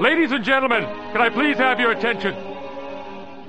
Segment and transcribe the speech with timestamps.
[0.00, 2.34] Ladies and gentlemen, can I please have your attention?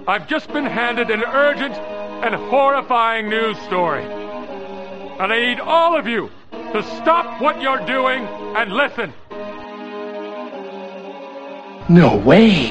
[0.05, 4.03] I've just been handed an urgent and horrifying news story.
[4.03, 8.25] And I need all of you to stop what you're doing
[8.57, 9.13] and listen.
[11.87, 12.67] No way.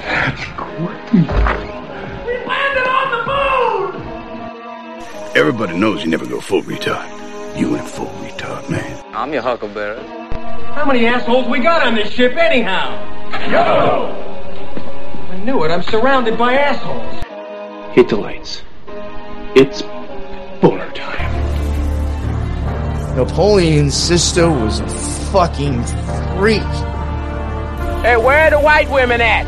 [0.00, 1.18] That's crazy.
[2.24, 3.20] We landed on the
[3.92, 5.36] moon!
[5.36, 7.10] Everybody knows you never go full retard.
[7.60, 9.04] You went full retard, man.
[9.14, 10.23] I'm your huckleberry.
[10.74, 12.90] How many assholes we got on this ship anyhow?
[13.48, 14.10] Yo!
[15.30, 15.70] I knew it.
[15.70, 17.94] I'm surrounded by assholes.
[17.94, 18.62] Hit the lights.
[19.54, 19.82] It's
[20.60, 21.30] boner time.
[23.16, 24.88] Napoleon's sister was a
[25.30, 25.84] fucking
[26.36, 26.62] freak.
[28.02, 29.46] Hey, where are the white women at?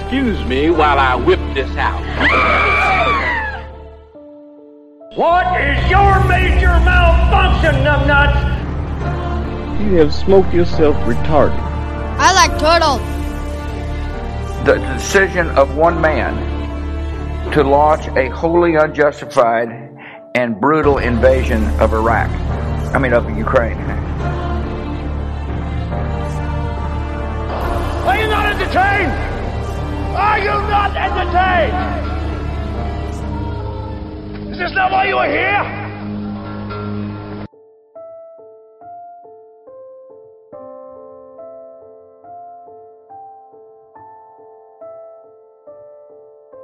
[0.00, 2.02] Excuse me while I whip this out.
[5.16, 8.55] What is your major malfunction, numbnuts?
[9.78, 11.60] You have smoked yourself retarded.
[12.18, 13.02] I like turtles.
[14.64, 16.34] The decision of one man
[17.52, 19.68] to launch a wholly unjustified
[20.34, 22.30] and brutal invasion of Iraq.
[22.94, 23.76] I mean, of Ukraine.
[28.06, 29.12] Are you not entertained?
[30.16, 31.76] Are you not entertained?
[34.52, 35.85] Is this not why you are here?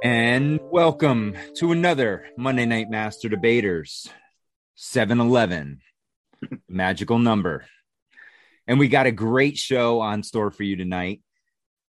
[0.03, 4.09] And welcome to another Monday Night Master Debaters
[4.75, 5.79] 711
[6.67, 7.63] magical number.
[8.67, 11.21] And we got a great show on store for you tonight.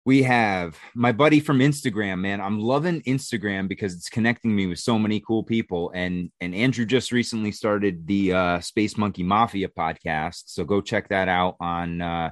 [0.05, 2.39] We have my buddy from Instagram, man.
[2.39, 5.91] I'm loving Instagram because it's connecting me with so many cool people.
[5.93, 11.09] And and Andrew just recently started the uh, Space Monkey Mafia podcast, so go check
[11.09, 12.31] that out on uh,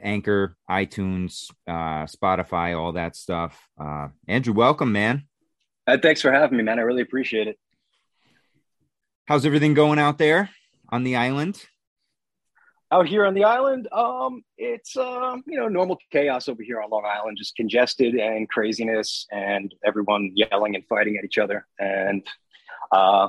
[0.00, 3.68] Anchor, iTunes, uh, Spotify, all that stuff.
[3.80, 5.24] Uh, Andrew, welcome, man.
[5.86, 6.78] Uh, thanks for having me, man.
[6.78, 7.58] I really appreciate it.
[9.26, 10.50] How's everything going out there
[10.88, 11.62] on the island?
[12.90, 16.90] Out here on the island, um, it's uh, you know normal chaos over here on
[16.90, 22.26] Long Island, just congested and craziness, and everyone yelling and fighting at each other, and
[22.90, 23.28] uh,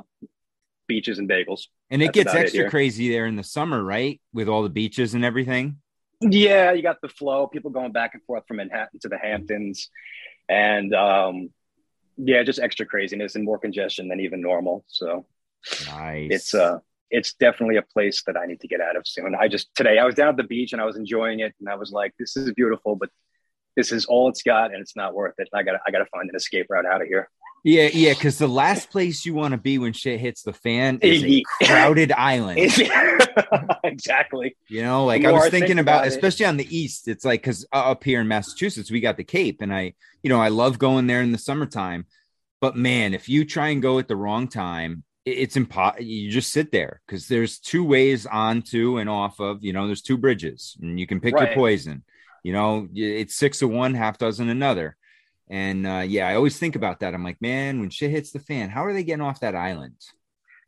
[0.88, 1.68] beaches and bagels.
[1.90, 4.20] And it That's gets about it extra crazy there in the summer, right?
[4.34, 5.78] With all the beaches and everything.
[6.30, 9.90] Yeah, you got the flow, people going back and forth from Manhattan to the Hamptons,
[10.50, 11.50] and um,
[12.18, 14.84] yeah, just extra craziness and more congestion than even normal.
[14.88, 15.26] So
[15.88, 16.30] Nice.
[16.32, 16.80] it's uh
[17.10, 19.36] it's definitely a place that I need to get out of soon.
[19.36, 21.70] I just today I was down at the beach and I was enjoying it and
[21.70, 23.10] I was like, this is beautiful, but
[23.76, 25.50] this is all it's got and it's not worth it.
[25.54, 27.30] I gotta I gotta find an escape route out of here.
[27.64, 28.14] Yeah, yeah.
[28.14, 31.44] Because the last place you want to be when shit hits the fan is a
[31.64, 32.60] crowded island.
[33.84, 34.58] exactly.
[34.68, 37.08] You know, like I was thinking about, about especially on the east.
[37.08, 40.42] It's like because up here in Massachusetts, we got the Cape, and I, you know,
[40.42, 42.06] I love going there in the summertime.
[42.60, 46.04] But man, if you try and go at the wrong time, it's impossible.
[46.04, 49.64] You just sit there because there's two ways onto and off of.
[49.64, 52.04] You know, there's two bridges, and you can pick your poison.
[52.44, 54.98] You know, it's six of one, half dozen another.
[55.50, 57.14] And uh, yeah, I always think about that.
[57.14, 59.96] I'm like, man, when shit hits the fan, how are they getting off that island?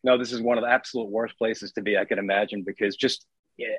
[0.03, 2.95] No, this is one of the absolute worst places to be I can imagine because
[2.95, 3.25] just
[3.57, 3.69] yeah,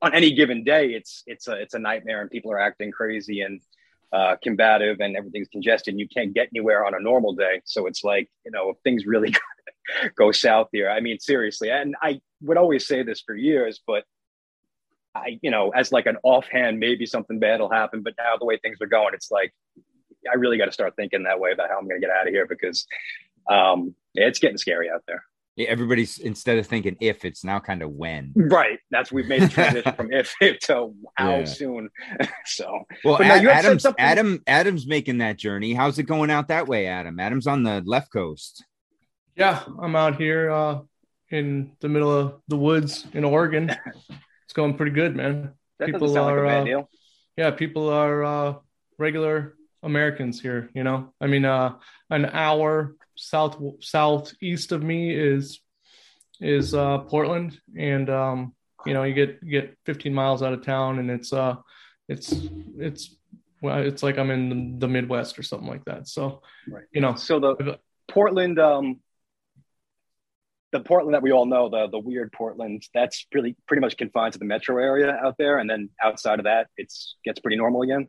[0.00, 3.42] on any given day, it's it's a it's a nightmare and people are acting crazy
[3.42, 3.60] and
[4.12, 5.92] uh, combative and everything's congested.
[5.92, 8.78] And you can't get anywhere on a normal day, so it's like you know if
[8.84, 9.34] things really
[10.16, 10.90] go south here.
[10.90, 14.04] I mean, seriously, and I would always say this for years, but
[15.14, 18.02] I you know as like an offhand, maybe something bad will happen.
[18.02, 19.52] But now the way things are going, it's like
[20.30, 22.26] I really got to start thinking that way about how I'm going to get out
[22.26, 22.86] of here because
[23.48, 25.24] um, it's getting scary out there.
[25.56, 28.32] Yeah, Everybody's instead of thinking if, it's now kind of when.
[28.34, 28.78] Right.
[28.90, 31.44] That's we've made the transition from if, if to how Yeah.
[31.44, 31.90] soon.
[32.46, 35.74] so Well, But no, Ad- you had said Adam's Adam Adam's making that journey.
[35.74, 37.20] How's it going out that way, Adam?
[37.20, 38.64] Adam's on the left coast.
[39.36, 40.80] Yeah, I'm out here uh,
[41.30, 43.74] in the middle of the woods in Oregon.
[44.44, 45.52] It's going pretty good, man.
[45.78, 46.90] that People doesn't like are, a bad uh, deal.
[47.38, 48.54] Yeah, people are uh,
[48.98, 50.70] regular Americans here.
[50.74, 51.74] You know, I mean, uh,
[52.10, 55.60] an hour south southeast of me is
[56.40, 58.54] is uh, Portland, and um,
[58.86, 61.56] you know, you get you get 15 miles out of town, and it's uh,
[62.08, 62.32] it's
[62.78, 63.16] it's
[63.60, 66.08] well, it's like I'm in the Midwest or something like that.
[66.08, 66.84] So, Right.
[66.92, 69.00] you know, So the Portland, um,
[70.72, 74.32] the Portland that we all know, the the weird Portland, that's really pretty much confined
[74.32, 77.82] to the metro area out there, and then outside of that, it's gets pretty normal
[77.82, 78.08] again.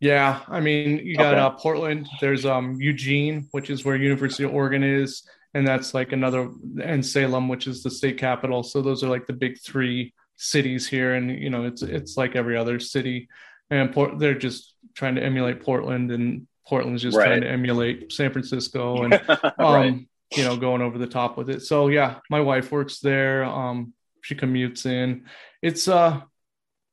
[0.00, 1.40] Yeah, I mean, you got Okay.
[1.40, 2.06] uh, Portland.
[2.20, 6.50] There's um Eugene, which is where University of Oregon is, and that's like another,
[6.82, 8.62] and Salem, which is the state capital.
[8.62, 12.36] So those are like the big three cities here, and you know it's it's like
[12.36, 13.28] every other city,
[13.70, 17.28] and Port, they're just trying to emulate Portland, and Portland's just Right.
[17.28, 19.14] trying to emulate San Francisco, and
[19.58, 20.06] um, Right.
[20.34, 21.62] you know, going over the top with it.
[21.62, 23.44] So yeah, my wife works there.
[23.44, 25.24] Um, she commutes in.
[25.62, 26.20] It's uh,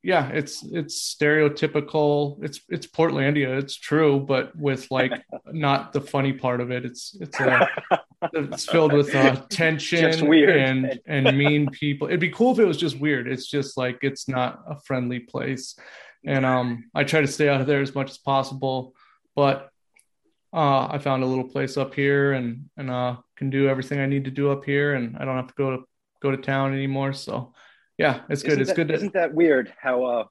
[0.04, 2.36] yeah, it's it's stereotypical.
[2.44, 3.58] It's it's Portlandia.
[3.58, 5.12] It's true, but with like
[5.46, 6.84] not the funny part of it.
[6.84, 7.66] It's it's uh,
[8.34, 12.08] it's filled with uh, tension and and mean people.
[12.08, 13.26] It'd be cool if it was just weird.
[13.26, 15.74] It's just like it's not a friendly place,
[16.26, 18.94] and um, I try to stay out of there as much as possible.
[19.34, 19.70] But
[20.52, 24.06] uh, I found a little place up here, and and uh, can do everything I
[24.06, 25.84] need to do up here, and I don't have to go to
[26.20, 27.14] go to town anymore.
[27.14, 27.54] So,
[27.98, 28.52] yeah, it's good.
[28.52, 28.88] Isn't it's that- good.
[28.88, 29.72] To, Isn't that weird?
[29.80, 30.24] How uh,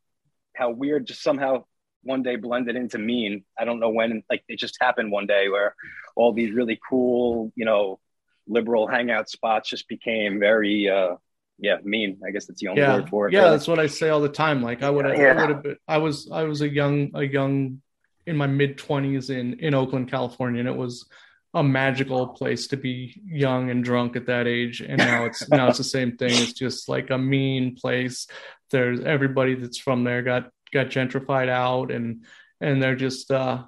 [0.56, 1.66] how weird just somehow
[2.04, 3.46] one day blended into mean.
[3.58, 4.24] I don't know when.
[4.30, 5.76] Like it just happened one day where
[6.16, 8.00] all these really cool, you know,
[8.48, 11.16] liberal hangout spots just became very, uh,
[11.60, 12.20] yeah, mean.
[12.26, 13.34] I guess that's the only yeah, word for it.
[13.34, 13.52] yeah, really.
[13.52, 14.62] that's what I say all the time.
[14.62, 15.48] Like I would have, I Yeah.
[15.48, 17.82] would have I was, I was a young, a young,
[18.26, 21.06] in my mid twenties in in Oakland, California, and it was
[21.54, 24.82] a magical place to be young and drunk at that age.
[24.82, 26.32] And now it's now it's the same thing.
[26.32, 28.28] It's just like a mean place.
[28.72, 32.26] There's everybody that's from there got got gentrified out, and
[32.60, 33.64] and they're just uh,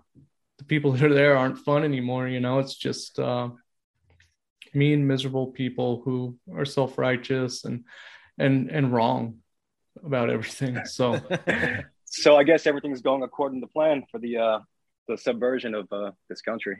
[0.57, 2.27] the people that are there aren't fun anymore.
[2.27, 3.19] You know, it's just.
[3.19, 3.49] Uh,
[4.75, 7.85] mean miserable people who are self-righteous and
[8.37, 9.37] and and wrong
[10.03, 11.17] about everything so
[12.05, 14.59] so I guess everything's going according to plan for the uh,
[15.07, 16.77] the subversion of uh, this country.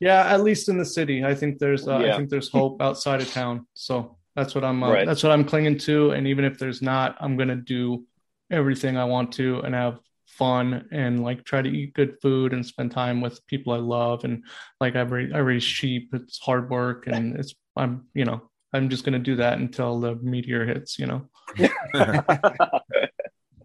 [0.00, 1.24] Yeah at least in the city.
[1.24, 3.66] I think there's uh, i think there's hope outside of town.
[3.74, 5.06] So that's what i'm uh, Right.
[5.06, 6.12] that's what i'm clinging to.
[6.12, 8.04] And even if there's not i'm gonna do
[8.50, 12.64] everything i want to and have fun and like try to eat good food and
[12.64, 14.24] spend time with people i love.
[14.24, 14.44] And
[14.80, 16.10] like i raise, I raise sheep.
[16.12, 18.40] It's hard work and it's i'm you know
[18.72, 21.20] i'm just gonna do that until the meteor hits you know?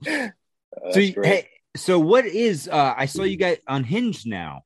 [0.91, 1.47] So you- hey,
[1.77, 4.63] so what is uh I saw you guys unhinged now.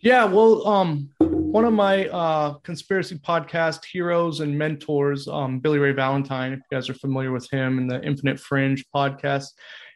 [0.00, 5.90] Yeah, well, um, one of my uh, conspiracy podcast heroes and mentors, um, Billy Ray
[5.90, 9.48] Valentine, if you guys are familiar with him and the Infinite Fringe podcast,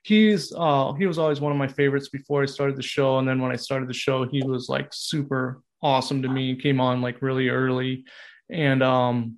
[0.03, 3.29] he's uh, he was always one of my favorites before I started the show, and
[3.29, 6.55] then when I started the show, he was like super awesome to me.
[6.55, 8.05] He came on like really early,
[8.51, 9.37] and um,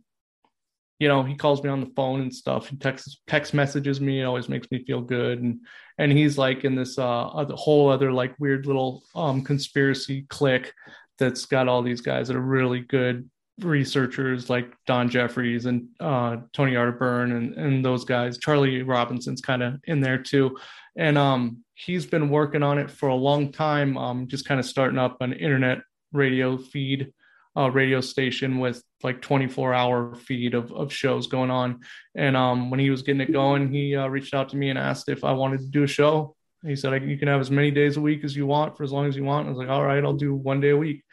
[1.05, 2.69] you know, he calls me on the phone and stuff.
[2.69, 4.23] He texts text messages me.
[4.23, 5.43] It always makes me feel good.
[5.43, 5.61] And
[5.99, 10.73] and he's like in this uh other, whole other like weird little um conspiracy clique
[11.19, 13.29] that's got all these guys that are really good
[13.61, 18.39] researchers like Don Jeffries and uh Tony Arterburn and and those guys.
[18.39, 20.57] Charlie Robinson's kind of in there too.
[20.97, 24.65] And um he's been working on it for a long time, um just kind of
[24.65, 25.81] starting up an internet
[26.15, 27.13] radio feed
[27.57, 31.81] uh, radio station with like 24 hour feed of, of shows going on.
[32.15, 34.79] And um, when he was getting it going, he uh, reached out to me and
[34.79, 36.37] asked if I wanted to do a show.
[36.65, 38.93] He said, "You can have as many days a week as you want for as
[38.93, 41.05] long as you want." I was like, "All right, I'll do one day a week."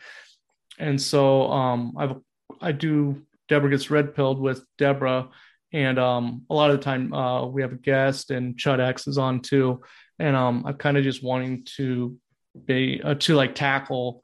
[0.79, 2.15] And so um, I've
[2.61, 5.27] I do Debra gets red pilled with Debra,
[5.73, 9.07] and um, a lot of the time uh, we have a guest and Chud X
[9.07, 9.81] is on too,
[10.19, 12.17] and um, I'm kind of just wanting to
[12.65, 14.21] be uh, to like tackle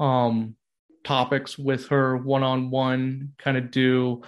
[0.00, 0.56] um
[1.04, 4.22] topics with her one on one, kind of do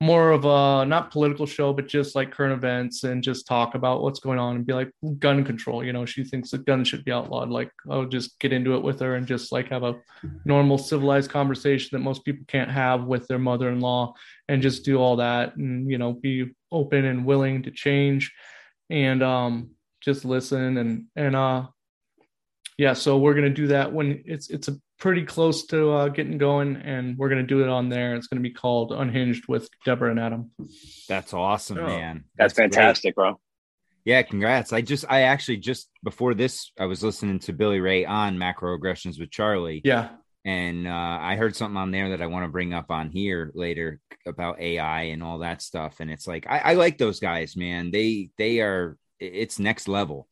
[0.00, 4.00] more of a not political show, but just like current events and just talk about
[4.00, 5.84] what's going on and be like gun control.
[5.84, 7.50] You know, she thinks that guns should be outlawed.
[7.50, 9.96] Like, I'll just get into it with her and just like have a
[10.44, 14.14] normal civilized conversation that most people can't have with their mother in law
[14.48, 18.32] and just do all that and, you know, be open and willing to change
[18.90, 19.70] and um
[20.00, 21.66] just listen and and uh
[22.78, 26.08] yeah so we're going to do that when it's it's a pretty close to uh,
[26.08, 28.92] getting going and we're going to do it on there it's going to be called
[28.92, 30.50] unhinged with debra and adam
[31.08, 32.24] That's awesome, Oh, man.
[32.36, 32.72] That's, great.
[32.74, 33.38] fantastic, bro.
[34.04, 34.72] Yeah, congrats.
[34.72, 39.20] I just I actually just before this I was listening to Billy Ray on macroaggressions
[39.20, 39.82] with Charlie.
[39.84, 40.08] yeah
[40.44, 43.50] and uh, I heard something on there that I want to bring up on here
[43.54, 45.96] later about AI and all that stuff.
[46.00, 47.90] And it's like I, I like those guys, man.
[47.90, 50.26] They they are it's next level.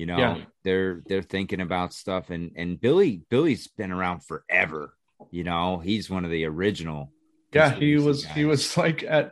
[0.00, 0.36] You know, Yeah.
[0.64, 4.94] they're they're thinking about stuff and and Billy Billy's been around forever.
[5.30, 7.12] You know, he's one of the original.
[7.52, 9.26] yeah he conspiracy was he was like at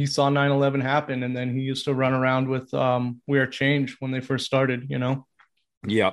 [0.00, 3.46] he saw 9-11 happen and then he used to run around with um we are
[3.60, 5.14] change when they first started you know
[6.00, 6.12] Yep.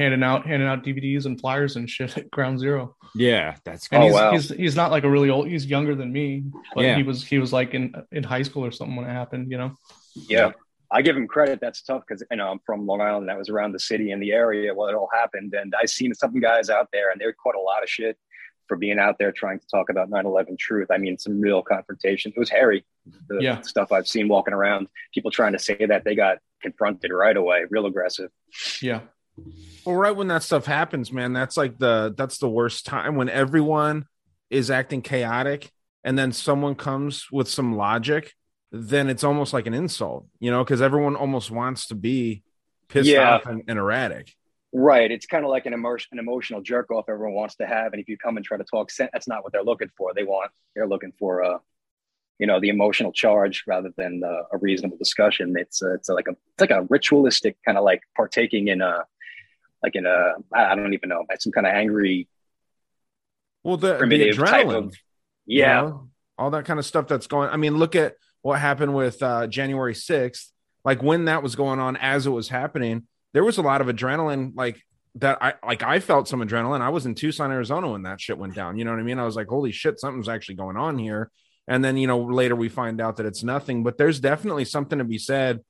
[0.00, 2.94] handing out handing out dvds and flyers and shit at ground zero
[3.28, 4.30] Yeah, that's and Oh, he's, wow.
[4.34, 6.26] he's he's not like a really old he's younger than me
[6.74, 6.96] but Yeah.
[7.00, 7.84] he was he was like in
[8.18, 9.70] in high school or something when it happened you know
[10.34, 10.52] Yeah.
[10.96, 11.60] I give him credit.
[11.60, 13.28] That's tough because you know I'm from Long Island.
[13.28, 16.14] That was around the city and the area where it all happened, and I seen
[16.14, 18.16] some guys out there, and they caught a lot of shit
[18.66, 20.90] for being out there trying to talk about 9/11 truth.
[20.90, 22.32] I mean, some real confrontation.
[22.34, 22.84] It was hairy.
[23.28, 23.60] The Yeah.
[23.60, 27.66] stuff I've seen walking around, people trying to say that they got confronted right away,
[27.70, 28.30] real aggressive.
[28.80, 29.00] Yeah.
[29.84, 33.28] Well, right when that stuff happens, man, that's like the that's the worst time when
[33.28, 34.06] everyone
[34.48, 35.70] is acting chaotic
[36.02, 38.32] and then someone comes with some logic,
[38.76, 42.42] then it's almost like an insult, you know, because everyone almost wants to be
[42.88, 43.34] pissed Yeah.
[43.34, 44.34] off and, and erratic.
[44.72, 45.10] Right.
[45.10, 47.92] It's kind of like an emotion, an emotional jerk off everyone wants to have.
[47.92, 50.12] And if you come and try to talk sense, that's not what they're looking for.
[50.14, 51.58] They want, they're looking for, uh,
[52.38, 55.54] you know, the emotional charge rather than uh, a reasonable discussion.
[55.56, 59.04] It's, uh, it's like a, it's like a ritualistic kind of like partaking in a,
[59.82, 62.28] like in a, I don't even know, some kind of angry,
[63.62, 64.96] Well, the, the primitive type adrenaline, of,
[65.46, 65.80] you yeah.
[65.80, 67.48] know, all that kind of stuff that's going.
[67.48, 68.16] I mean, look at
[68.46, 70.52] what happened with uh, January 6th.
[70.84, 73.88] Like when that was going on, as it was happening, there was a lot of
[73.88, 74.52] adrenaline.
[74.54, 74.80] Like
[75.16, 76.80] that, I like I felt some adrenaline.
[76.80, 78.78] I was in Tucson, Arizona when that shit went down.
[78.78, 79.18] You know what I mean?
[79.18, 81.32] I was like, holy shit, something's actually going on here.
[81.66, 83.82] And then you know later we find out that it's nothing.
[83.82, 85.64] But there's definitely something to be said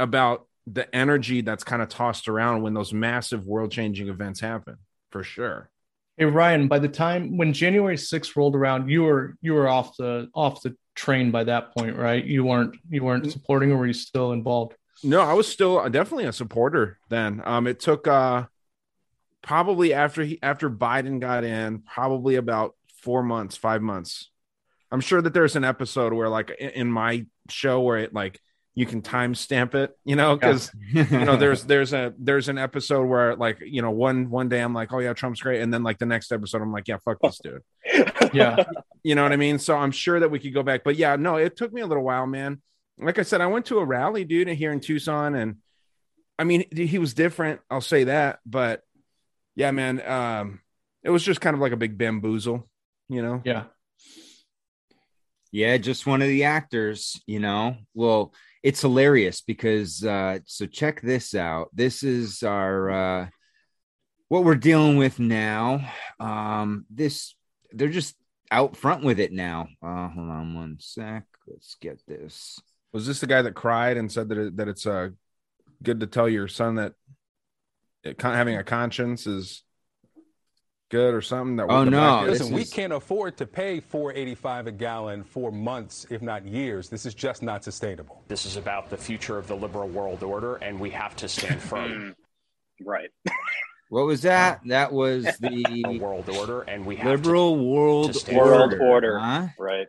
[0.00, 4.78] about the energy that's kind of tossed around when those massive world changing events happen,
[5.12, 5.70] for sure.
[6.18, 9.96] Hey Ryan, by the time when January 6th rolled around, you were you were off
[9.96, 12.24] the off the train by that point, right?
[12.24, 14.74] You weren't you weren't supporting or were you still involved?
[15.04, 17.40] No, I was still uh, definitely a supporter then.
[17.44, 18.46] Um, it took uh
[19.42, 24.30] probably after he after Biden got in, probably about four months, five months.
[24.90, 28.40] I'm sure that there's an episode where, like, in my show, where it like
[28.74, 33.06] you can timestamp it, you know, because you know there's there's a there's an episode
[33.06, 35.82] where like you know one one day I'm like, oh yeah, Trump's great, and then
[35.82, 37.62] like the next episode I'm like, yeah, fuck this dude.
[38.34, 38.64] Yeah.
[39.02, 39.58] You know what I mean?
[39.58, 40.84] So I'm sure that we could go back.
[40.84, 42.60] But yeah, no, it took me a little while, man.
[42.98, 45.56] Like I said, I went to a rally, dude, here in Tucson, and
[46.38, 47.60] I mean, he was different.
[47.70, 48.40] I'll say that.
[48.44, 48.82] But
[49.56, 50.60] yeah, man, um,
[51.02, 52.68] it was just kind of like a big bamboozle,
[53.08, 53.42] you know?
[53.44, 53.64] Yeah.
[55.50, 57.76] Yeah, just one of the actors, you know.
[57.94, 61.68] Well, it's hilarious because uh so check this out.
[61.72, 63.28] This is our uh
[64.28, 65.90] what we're dealing with now.
[66.20, 67.34] Um this
[67.72, 68.16] they're just
[68.50, 69.68] out front with it now.
[69.82, 71.24] Uh hold on one sec.
[71.46, 72.58] Let's get this.
[72.92, 75.10] Was this the guy that cried and said that it, that it's uh
[75.82, 76.94] good to tell your son that
[78.02, 79.62] it, having a conscience is
[80.90, 81.56] good or something?
[81.56, 85.22] That Oh, the no, black- this Listen, we can't afford to pay 485 a gallon
[85.24, 86.88] for months, if not years.
[86.88, 88.22] This is just not sustainable.
[88.28, 91.60] This is about the future of the liberal world order, and we have to stand
[91.70, 92.14] firm.
[92.84, 93.10] Right.
[93.90, 94.60] What was that?
[94.66, 98.82] That was the world order, and we have liberal world to World order.
[98.82, 99.18] order.
[99.18, 99.46] huh?
[99.58, 99.86] Right.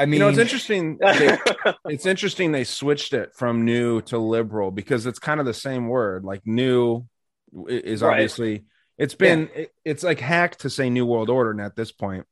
[0.00, 0.96] I mean, you know, it's interesting.
[1.00, 1.36] They,
[1.86, 5.88] it's interesting they switched it from new to liberal because it's kind of the same
[5.88, 6.22] word.
[6.24, 7.04] Like new
[7.68, 8.20] i- is Right.
[9.00, 12.26] Obviously it's been it- it's like hack to say new world order at this point.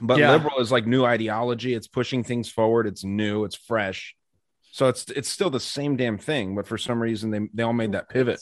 [0.00, 0.32] But Yeah.
[0.32, 1.74] liberal is like new ideology.
[1.74, 2.86] It's pushing things forward.
[2.86, 3.44] It's new.
[3.44, 4.14] It's fresh.
[4.70, 7.72] So it's it's still the same damn thing, but for some reason they they all
[7.72, 8.40] made that pivot.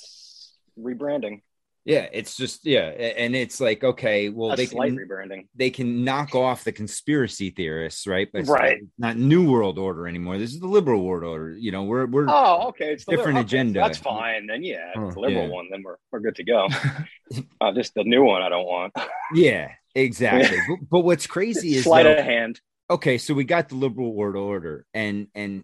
[0.78, 1.42] Rebranding.
[1.86, 5.46] Yeah, it's just yeah, and it's like okay, well a they can rebranding.
[5.54, 8.28] they can knock off the conspiracy theorists, right?
[8.32, 8.80] But it's Right.
[8.98, 10.36] not new world order anymore.
[10.36, 11.56] This is the liberal world order.
[11.56, 12.92] You know, we're we're Oh, okay.
[12.92, 13.80] It's the Different okay, agenda.
[13.80, 14.48] That's fine.
[14.48, 15.54] Then yeah, it's Oh, the liberal yeah.
[15.54, 16.66] one, then we're we're good to go.
[17.60, 18.92] uh, just the new one, I don't want.
[19.32, 20.58] yeah, exactly.
[20.68, 22.60] but, but what's crazy is Sleight of hand.
[22.90, 25.62] okay, so we got the liberal world order, and and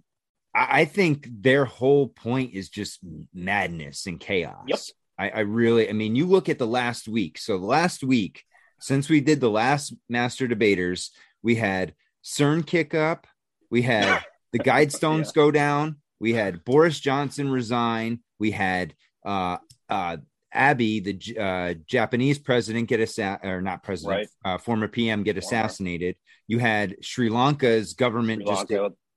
[0.55, 3.00] I, I think their whole point is just
[3.35, 4.64] madness and chaos.
[4.69, 4.79] Yep.
[5.19, 7.38] I, I really, I mean, you look at the last week.
[7.38, 8.45] So the last week,
[8.81, 11.11] since we did the last master debaters,
[11.42, 13.26] we had CERN kick up,
[13.71, 20.16] we had the Guidestones go down, we had Boris Johnson resign, we had uh uh
[20.54, 26.16] Abe, the uh, Japanese president, get assa- or not president, uh, former PM, get assassinated.
[26.47, 28.73] You had Sri Lanka's government Sri just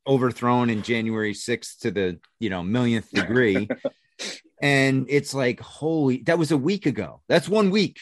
[0.07, 3.67] overthrown in January 6th to the you know millionth degree.
[4.61, 7.21] and it's like, holy, that was a week ago.
[7.27, 7.99] That's one week.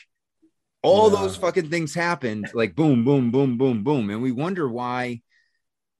[0.81, 1.21] All Yeah.
[1.21, 4.09] those fucking things happened, like boom, boom, boom, boom, boom.
[4.09, 5.21] And we wonder why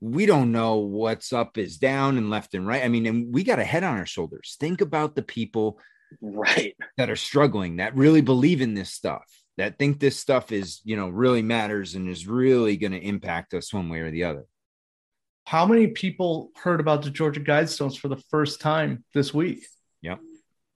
[0.01, 2.83] we don't know what's up is down and left and right.
[2.83, 4.57] I mean, and we got a head on our shoulders.
[4.59, 5.79] Think about the people
[6.21, 6.75] Right.
[6.97, 9.23] that are struggling, that really believe in this stuff,
[9.57, 13.53] that think this stuff is, you know, really matters and is really going to impact
[13.53, 14.45] us one way or the other.
[15.45, 19.65] How many people heard about the Georgia Guidestones for the first time this week?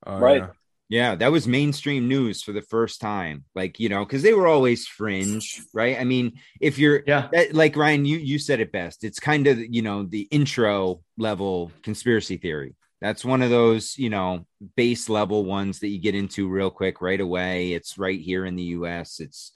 [0.07, 0.41] Oh, Right.
[0.41, 0.49] yeah.
[0.89, 3.43] Yeah, that was mainstream news for the first time.
[3.53, 5.99] Like, you know, because they were always fringe, right?
[5.99, 7.27] I mean, if you're Yeah.
[7.33, 9.03] that, like Ryan, you you said it best.
[9.03, 12.75] It's kind of you know the intro level conspiracy theory.
[13.01, 14.47] That's one of those you know
[14.77, 17.73] base level ones that you get into real quick right away.
[17.73, 19.19] It's right here in the U.S.
[19.19, 19.51] It's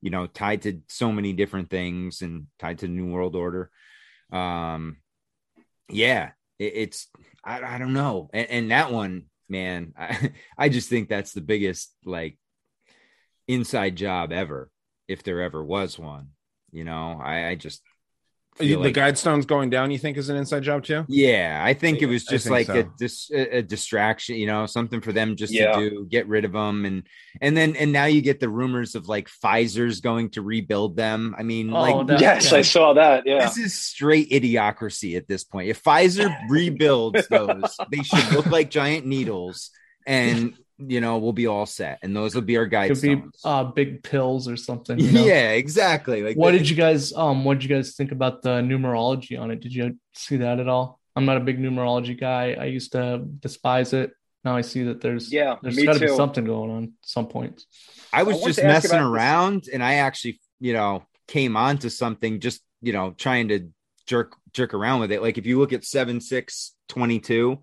[0.00, 3.68] you know, tied to so many different things and tied to the New World Order.
[4.30, 4.98] Um,
[5.90, 7.08] yeah, it, it's
[7.44, 11.40] I, I don't know, and, and that one, man, I I just think that's the
[11.40, 12.38] biggest like
[13.46, 14.70] inside job ever,
[15.08, 16.28] if there ever was one.
[16.70, 17.82] You know, I, I just
[18.58, 21.04] the feel like- Guidestones going down, you think is an inside job too?
[21.08, 22.80] yeah, I think it was just like so.
[22.80, 25.72] a, dis- a a distraction, you know, something for them just Yeah.
[25.76, 27.02] to do, get rid of them, and
[27.40, 31.34] and then and now you get the rumors of like Pfizer's going to rebuild them.
[31.38, 32.58] I mean, Oh, like that- yes, yeah.
[32.58, 33.24] I saw that.
[33.26, 33.44] Yeah.
[33.44, 35.68] this is straight idiocracy at this point.
[35.68, 39.70] If Pfizer rebuilds those, they should look like giant needles,
[40.06, 41.98] and you know we'll be all set.
[42.02, 44.98] And those will be our Could be uh, big pills or something.
[44.98, 45.24] you know?
[45.24, 46.22] Yeah, exactly.
[46.22, 49.38] Like What the- did you guys um what did you guys think about the numerology
[49.40, 49.60] on it?
[49.60, 51.00] Did you see that at all?
[51.16, 52.56] I'm not a big numerology guy.
[52.58, 54.12] I used to despise it.
[54.44, 57.26] Now I see that there's Yeah, there's got to be something going on at some
[57.26, 57.64] point.
[58.12, 61.88] I was I just messing about this- around, and I actually, you know, came onto
[61.88, 63.68] something just you know trying to
[64.06, 65.20] jerk jerk around with it.
[65.22, 67.58] Like if you look at seven six twenty two,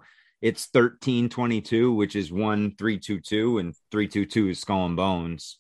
[0.46, 4.60] it's thirteen twenty two, which is one three two two, and three two two is
[4.60, 5.58] skull and bones.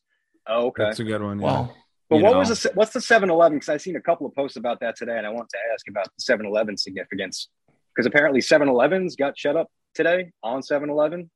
[0.47, 0.83] Oh, okay.
[0.83, 1.39] That's a good one.
[1.39, 1.45] Yeah.
[1.45, 1.73] Wow.
[2.07, 2.37] But you what know.
[2.37, 3.57] was the what's the 7-Eleven?
[3.57, 5.87] Because I've seen a couple of posts about that today, and I want to ask
[5.89, 7.49] about the 7-Eleven significance.
[7.95, 11.31] Because apparently 7-Elevens got shut up today on 7-Eleven.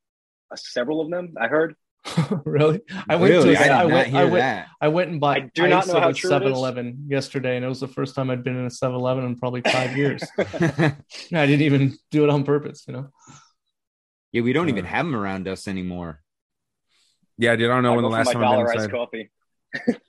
[0.51, 1.73] Uh, several of them, I heard.
[2.45, 2.81] really?
[3.09, 4.67] I went really, to I did I not went, hear I went, that.
[4.81, 6.51] I went and bought I do not know at how true it is.
[6.51, 9.61] 7-Eleven yesterday, and it was the first time I'd been in a 7-Eleven in probably
[9.61, 10.23] five years.
[10.37, 10.95] I
[11.31, 13.09] didn't even do it on purpose, you know.
[14.31, 16.21] yeah, we don't even Uh, have them around us anymore.
[17.37, 17.69] Yeah, dude.
[17.69, 18.91] I don't know I when the last my time I've been dollar iced inside.
[18.91, 19.29] coffee.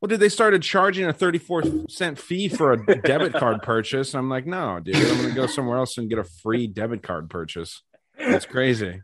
[0.00, 4.14] Well, dude, they started charging a 34 cent fee for a debit card purchase.
[4.14, 7.28] I'm like, no, dude, I'm gonna go somewhere else and get a free debit card
[7.28, 7.82] purchase.
[8.16, 9.02] That's crazy.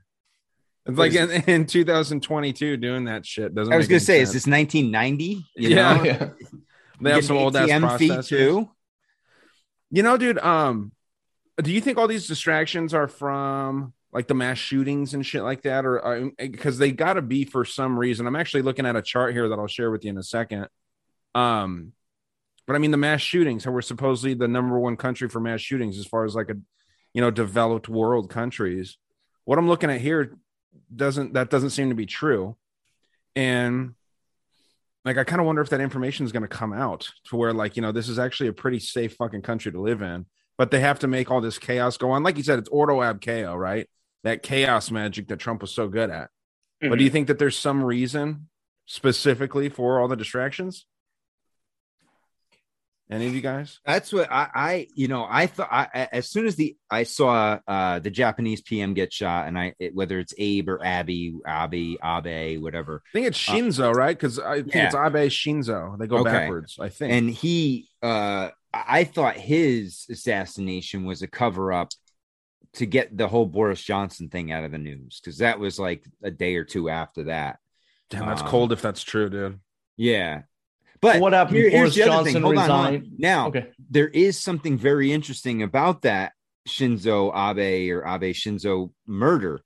[0.87, 3.73] It's like in, in 2022 doing that shit doesn't.
[3.73, 5.45] I was make gonna any say, is this 1990?
[5.57, 5.97] Yeah.
[5.97, 6.05] know?
[6.05, 6.29] Yeah.
[7.01, 8.29] they have some old ass ATM fee processors.
[8.29, 8.71] too.
[9.91, 10.39] You know, dude.
[10.39, 10.93] Um,
[11.63, 15.63] do you think all these distractions are from like the mass shootings and shit like
[15.63, 18.27] that, or because they got to be for some reason?
[18.27, 20.69] I'm actually looking at a chart here that I'll share with you in a second.
[21.35, 21.93] Um,
[22.67, 23.65] but I mean, the mass shootings.
[23.65, 26.57] How we're supposedly the number one country for mass shootings as far as like a,
[27.13, 28.99] you know, developed world countries.
[29.45, 30.37] What I'm looking at here
[30.95, 32.57] doesn't that doesn't seem to be true,
[33.35, 33.95] and
[35.05, 37.53] like I kind of wonder if that information is going to come out to where
[37.53, 40.27] like you know this is actually a pretty safe fucking country to live in,
[40.59, 42.23] but they have to make all this chaos go on.
[42.23, 43.89] Like you said, it's ordo ab chaos, right?
[44.25, 46.31] That chaos magic that Trump was so good at.
[46.81, 47.13] But do you mm-hmm.
[47.13, 48.49] think that there's some reason
[48.85, 50.87] specifically for all the distractions?
[53.09, 53.79] Any of you guys?
[53.87, 57.59] That's what I, I you know, I thought I, as soon as the I saw
[57.69, 61.99] uh the Japanese PM get shot, and I it, whether it's Abe or Abby, Abe,
[62.03, 64.17] Abe, whatever, I think it's Shinzo, right?
[64.17, 64.95] Because I think it's.
[64.95, 65.97] Abe Shinzo.
[65.99, 66.31] They go Okay.
[66.33, 67.13] backwards, I think.
[67.13, 71.91] and he uh I I thought his assassination was a cover up
[72.75, 76.05] to get the whole Boris Johnson thing out of the news because that was like
[76.25, 77.59] a day or two after that.
[78.11, 79.61] Damn, that's Um, cold if that's true, dude.
[79.97, 80.43] Yeah.
[81.07, 81.57] But What happened?
[81.59, 82.43] here- here's the other thing.
[82.43, 83.13] Hold on, hold on.
[83.19, 83.71] Now, Okay.
[83.91, 86.33] there is something very interesting about that
[86.69, 89.63] Shinzo Abe or Abe Shinzo murder.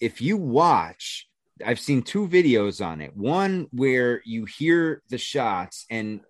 [0.00, 1.28] If you watch,
[1.64, 3.16] I've seen two videos on it.
[3.16, 6.20] One where you hear the shots, and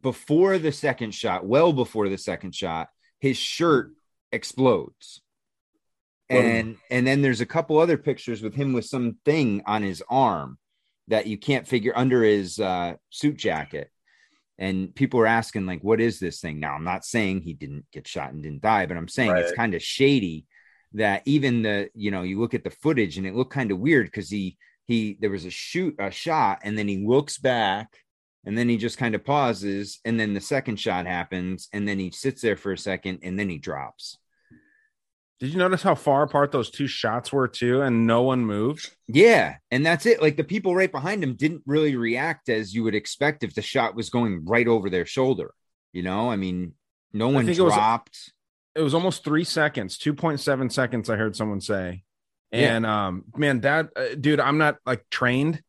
[0.00, 2.88] before the second shot, well before the second shot,
[3.20, 3.90] his shirt
[4.30, 5.22] explodes.
[6.28, 10.58] And and then there's a couple other pictures with him with something on his arm
[11.08, 13.90] that you can't figure under his uh, suit jacket.
[14.58, 16.60] And people are asking like what is this thing?
[16.60, 19.52] Now i'm not saying he didn't get shot and didn't die but i'm saying it's
[19.52, 20.46] kind of shady
[20.94, 23.78] that even the you know you look at the footage and it looked kind of
[23.78, 27.88] weird because he he there was a shoot a shot and then he looks back
[28.46, 31.98] and then he just kind of pauses and then the second shot happens and then
[31.98, 34.18] he sits there for a second and then he drops
[35.44, 38.90] Did you notice how far apart those two shots were too, and no one moved?
[39.08, 40.22] Yeah, and that's it.
[40.22, 43.60] Like the people right behind him didn't really react as you would expect if the
[43.60, 45.52] shot was going right over their shoulder.
[45.92, 46.72] You know, I mean,
[47.12, 48.32] no one think it was- dropped.
[48.74, 51.10] It was almost three seconds, two point seven seconds.
[51.10, 52.04] I heard someone say,
[52.50, 52.76] Yeah.
[52.76, 55.60] and um, man, that uh, dude, I'm not like trained.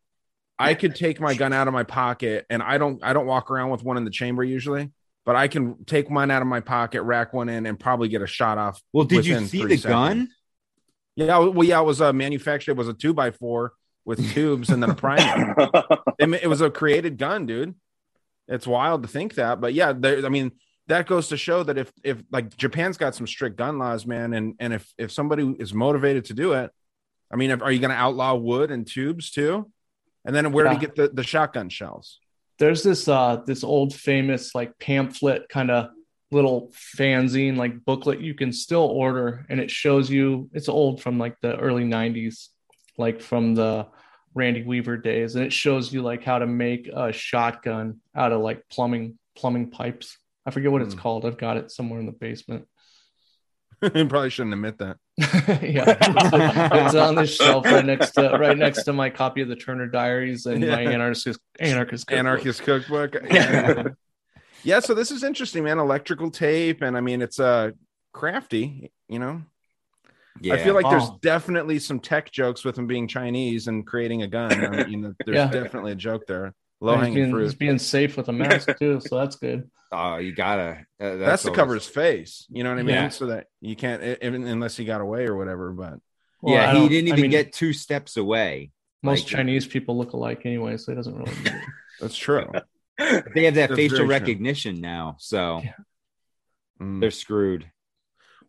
[0.57, 3.51] I could take my gun out of my pocket, and I don't, I don't walk
[3.51, 4.93] around with one in the chamber usually,
[5.25, 8.21] but I can take mine out of my pocket, rack one in, and probably get
[8.21, 8.81] a shot off.
[8.93, 10.29] well, did you see three the gun?
[11.15, 12.71] Yeah, well, yeah, it was uh, manufactured.
[12.71, 15.55] It was a two by four with tubes and then a primer.
[16.19, 17.73] it, it was a created gun, dude.
[18.47, 20.23] It's wild to think that, but yeah, there.
[20.23, 20.51] I mean,
[20.87, 24.33] that goes to show that if if like Japan's got some strict gun laws, man,
[24.33, 26.69] and and if if somebody is motivated to do it,
[27.31, 29.71] I mean, if, are you going to outlaw wood and tubes too?
[30.25, 32.19] And then where do you get the, the shotgun shells?
[32.59, 35.89] There's this uh this old famous like pamphlet kind of
[36.31, 41.17] little fanzine like booklet you can still order and it shows you it's old from
[41.17, 42.47] like the early 90s
[42.97, 43.85] like from the
[44.33, 48.41] randy weaver days and it shows you like how to make a shotgun out of
[48.41, 50.99] like plumbing plumbing pipes i forget what it's Hmm.
[50.99, 52.67] called i've got it somewhere in the basement
[53.81, 54.97] you Probably shouldn't admit that.
[55.17, 59.47] yeah it's, it's on the shelf right next to right next to my copy of
[59.47, 62.19] the turner diaries and my anarchist anarchist cookbook.
[62.19, 63.15] Anarchist cookbook.
[63.31, 63.83] Yeah.
[64.63, 65.79] yeah, so this is interesting, man.
[65.79, 67.71] Electrical tape, and I mean it's uh
[68.11, 69.41] crafty, you know.
[70.51, 71.17] I feel like there's Oh.
[71.21, 74.51] definitely some tech jokes with him being Chinese and creating a gun.
[74.51, 75.47] I mean, you know, there's Yeah.
[75.49, 76.53] definitely a joke there.
[76.81, 77.43] Low he's hanging being, fruit.
[77.43, 79.69] he's being safe with a mask too, so that's good.
[79.91, 80.85] Oh, you gotta.
[80.99, 82.45] uh, That's, to always- cover his face.
[82.49, 82.95] You know what I mean?
[82.95, 83.09] Yeah.
[83.09, 85.71] So that you can't, even unless he got away or whatever.
[85.71, 85.99] But
[86.41, 88.71] Well, yeah, he don't- didn't I even mean, get two steps away.
[89.03, 91.31] Most Like, Chinese people look alike anyway, so it doesn't really.
[91.43, 91.61] Matter.
[92.01, 92.45] that's true.
[92.97, 94.07] They have that That's facial very true.
[94.07, 95.61] recognition now, so
[96.81, 96.99] Mm.
[96.99, 97.69] they're screwed.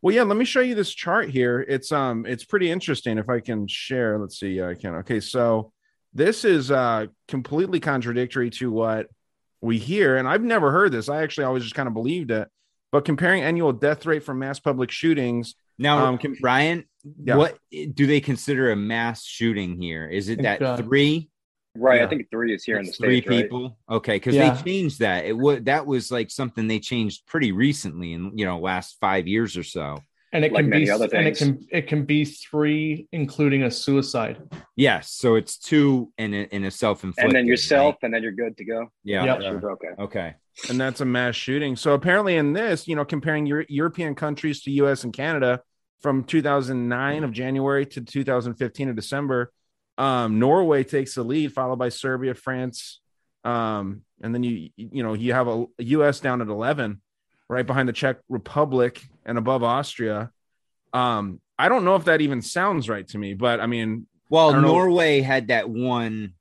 [0.03, 1.61] Well, yeah, let me show you this chart here.
[1.69, 4.19] It's um it's pretty interesting if I can share.
[4.19, 4.51] Let's see.
[4.55, 4.95] Yeah, I can.
[4.97, 5.73] Okay, so
[6.15, 9.09] this is uh completely contradictory to what
[9.61, 11.09] we hear and I've never heard this.
[11.09, 12.49] I actually always just kind of believed it.
[12.93, 16.85] But comparing annual death rate from mass public shootings Now, Um, can- Brian,
[17.23, 17.37] Yeah.
[17.37, 20.09] what do they consider a mass shooting here?
[20.09, 21.29] Is it that uh, three?
[21.77, 21.99] Right.
[22.01, 22.07] Yeah.
[22.07, 23.29] I think three is here in the It's three states.
[23.29, 23.43] right?
[23.43, 23.77] people.
[23.91, 24.55] Okay, because Yeah.
[24.55, 25.27] they changed that.
[25.27, 29.27] It was that was like something they changed pretty recently in you know last five
[29.27, 29.99] years or so.
[30.33, 33.63] And it Like can many be, other and it can it can be three, including
[33.63, 34.43] a suicide.
[34.75, 37.25] Yes, so it's two in a, in a self inflicted.
[37.31, 38.91] And then yourself, and then you're good to go.
[39.05, 39.25] Yeah.
[39.25, 39.41] Yep.
[39.41, 40.03] Sure, Okay.
[40.03, 40.35] Okay.
[40.69, 41.77] and that's a mass shooting.
[41.77, 45.05] So apparently, in this, you know, comparing Euro- European countries to U.S.
[45.05, 45.61] and Canada
[46.01, 49.53] from 2009 of January to 2015 of December,
[49.97, 53.01] um, Norway takes the lead, followed by Serbia, France,
[53.45, 56.21] um, and then you you know you have a, a U.S.
[56.21, 57.01] down at 11,
[57.49, 60.31] right behind the Czech Republic and above Austria.
[60.93, 64.55] Um, I don't know if that even sounds right to me, but I mean, Well,
[64.55, 64.61] I.
[64.61, 66.35] Norway had that one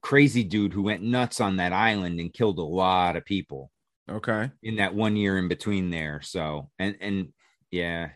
[0.00, 3.70] crazy dude who went nuts on that island and killed a lot of people
[4.10, 4.50] okay.
[4.62, 6.20] in that one year in between there.
[6.22, 7.32] So and and
[7.70, 8.10] yeah,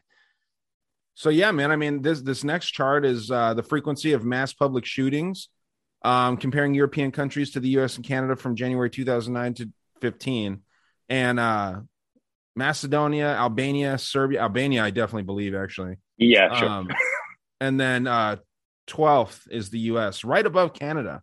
[1.14, 1.70] So yeah, man.
[1.70, 5.48] I mean, this this next chart is uh, the frequency of mass public shootings,
[6.02, 7.96] um, comparing European countries to the U.S.
[7.96, 9.70] and Canada from January 2009 to
[10.00, 10.60] 15,
[11.08, 11.80] and uh,
[12.56, 14.82] Macedonia, Albania, Serbia, Albania.
[14.84, 15.96] I definitely believe actually.
[16.16, 16.56] Yeah.
[16.58, 16.68] Sure.
[16.68, 16.88] Um,
[17.60, 18.36] and then uh,
[18.88, 20.24] 12th is the U.S.
[20.24, 21.22] right above Canada,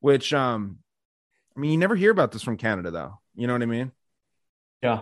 [0.00, 0.78] which um,
[1.56, 3.18] I mean, you never hear about this from Canada though.
[3.34, 3.92] You know what I mean?
[4.82, 5.00] Yeah.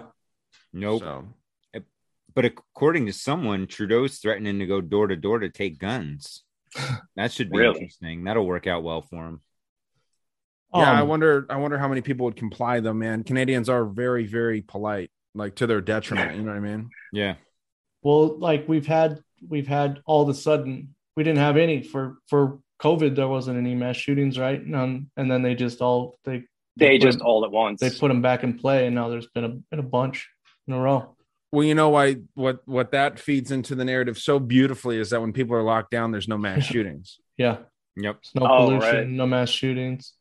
[0.73, 1.03] nope.
[1.03, 1.25] So
[2.35, 6.43] But according to someone, Trudeau's threatening to go door to door to take guns.
[7.17, 7.75] That should be Really?
[7.81, 8.25] interesting.
[8.25, 9.41] That'll work out well for him.
[10.75, 11.47] Yeah, I Um, wonder.
[11.49, 12.93] I wonder how many people would comply, though.
[12.93, 16.37] Man, Canadians are very, very polite, like to their detriment.
[16.37, 16.91] You know what I mean?
[17.13, 17.37] Yeah.
[18.03, 22.19] Well, like we've had we've had all of a sudden we didn't have any for
[22.29, 23.17] for COVID.
[23.17, 24.65] There wasn't any mass shootings, right?
[24.65, 26.45] None, and then they just all they
[26.77, 27.81] They put just them- all at once.
[27.81, 30.29] they put them back in play, and now there's been a been a bunch
[30.67, 31.17] in a row.
[31.51, 32.17] Well, you know why?
[32.35, 35.91] What what that feeds into the narrative so beautifully is that when people are locked
[35.91, 37.57] down, there's no mass shootings Yeah,
[37.97, 38.19] Yep.
[38.35, 39.09] no Oh, pollution, right.
[39.09, 40.13] no mass shootings.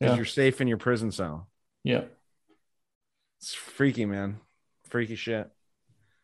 [0.00, 1.48] Because Yeah, you're safe in your prison cell.
[1.84, 2.04] yeah.
[3.40, 4.38] It's freaky, man.
[4.88, 5.48] Freaky shit.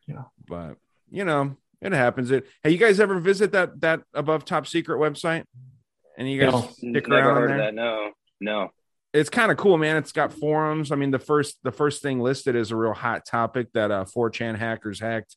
[0.07, 0.25] Yeah.
[0.47, 0.77] But
[1.11, 2.31] you know, it happens.
[2.31, 2.47] It.
[2.63, 5.45] Hey, you guys ever visit that that above top secret website?
[6.19, 6.61] And you guys No.
[6.73, 7.59] stick Never around heard there?
[7.59, 7.75] that.
[7.75, 8.11] No.
[8.41, 8.71] No.
[9.15, 9.97] it's kind of cool, man.
[9.97, 10.93] It's got forums.
[10.93, 14.05] I mean, the first the first thing listed is a real hot topic that uh
[14.05, 15.37] 4chan hackers hacked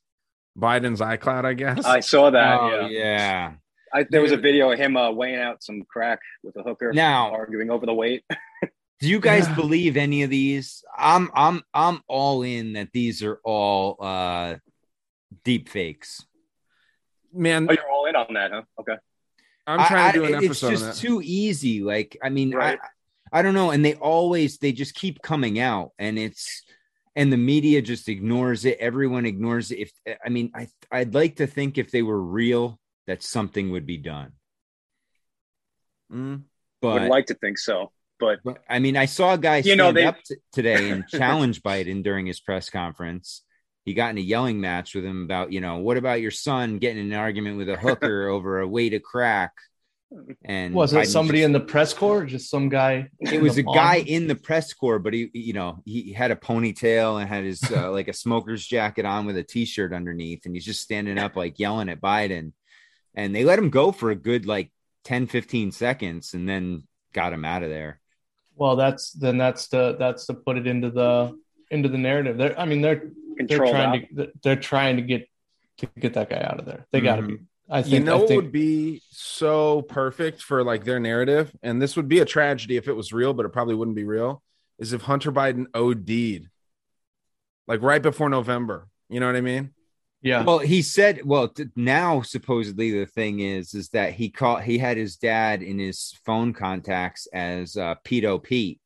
[0.57, 1.85] Biden's iCloud, I guess.
[1.85, 2.59] I saw that.
[2.59, 2.87] Oh, yeah.
[2.89, 3.51] yeah.
[3.93, 6.93] I, there was a video of him uh, weighing out some crack with a hooker,
[6.93, 8.23] Now- arguing over the weight.
[9.01, 9.55] Do you guys Yeah.
[9.55, 10.83] believe any of these?
[10.97, 14.55] I'm I'm I'm all in that these are all uh
[15.45, 16.25] deep fakes.
[17.33, 18.63] man, Oh, you're all in on that, huh?
[18.81, 18.95] Okay.
[19.65, 21.07] I'm trying to do an I- episode It's on just that.
[21.07, 21.81] too easy.
[21.81, 22.77] Like, I mean, Right.
[23.31, 23.69] I, I don't know.
[23.71, 26.63] And they always they just keep coming out, and it's
[27.15, 28.77] and the media just ignores it.
[28.79, 29.77] Everyone ignores it.
[29.79, 29.91] If
[30.25, 33.97] I mean, I I'd like to think if they were real, that something would be
[33.97, 34.33] done.
[36.13, 36.43] Mm.
[36.79, 39.63] But Would like to think so, but But I mean, I saw a guy You
[39.63, 43.43] stand know, they- up t- today and challenge Biden during his press conference.
[43.83, 46.77] He got in a yelling match with him about, you know, what about your son
[46.77, 49.53] getting in an argument with a hooker over a weight of crack?
[50.43, 52.21] And Was it Biden somebody just- in the press corps?
[52.21, 53.09] Or just some guy?
[53.19, 56.31] It was a in guy in the press corps, but he, you know, he had
[56.31, 60.45] a ponytail and had his uh, like a smoker's jacket on with a t-shirt underneath,
[60.45, 62.53] and he's just standing up like yelling at Biden.
[63.15, 64.71] And they let him go for a good like
[65.05, 67.99] 10, 15 seconds, and then got him out of there.
[68.55, 71.37] Well, that's then that's to that's to put it into the
[71.71, 72.37] into the narrative.
[72.37, 75.29] They're I mean they're Controlled they're trying to they're trying to get
[75.77, 76.85] to get that guy out of there.
[76.91, 77.33] They got to be.
[77.35, 77.43] Mm-hmm.
[77.71, 81.55] I think you know I what think would be so perfect for like their narrative,
[81.61, 84.03] and this would be a tragedy if it was real, but it probably wouldn't be
[84.03, 84.41] real.
[84.77, 86.49] Is if Hunter Biden OD'd,
[87.67, 88.87] like right before November.
[89.07, 89.71] You know what I mean?
[90.21, 90.43] Yeah.
[90.43, 94.77] Well, he said, well, t- now supposedly the thing is, is that he caught, he
[94.77, 98.81] had his dad in his phone contacts as uh, Pedo Pete.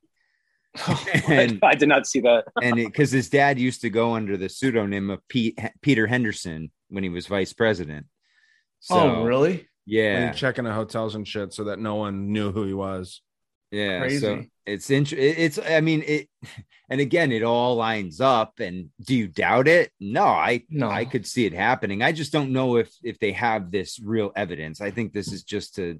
[1.27, 2.45] and I did not see that.
[2.61, 7.03] and because his dad used to go under the pseudonym of Pete, Peter Henderson when
[7.03, 8.05] he was vice president.
[8.79, 9.67] So, oh, really?
[9.85, 10.31] Yeah.
[10.33, 13.21] checking the hotels and shit, so that no one knew who he was.
[13.73, 14.19] Yeah, Crazy.
[14.19, 16.29] so it's int- it- It's I mean it,
[16.89, 18.59] and again it all lines up.
[18.59, 19.91] And do you doubt it?
[19.99, 20.89] No, I No.
[20.89, 22.03] I could see it happening.
[22.03, 24.79] I just don't know if if they have this real evidence.
[24.79, 25.99] I think this is just to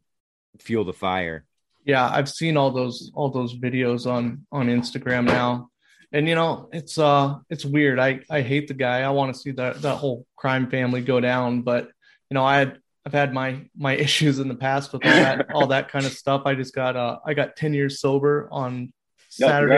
[0.60, 1.46] fuel the fire.
[1.84, 5.70] Yeah, I've seen all those all those videos on on Instagram now.
[6.12, 7.98] And you know, it's uh it's weird.
[7.98, 9.02] I I hate the guy.
[9.02, 11.86] I want to see that that whole crime family go down, but
[12.30, 15.48] you know, I had I've had my my issues in the past with all that
[15.54, 16.44] all that kind of stuff.
[16.46, 18.94] I just got uh I got 10 years sober on
[19.30, 19.76] Saturday.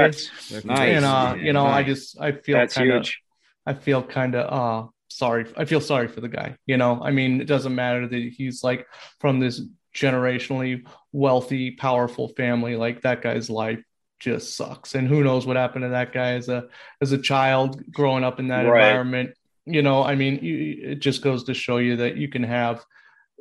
[0.66, 3.22] Nice, and uh, you know, I just I feel That's kind of huge.
[3.66, 5.46] I feel kind of uh sorry.
[5.58, 6.56] I feel sorry for the guy.
[6.66, 8.86] You know, I mean, it doesn't matter that he's like
[9.20, 9.62] from this
[9.96, 12.76] generationally wealthy, powerful family.
[12.76, 13.82] Like that guy's life
[14.20, 16.68] just sucks, and who knows what happened to that guy as a
[17.02, 18.84] as a child growing up in that Right.
[18.84, 19.32] environment.
[19.66, 22.86] You know, I mean, you, it just goes to show you that you can have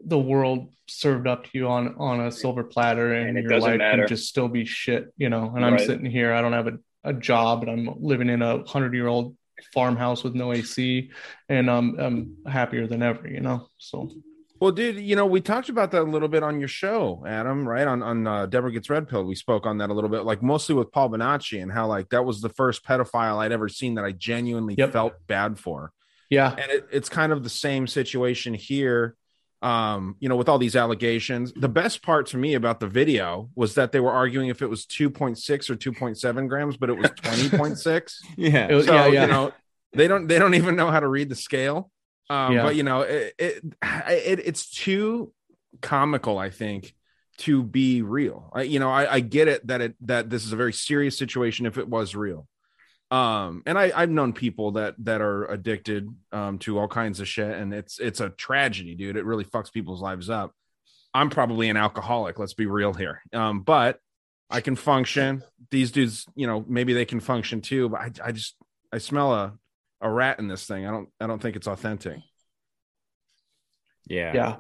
[0.05, 3.51] the world served up to you on on a silver platter, and, And it your
[3.51, 4.03] doesn't life matter.
[4.03, 5.13] can just still be shit.
[5.17, 5.87] You know, and I'm Right.
[5.87, 9.09] sitting here, I don't have a a job and I'm living in a hundred year
[9.09, 9.37] old
[9.75, 11.11] farmhouse with no AC
[11.51, 13.69] and I'm, I'm happier than ever, you know?
[13.77, 14.11] So
[14.59, 17.69] Well, dude, you know, we talked about that a little bit on your show, Adam,
[17.69, 17.87] right?
[17.87, 19.25] On on uh, Debra Gets Red Pill.
[19.25, 22.09] We spoke on that a little bit, like mostly with Paul Bonacci and how like
[22.09, 24.93] that was the first pedophile I'd ever seen that I genuinely Yep.
[24.93, 25.93] felt bad for.
[26.31, 29.15] yeah, And it, it's kind of the same situation here.
[29.65, 33.49] Um, you know, with all these allegations, the best part to me about the video
[33.57, 37.11] was that they were arguing if it was 2.6 or 2.7 grams, but it was
[37.23, 38.15] 20.6.
[38.37, 38.69] Yeah.
[38.69, 39.23] So yeah, yeah.
[39.23, 39.53] you know
[39.95, 41.91] they don't they don't even know how to read the scale
[42.31, 42.63] um Yeah.
[42.63, 45.33] but you know it, it, it it's too
[45.81, 46.95] comical i think
[47.39, 50.53] to be real I, you know I, I get it that it that this is
[50.53, 52.49] a very serious situation if it was real
[53.15, 57.29] um and i i've known people that that are addicted um to all kinds of
[57.29, 60.53] shit and it's it's a tragedy dude it really fucks people's lives up
[61.13, 63.99] i'm probably an alcoholic let's be real here um but
[64.51, 68.33] i can function these dudes you know maybe they can function too but i, I
[68.33, 68.57] just
[68.93, 69.53] i smell a
[70.01, 72.19] a rat in this thing i don't i don't think it's authentic
[74.07, 74.33] Yeah.
[74.35, 74.57] yeah.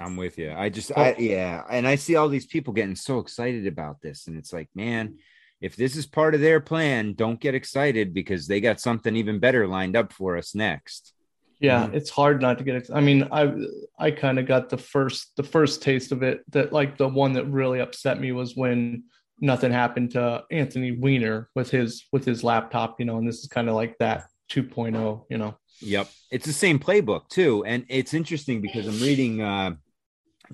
[0.00, 0.52] I'm with you.
[0.52, 1.64] I just, I, yeah.
[1.68, 4.28] And I see all these people getting so excited about this.
[4.28, 5.18] And it's like, man,
[5.60, 9.38] if this is part of their plan, don't get excited because they got something even
[9.38, 11.12] better lined up for us next.
[11.60, 11.94] Yeah, Mhm.
[11.94, 12.76] it's hard not to get.
[12.76, 13.52] Ex- I mean, I
[13.98, 16.42] I kind of got the first the first taste of it.
[16.52, 19.04] That like the one that really upset me was when
[19.40, 23.00] nothing happened to Anthony Weiner with his with his laptop.
[23.00, 25.26] You know, and this is kind of like that 2.0.
[25.28, 26.08] You know, Yep.
[26.30, 27.64] It's the same playbook too.
[27.64, 29.74] And it's interesting because I'm reading uh,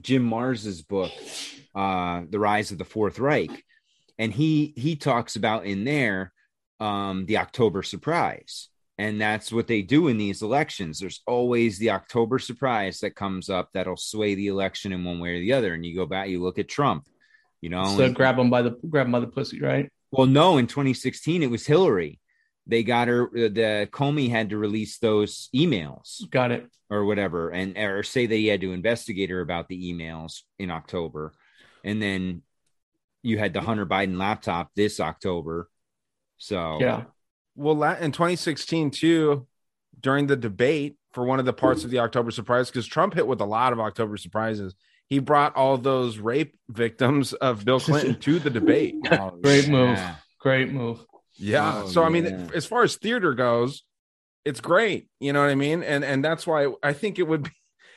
[0.00, 1.12] Jim Marrs's book,
[1.74, 3.50] uh, The Rise of the Fourth Reich.
[4.18, 6.33] And he he talks about in there
[6.81, 8.68] um, the October surprise.
[8.96, 11.00] And that's what they do in these elections.
[11.00, 15.37] There's always the October surprise that comes up that'll sway the election in one way
[15.37, 15.74] or the other.
[15.74, 17.09] And you go back, you look at Trump,
[17.61, 19.90] you know, so and- grab him by the grab him by the pussy, right?
[20.12, 22.20] well, no, in 2016 it was Hillary.
[22.68, 23.24] They got her.
[23.27, 26.70] uh, The Comey had to release those emails Got it.
[26.88, 30.70] or whatever, and or say that he had to investigate her about the emails in
[30.70, 31.33] October,
[31.83, 32.42] and then
[33.24, 35.68] you had the Hunter Biden laptop this October.
[36.38, 37.04] So Yeah,
[37.56, 39.46] well in 2016 too
[39.98, 43.24] during the debate for one of the parts of the october surprise because trump hit
[43.28, 44.74] with a lot of october surprises
[45.08, 49.96] he brought all those rape victims of bill clinton to the debate Oh, great move.
[49.96, 50.16] yeah.
[50.40, 51.06] Great move.
[51.37, 51.82] Yeah.
[51.84, 52.48] Oh, so I mean, yeah.
[52.54, 53.82] as far as theater goes,
[54.44, 55.08] it's great.
[55.20, 55.82] You know what I mean?
[55.82, 57.50] And and that's why I think it would be.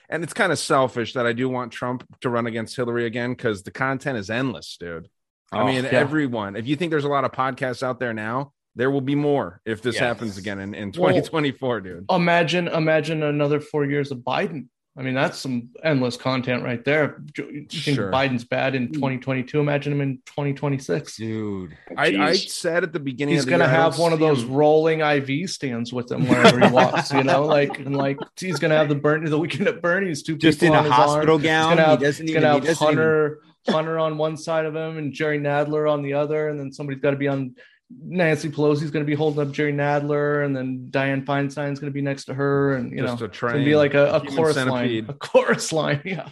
[0.07, 3.31] And it's kind of selfish that I do want Trump to run against Hillary again
[3.31, 5.09] because the content is endless, dude.
[5.51, 5.89] I Oh, mean, yeah.
[5.91, 6.55] everyone.
[6.55, 9.61] If you think there's a lot of podcasts out there now, there will be more
[9.65, 10.01] if this Yes.
[10.01, 12.05] happens again in, in Well- 2024, dude.
[12.11, 14.67] Imagine imagine another four years of Biden.
[14.99, 17.21] I mean, that's some endless content right there.
[17.37, 18.11] You think Sure.
[18.11, 18.93] Biden's bad in mm.
[18.95, 19.59] 2022?
[19.59, 21.17] Imagine him in 2026.
[21.17, 21.77] dude.
[21.95, 24.53] I, I said at the beginning, He's the gonna year, have one of those him-
[24.53, 27.11] rolling IV stands with him wherever he walks.
[27.13, 30.35] You know, like and like he's gonna have the Bernie, the weekend at Bernie's two
[30.35, 31.43] Just in a hospital arm.
[31.43, 31.69] gown.
[31.69, 32.41] He's gonna have, he doesn't even.
[32.41, 36.01] gonna have doesn't even- Hunter Hunter on one side of him and Jerry Nadler on
[36.01, 37.55] the other, and then somebody's got to be on.
[38.03, 41.93] Nancy Pelosi's going to be holding up Jerry Nadler, and then Dianne Feinstein's going to
[41.93, 44.15] be next to her, and you Just know, a it's going to be like a,
[44.15, 45.05] a chorus centipede.
[45.07, 46.01] line, a chorus line.
[46.05, 46.27] Yeah,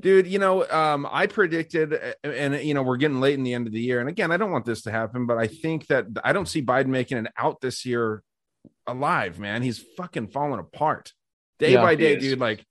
[0.00, 3.52] dude you know um i predicted uh, and you know we're getting late in the
[3.52, 5.86] end of the year and again i don't want this to happen but i think
[5.88, 8.22] that i don't see biden making it out this year
[8.86, 11.12] alive man he's fucking falling apart
[11.58, 12.64] day Yeah, by day dude like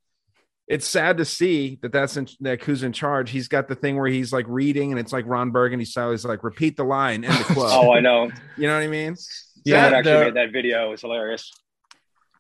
[0.68, 3.96] it's sad to see that that's in, that who's in charge he's got the thing
[3.98, 7.24] where he's like reading and it's like ron burgundy style he's like repeat the line
[7.24, 8.30] end the quote Oh, I know.
[8.58, 9.16] you know what i mean
[9.64, 10.88] Yeah, Yeah, actually the- made that video.
[10.88, 11.52] It was hilarious.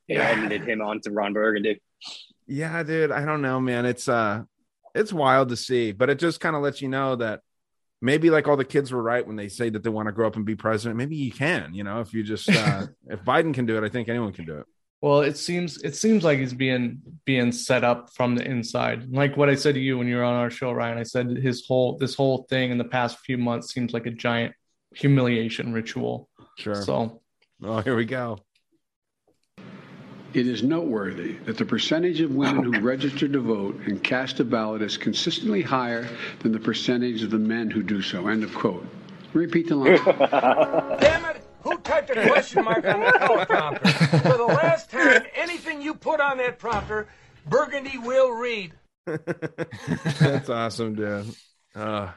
[0.07, 1.81] Yeah, I edited him onto Ron Burgundy.
[2.47, 4.43] yeah dude i don't know man it's uh
[4.95, 7.41] it's wild to see but it just kind of lets you know that
[8.01, 10.27] maybe like all the kids were right when they say that they want to grow
[10.27, 13.53] up and be president maybe you can you know if you just uh if biden
[13.53, 14.65] can do it i think anyone can do it
[15.01, 19.11] Well, it seems it seems like he's being being set up from the inside.
[19.11, 20.97] Like what I said to you when you were on our show, Ryan.
[20.97, 24.11] I said his whole this whole thing in the past few months seems like a
[24.11, 24.55] giant
[24.95, 26.29] humiliation ritual.
[26.57, 27.21] sure So
[27.63, 28.39] oh here we go
[30.33, 34.43] It is noteworthy that the percentage of women who register to vote and cast a
[34.43, 36.07] ballot is consistently higher
[36.39, 38.27] than the percentage of the men who do so.
[38.27, 38.85] End of quote.
[39.33, 39.99] Repeat the line.
[40.99, 41.46] Damn it!
[41.67, 44.21] Who typed a question mark on the teleprompter?
[44.21, 47.07] For the last time, anything you put on that prompter,
[47.47, 48.73] Burgundy will read.
[50.19, 51.33] that's awesome dude
[51.75, 52.11] uh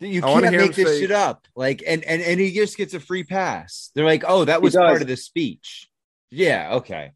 [0.00, 1.46] You I wanna can't hear him make this say- shit up.
[1.56, 3.90] Like, and and and he just gets a free pass.
[3.94, 5.88] They're like, oh, that was part of the speech.
[6.30, 7.12] Yeah, okay.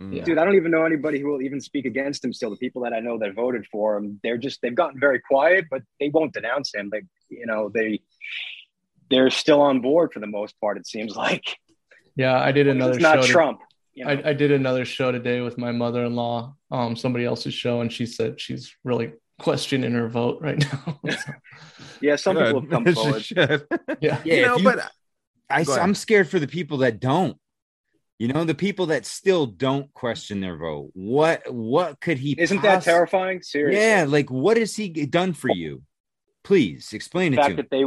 [0.00, 0.24] mm.
[0.24, 2.50] Dude, I don't even know anybody who will even speak against him still.
[2.50, 5.66] The people that I know that voted for him, they're just they've gotten very quiet,
[5.70, 6.90] but they won't denounce him.
[6.90, 8.00] They you know, they
[9.14, 11.56] they're still on board for the most part, it seems like.
[12.16, 13.22] yeah, I did another it's not show.
[13.26, 13.60] to- Trump.
[13.94, 14.10] You know?
[14.10, 18.06] I, I did another show today with my mother-in-law, um, somebody else's show, and she
[18.06, 21.00] said she's really questioning her vote right now.
[22.00, 23.24] yeah, some people have come forward.
[23.30, 23.58] yeah,
[24.00, 24.90] Yeah, you know you- but
[25.48, 25.82] I, Go ahead.
[25.84, 27.38] I'm scared for the people that don't.
[28.18, 30.90] You know, the people that still don't question their vote.
[30.94, 32.34] What what could he?
[32.38, 33.42] Isn't that terrifying?
[33.42, 33.80] Seriously.
[33.80, 35.82] Yeah, like what has he done for you?
[36.44, 37.62] Please explain the it to fact me.
[37.62, 37.84] that they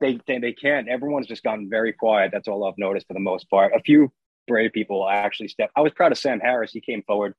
[0.00, 0.88] they, they they can't.
[0.88, 2.30] Everyone's just gotten very quiet.
[2.32, 3.72] That's all I've noticed for the most part.
[3.74, 4.12] A few
[4.48, 5.72] brave people actually stepped.
[5.76, 6.72] I was proud of Sam Harris.
[6.72, 7.34] He came forward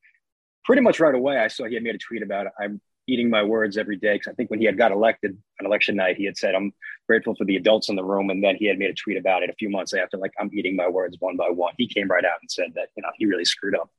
[0.65, 1.37] pretty much right away.
[1.37, 2.51] I saw he had made a tweet about it.
[2.59, 5.65] I'm eating my words every day because I think when he had got elected on
[5.65, 6.71] election night, he had said, "I'm
[7.07, 9.43] grateful for the adults in the room," and then he had made a tweet about
[9.43, 12.07] it a few months after, like, "I'm eating my words one by one." He came
[12.07, 13.89] right out and said that you know he really screwed up,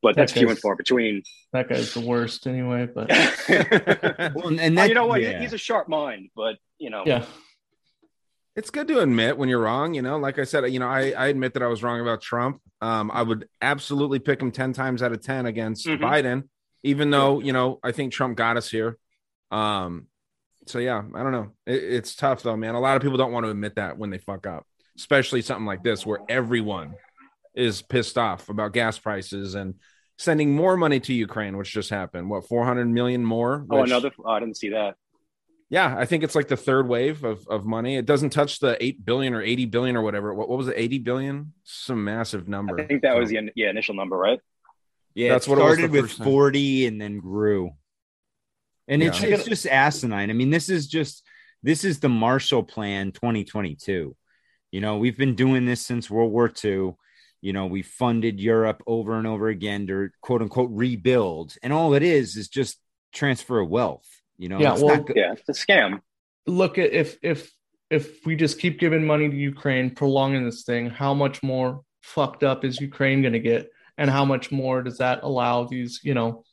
[0.00, 0.60] but that's few and Okay.
[0.60, 1.22] far between.
[1.52, 2.86] that guy's the worst anyway.
[2.86, 3.10] But
[4.34, 5.20] Well, and, and Well, you know what?
[5.22, 5.40] yeah.
[5.40, 7.24] He's a sharp mind, but you know, yeah,
[8.54, 11.10] it's good to admit when you're wrong you know like i said you know i,
[11.12, 14.72] I admit that i was wrong about trump um i would absolutely pick him 10
[14.72, 16.00] times out of 10 against Mhm.
[16.00, 16.42] biden
[16.82, 18.98] even though you know i think trump got us here
[19.50, 20.06] um
[20.66, 23.32] so yeah i don't know it, it's tough though man a lot of people don't
[23.32, 26.94] want to admit that when they fuck up especially something like this where everyone
[27.54, 29.74] is pissed off about gas prices and
[30.18, 34.10] sending more money to ukraine which just happened what 400 million more Oh, another.
[34.24, 34.94] Oh, I didn't see that.
[35.72, 37.96] Yeah, I think it's like the third wave of, of money.
[37.96, 40.34] It doesn't touch the 8 billion or 80 billion or whatever.
[40.34, 40.74] What, what was it?
[40.76, 41.54] 80 billion?
[41.64, 42.78] Some massive number.
[42.78, 44.38] I think that was the yeah initial number, right?
[45.14, 46.26] Yeah, That's it what it started with first time.
[46.26, 47.70] 40 and then grew.
[48.86, 50.28] And it's it's just asinine.
[50.28, 51.22] I mean, this is just
[51.62, 54.14] this is the Marshall Plan 2022.
[54.72, 56.92] You know, we've been doing this since World War II.
[57.40, 61.54] You know, we funded Europe over and over again to quote unquote rebuild.
[61.62, 62.78] And all it is is just
[63.14, 64.21] transfer of wealth.
[64.38, 66.00] You know, Yeah, it's well- not go- Yeah, it's a scam.
[66.46, 67.50] look at if if
[67.90, 72.42] if we just keep giving money to Ukraine, prolonging this thing, how much more fucked
[72.42, 76.14] up is Ukraine going to get, and how much more does that allow these you
[76.14, 76.44] know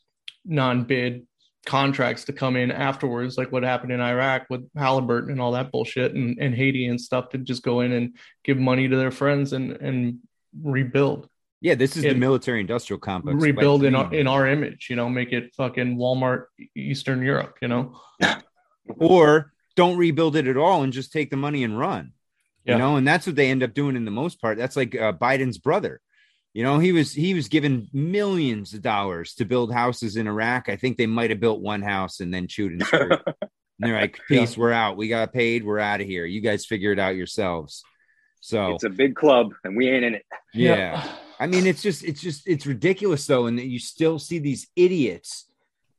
[0.45, 1.25] non-bid
[1.65, 5.71] contracts to come in afterwards, like what happened in Iraq with Halliburton and all that
[5.71, 9.11] bullshit, and, and Haiti and stuff to just go in and give money to their
[9.11, 10.19] friends and and
[10.61, 11.29] rebuild,
[11.62, 13.41] yeah, this is the military industrial complex.
[13.41, 16.45] rebuild in our in our image, you know, make it fucking Walmart
[16.76, 17.99] Eastern Europe, you know.
[18.97, 22.14] or don't rebuild it at all and just take the money and run.
[22.64, 22.74] Yeah.
[22.74, 24.57] You know, and that's what they end up doing in the most part.
[24.57, 26.01] That's like uh, Biden's brother.
[26.53, 30.70] You know, he was he was given millions of dollars to build houses in Iraq.
[30.70, 33.12] I think they might have built one house and then chewed and screwed.
[33.26, 33.34] and
[33.80, 34.97] they're like, "Peace, we're out.
[34.97, 35.64] We got paid.
[35.64, 36.26] We're out of here.
[36.26, 37.84] You guys figure it out yourselves."
[38.41, 40.26] So It's a big club, and we ain't in it.
[40.53, 41.05] yeah.
[41.39, 43.47] I mean, it's just, it's just, it's ridiculous though.
[43.47, 45.47] And that you still see these idiots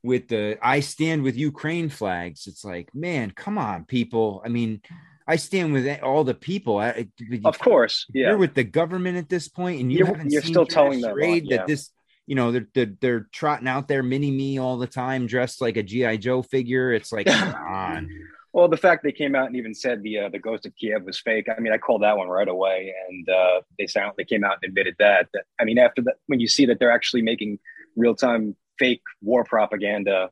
[0.02, 2.46] with the I stand with Ukraine flags.
[2.46, 4.42] It's like, man, come on, people.
[4.44, 4.82] I mean,
[5.26, 6.78] I stand with all the people.
[6.78, 7.08] I,
[7.44, 8.28] Of course, yeah.
[8.30, 11.08] You're with the government at this point, and you You're- haven't you're still telling the
[11.08, 11.58] them, yeah.
[11.58, 11.90] that this,
[12.26, 15.76] you know they're, they're they're trotting out there mini me all the time dressed like
[15.76, 18.08] a gi joe figure it's like come on
[18.52, 21.04] Well, the fact they came out and even said the uh, the ghost of Kiev
[21.04, 21.46] was fake.
[21.56, 24.68] I mean, I called that one right away, and uh, they silently came out and
[24.68, 25.28] admitted that.
[25.34, 25.44] that.
[25.60, 27.60] I mean, after that, when you see that they're actually making
[27.96, 30.30] real time fake war propaganda,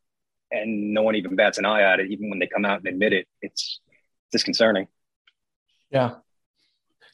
[0.51, 2.89] and no one even bats an eye at it, even when they come out and
[2.89, 3.81] admit it, it's
[4.33, 4.89] disconcerting.
[5.91, 6.17] Yeah.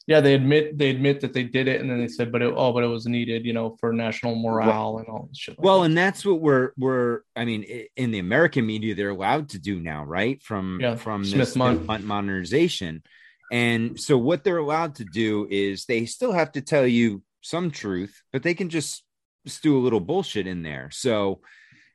[0.07, 2.53] Yeah, they admit they admit that they did it, and then they said, "But it,
[2.55, 5.65] oh, but it was needed, you know, for national morale and all this shit." Like
[5.65, 7.63] well and that's what we're we're i mean
[7.95, 10.41] in the american media they're allowed to do now right?
[10.43, 11.55] From Yeah, from Smith.
[11.55, 13.03] Mundt modernization.
[13.51, 17.71] And so what they're allowed to do is they still have to tell you some
[17.71, 19.03] truth but they can just
[19.47, 20.89] stew a little bullshit in there.
[20.91, 21.41] So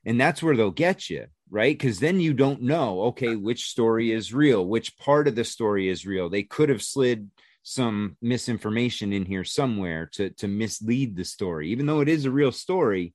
[0.04, 1.76] and that's where they'll get you right?
[1.76, 5.88] Because then you don't know okay which story is real which part of the story
[5.88, 6.28] is real.
[6.28, 7.30] They could have slid
[7.62, 12.30] some misinformation in here somewhere to to mislead the story even though it is a
[12.30, 13.14] real story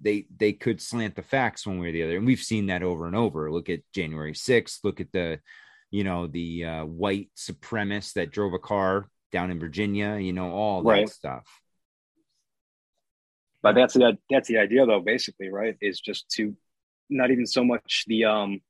[0.00, 2.82] they they could slant the facts one way or the other and we've seen that
[2.82, 5.38] over and over look at january 6th look at the
[5.90, 10.50] you know the uh, white supremacist that drove a car down in virginia you know
[10.52, 11.08] all that Right.
[11.08, 11.46] stuff
[13.62, 15.00] But that's the that's the idea, though.
[15.00, 16.54] Basically, right, is just to
[17.10, 18.60] not even so much the um,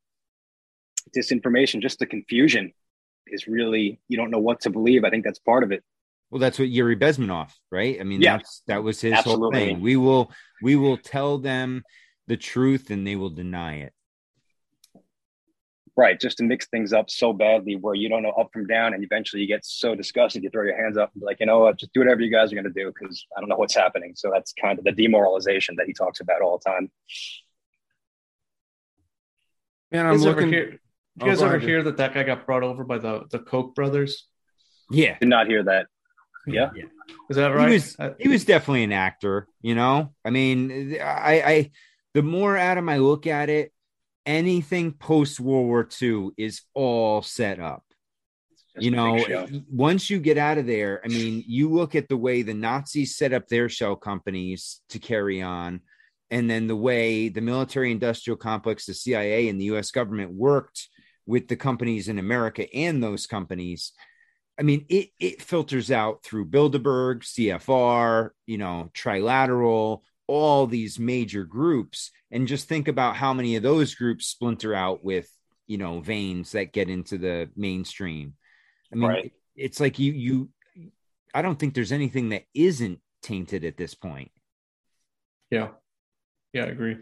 [1.15, 2.73] disinformation, just the confusion
[3.27, 5.05] is really you don't know what to believe.
[5.05, 5.83] I think that's part of it.
[6.31, 8.01] Well, that's what Yuri Bezmenov, right?
[8.01, 8.39] I mean, Yeah.
[8.39, 9.81] that's that was his whole thing.
[9.81, 10.31] We will
[10.63, 11.85] we will tell them
[12.27, 13.93] the truth and they will deny it.
[15.99, 18.93] Right, just to mix things up so badly where you don't know up from down,
[18.93, 21.47] and eventually you get so disgusted you throw your hands up and be like, you
[21.47, 23.57] know what, just do whatever you guys are going to do because I don't know
[23.57, 24.13] what's happening.
[24.15, 26.91] So that's kind of the demoralization that he talks about all the time.
[29.91, 30.53] Man, I'm guys ever looking.
[30.53, 30.81] hear, did
[31.21, 33.75] you guys go ever hear that that guy got brought over by the the Koch
[33.75, 34.27] brothers?
[34.91, 35.19] Yeah.
[35.19, 35.87] Did not hear that.
[36.47, 36.71] Yeah.
[37.29, 37.69] Is that right?
[37.69, 40.13] He was Uh, he was definitely an actor, you know.
[40.25, 41.71] I mean, I I
[42.15, 43.73] the more Adam I look at it,
[44.25, 47.83] anything post World War II is all set up.
[48.79, 49.19] you know,
[49.71, 53.17] once you get out of there, I mean, you look at the way the Nazis
[53.17, 55.81] set up their shell companies to carry on,
[56.31, 60.89] and then the way the military industrial complex, the CIA, and the US government worked
[61.27, 63.93] with the companies in America and those companies.
[64.59, 71.45] I mean, it, it filters out through Bilderberg, CFR, you know, Trilateral, all these major
[71.45, 72.11] groups.
[72.31, 75.31] And just think about how many of those groups splinter out with,
[75.67, 78.35] you know, veins that get into the mainstream.
[78.93, 79.33] I mean, Right.
[79.57, 80.49] it's like you you
[81.35, 84.31] I don't think there's anything that isn't tainted at this point.
[85.51, 85.69] Yeah.
[86.53, 86.97] Yeah, I agree.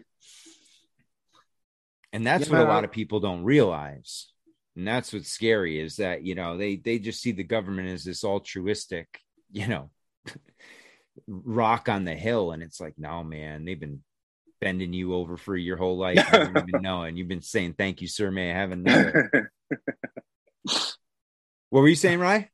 [2.15, 2.59] And that's Yeah.
[2.59, 4.31] what a lot of people don't realize.
[4.77, 8.05] And that's what's scary is that, you know, they they just see the government as
[8.05, 9.19] this altruistic,
[9.51, 9.91] you know,
[11.27, 14.01] rock on the hill and it's like, "No, man, they've been
[14.61, 16.25] bending you over for your whole life.
[16.31, 19.29] You don't even know and you've been saying, "Thank you, sir, may I have another?"
[20.63, 22.49] what were you saying, Rye?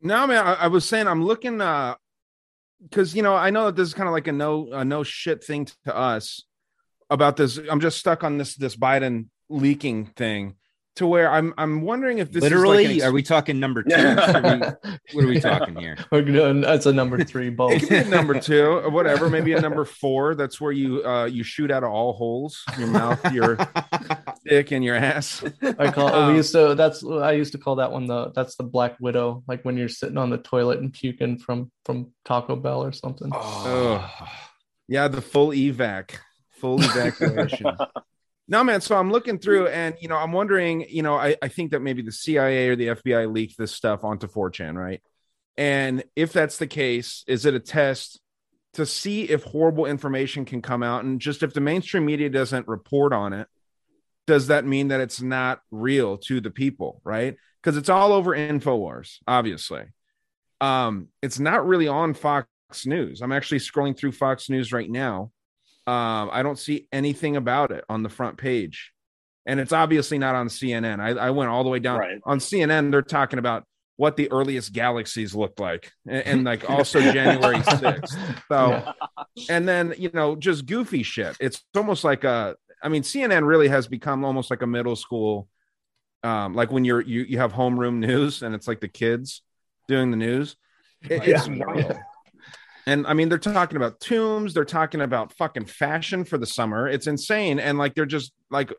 [0.00, 1.96] No, man, I, I was saying I'm looking uh
[2.82, 5.02] because you know I know that this is kind of like a no a no
[5.02, 6.44] shit thing to us
[7.10, 7.58] about this.
[7.70, 10.54] I'm just stuck on this this Biden leaking thing
[10.96, 13.82] to where I'm I'm wondering if this Literally, is like an are we talking number
[13.84, 13.94] two?
[13.94, 15.96] We- what are we talking here?
[16.10, 17.78] That's a number three It both.
[17.80, 20.34] could be a number two or whatever, maybe a number four.
[20.34, 23.56] That's where you uh you shoot out of all holes, your mouth, your
[24.44, 25.42] dick, and your ass.
[25.78, 28.56] I call Um, we used to that's I used to call that one the that's
[28.56, 32.56] the black widow, like when you're sitting on the toilet and puking from from Taco
[32.56, 33.30] Bell or something.
[33.32, 34.10] Oh,
[34.88, 36.16] yeah, the full evac,
[36.58, 37.66] full evacuation.
[38.48, 38.80] no, man.
[38.80, 40.86] So I'm looking through, and you know, I'm wondering.
[40.88, 44.04] You know, I, I think that maybe the CIA or the FBI leaked this stuff
[44.04, 45.02] onto 4chan, right?
[45.56, 48.20] And if that's the case, is it a test
[48.74, 52.68] to see if horrible information can come out, and just if the mainstream media doesn't
[52.68, 53.48] report on it,
[54.28, 57.36] does that mean that it's not real to the people, right?
[57.62, 59.84] Because it's all over Infowars, obviously.
[60.60, 62.46] Um, it's not really on Fox
[62.84, 63.22] News.
[63.22, 65.32] I'm actually scrolling through Fox News right now.
[65.88, 68.92] Um, I don't see anything about it on the front page,
[69.46, 71.00] and it's obviously not on CNN.
[71.00, 72.20] I, I went all the way down Right.
[72.24, 72.90] on CNN.
[72.90, 73.64] They're talking about
[73.96, 78.42] what the earliest galaxies looked like, and, and like also January 6th.
[78.48, 78.92] So,
[79.48, 81.36] and then you know, just goofy shit.
[81.40, 82.56] It's almost like a.
[82.82, 85.48] I mean, CNN really has become almost like a middle school,
[86.22, 89.42] um, like when you're you you have homeroom news and it's like the kids
[89.88, 90.56] doing the news.
[91.08, 91.96] It- it's wild.
[92.88, 94.54] And I mean, they're talking about tombs.
[94.54, 96.88] They're talking about fucking fashion for the summer.
[96.88, 97.58] It's insane.
[97.58, 98.72] And like, they're just like,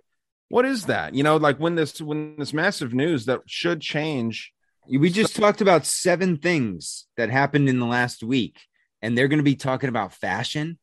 [0.48, 1.14] what is that?
[1.14, 4.52] You know, like when this when this massive news that should change.
[4.90, 8.58] We just talked about seven things that happened in the last week,
[9.04, 10.80] and they're going to be talking about fashion.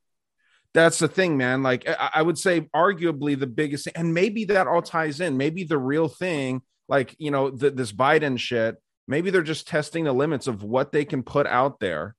[0.73, 1.65] That's the thing, man.
[1.65, 5.37] Like I, I would say, arguably the biggest, and maybe that all ties in.
[5.37, 8.77] Maybe the real thing, like you know, th- this Biden shit.
[9.09, 12.15] Maybe they're just testing the limits of what they can put out there.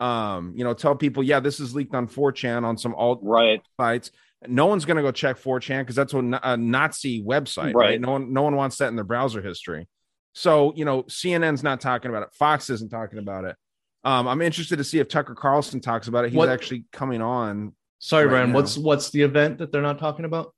[0.00, 3.60] Um, you know, tell people, yeah, this is leaked on 4chan on some alt right
[3.78, 4.10] sites.
[4.48, 7.90] No one's gonna go check 4chan because that's a, a Nazi website, right.
[7.90, 8.00] Right.
[8.00, 9.86] No one, no one wants that in their browser history.
[10.32, 12.30] So you know, CNN's not talking about it.
[12.32, 13.56] Fox isn't talking about it.
[14.02, 16.30] Um, I'm interested to see if Tucker Carlson talks about it.
[16.30, 17.74] He's What- actually coming on.
[17.98, 18.48] Sorry, right Brian.
[18.52, 18.54] now.
[18.54, 20.54] What's what's the event that they're not talking about?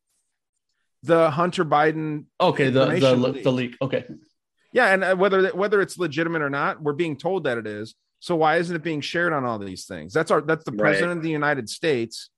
[1.02, 2.26] the Hunter Biden?
[2.40, 3.42] Okay, the the, le- leak.
[3.42, 3.76] the leak.
[3.82, 4.04] Okay,
[4.72, 7.96] Yeah, and uh, whether whether it's legitimate or not, we're being told that it is.
[8.22, 10.12] So why isn't it being shared on all these things?
[10.12, 10.78] That's our that's the Right.
[10.78, 12.30] president of the United States,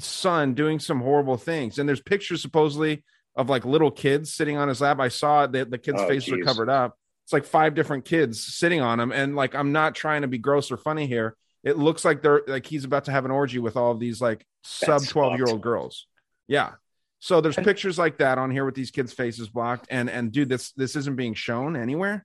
[0.00, 3.04] son doing some horrible things, and there's pictures supposedly
[3.36, 4.98] of like little kids sitting on his lap.
[4.98, 6.96] I saw that the, kids' Oh, faces are covered up.
[7.24, 10.38] It's like five different kids sitting on him, and like I'm not trying to be
[10.38, 11.36] gross or funny here.
[11.62, 14.22] It looks like they're like he's about to have an orgy with all of these
[14.22, 16.06] like sub 12 year old girls.
[16.48, 16.72] Yeah.
[17.18, 20.48] So there's pictures like that on here with these kids' faces blocked, and and dude,
[20.48, 22.24] this this isn't being shown anywhere.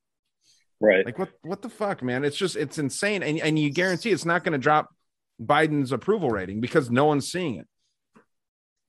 [0.81, 1.05] Right.
[1.05, 2.25] Like what what the fuck, man?
[2.25, 4.89] It's just it's insane, and and you guarantee it's not going to drop
[5.41, 7.67] Biden's approval rating because no one's seeing it.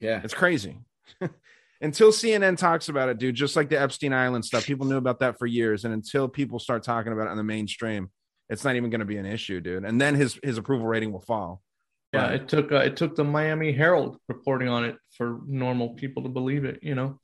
[0.01, 0.21] Yeah.
[0.25, 0.79] It's crazy.
[1.81, 5.21] until CNN talks about it, dude, just like the Epstein Island stuff, people knew about
[5.21, 8.11] that for years, and until people start talking about it on the mainstream,
[8.49, 9.85] it's not even going to be an issue, dude.
[9.85, 11.63] And then his his approval rating will fall.
[12.13, 12.29] yeah.
[12.29, 16.23] But- It took uh, it took the Miami Herald reporting on it for normal people
[16.23, 16.79] to believe it.
[16.83, 17.21] You know,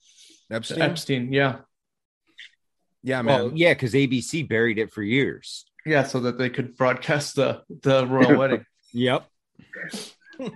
[0.50, 0.82] Epstein.
[0.82, 1.32] Epstein.
[1.32, 1.60] Yeah,
[3.02, 3.38] Yeah, man.
[3.44, 5.64] Well, yeah, because ABC buried it for years.
[5.86, 8.64] yeah, so that they could broadcast the the royal wedding.
[8.92, 9.26] Yep.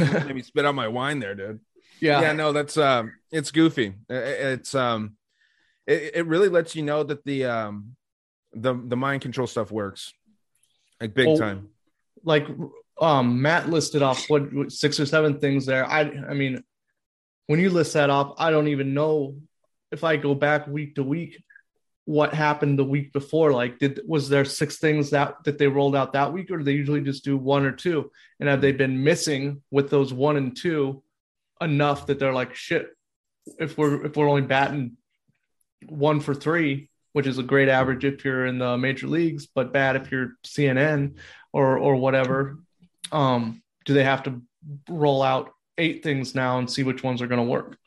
[0.00, 1.60] Let me spit out my wine there, dude.
[2.00, 2.20] Yeah.
[2.20, 4.18] yeah no that's um it's goofy I- I-
[4.56, 5.16] it's um
[5.86, 7.94] it, it really lets you know that the um
[8.52, 10.12] the the mind control stuff works
[11.00, 11.68] like big Well, time
[12.24, 12.46] like
[13.00, 15.86] um Matt listed off what, what six or seven things there.
[15.86, 16.62] I I mean,
[17.46, 19.36] when you list that off, I don't even know
[19.94, 21.42] if I go back week to week
[22.06, 23.52] what happened the week before.
[23.52, 26.64] Like, did was there six things that that they rolled out that week, or do
[26.64, 28.10] they usually just do one or two?
[28.40, 31.02] And have they been missing with those one and two
[31.60, 32.88] enough that they're like, shit,
[33.58, 34.96] if we're if we're only batting
[35.88, 39.72] one for three, which is a great average if you're in the major leagues, but
[39.72, 41.16] bad if you're CNN
[41.52, 42.58] or or whatever.
[43.12, 44.42] Um, do they have to
[44.88, 47.78] roll out eight things now and see which ones are going to work?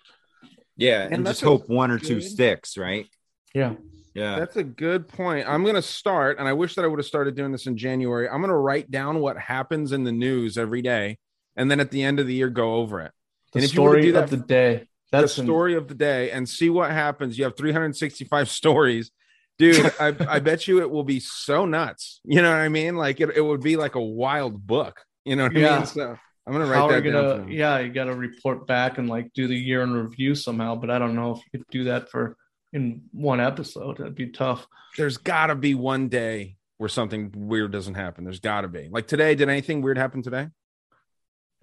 [0.77, 3.07] Yeah, And and, just hope one or two sticks, right?
[3.53, 3.73] Yeah.
[4.13, 4.39] Yeah.
[4.39, 7.35] that's a good point i'm gonna start and i wish that i would have started
[7.35, 11.19] doing this in january i'm gonna write down what happens in the news every day
[11.55, 13.11] and then at the end of the year go over it
[13.53, 14.87] The and if you story do that of the day.
[15.11, 17.37] That's the an- story of the day and see what happens.
[17.37, 19.11] You have 365 stories.
[19.59, 22.19] Dude, I, I bet you it will be so nuts.
[22.25, 22.95] You know what I mean?
[22.95, 25.03] Like it, it would be like a wild book.
[25.25, 25.85] You know what I mean?
[25.85, 26.17] So
[26.47, 27.39] I'm gonna write How are that down.
[27.41, 27.51] gonna?
[27.51, 30.75] Yeah, you got to report back and like do the year in review somehow.
[30.75, 32.37] But I don't know if you could do that for
[32.71, 33.97] in one episode.
[33.97, 34.65] That'd be tough.
[34.97, 38.23] There's gotta be one day where something weird doesn't happen.
[38.23, 38.87] There's gotta be.
[38.89, 40.47] Like today, did anything weird happen today?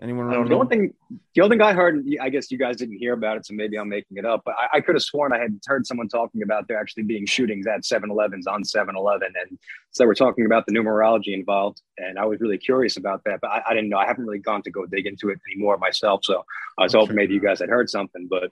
[0.03, 0.55] Anyone The remember?
[0.57, 0.95] only thing,
[1.37, 3.77] the only thing I heard, I guess you guys didn't hear about it, so maybe
[3.79, 4.43] I'm making it up.
[4.45, 7.27] But I, I could have sworn I had heard someone talking about there actually being
[7.27, 9.59] shootings at 7-Elevens on 7-Eleven, and
[9.93, 11.81] so we're talking about the numerology involved.
[11.97, 13.99] And I was really curious about that, but I, I didn't know.
[13.99, 16.25] I haven't really gone to go dig into it anymore myself.
[16.25, 16.45] So
[16.77, 18.27] I was I'll hoping maybe you guys had heard something.
[18.29, 18.51] But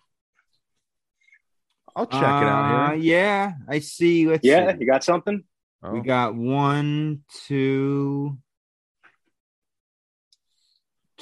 [1.97, 3.03] I'll check it out Uh, here.
[3.03, 4.27] Yeah, I see.
[4.29, 4.79] Let's yeah, see.
[4.81, 5.43] you got something?
[5.83, 8.52] Oh, We got one, two, At least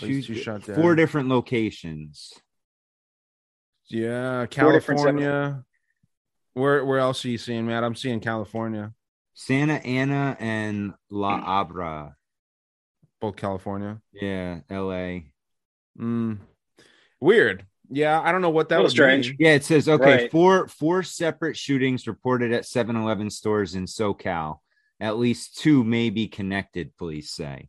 [0.01, 0.77] two, two shot down.
[0.77, 2.33] four different locations.
[3.89, 5.65] yeah, California.
[6.55, 7.85] Where where else are you seeing, Matt?
[7.85, 8.93] I'm seeing California.
[9.35, 12.13] Santa Ana and La Habra.
[13.21, 14.01] Both California.
[14.13, 15.21] Yeah, LA.
[15.99, 16.39] Mm.
[17.21, 17.67] Weird.
[17.93, 19.29] Yeah, I don't know what that was strange.
[19.31, 19.37] mean.
[19.41, 20.31] Yeah, it says okay, Right.
[20.31, 24.59] four four separate shootings reported at 7-Eleven stores in SoCal.
[25.01, 27.69] At least two may be connected, police say.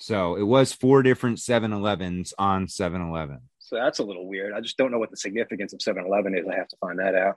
[0.00, 3.40] So it was four different 7-Elevens on 7-Eleven.
[3.58, 4.52] So that's a little weird.
[4.52, 6.46] I just don't know what the significance of 7-Eleven is.
[6.50, 7.36] I have to find that out.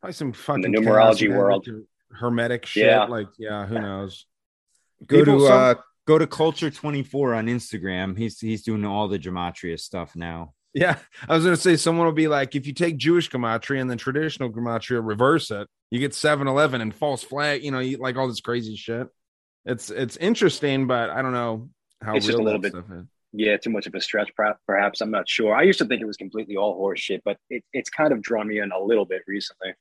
[0.00, 1.66] Probably some fucking the numerology world.
[2.12, 2.86] hermetic shit.
[2.86, 3.04] Yeah.
[3.04, 4.26] Like, yeah, who knows?
[5.06, 5.74] Go People- to some- uh
[6.06, 8.18] go to Culture 24 on Instagram.
[8.18, 10.52] He's he's doing all the gematria stuff now.
[10.74, 13.88] Yeah, I was gonna say someone will be like, if you take Jewish gematria and
[13.88, 17.64] then traditional gematria, reverse it, you get 7-Eleven and false flag.
[17.64, 19.06] You know, you like all this crazy shit.
[19.66, 21.68] It's it's interesting, but I don't know
[22.02, 23.06] how It's real just a little bit- stuff is.
[23.36, 25.00] Yeah, too much of a stretch, per- perhaps.
[25.00, 25.52] I'm not sure.
[25.56, 28.22] I used to think it was completely all horse shit, but it, it's kind of
[28.22, 29.74] drawn me in a little bit recently.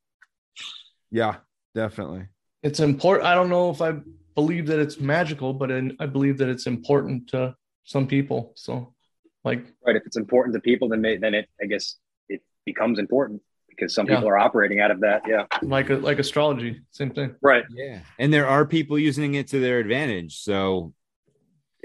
[1.11, 1.35] Yeah,
[1.75, 2.29] definitely.
[2.63, 3.27] It's important.
[3.27, 3.93] I don't know if I
[4.33, 8.53] believe that it's magical, but in, I believe that it's important to some people.
[8.55, 8.95] So,
[9.43, 11.97] like, right, if it's important to people, then may, then it I guess
[12.29, 13.43] it becomes important
[13.75, 14.15] because some Yeah.
[14.15, 15.23] people are operating out of that.
[15.27, 17.35] Yeah, like a, like astrology, same thing.
[17.41, 17.63] right.
[17.69, 17.99] Yeah.
[18.19, 20.37] And there are people using it to their advantage.
[20.39, 20.93] So,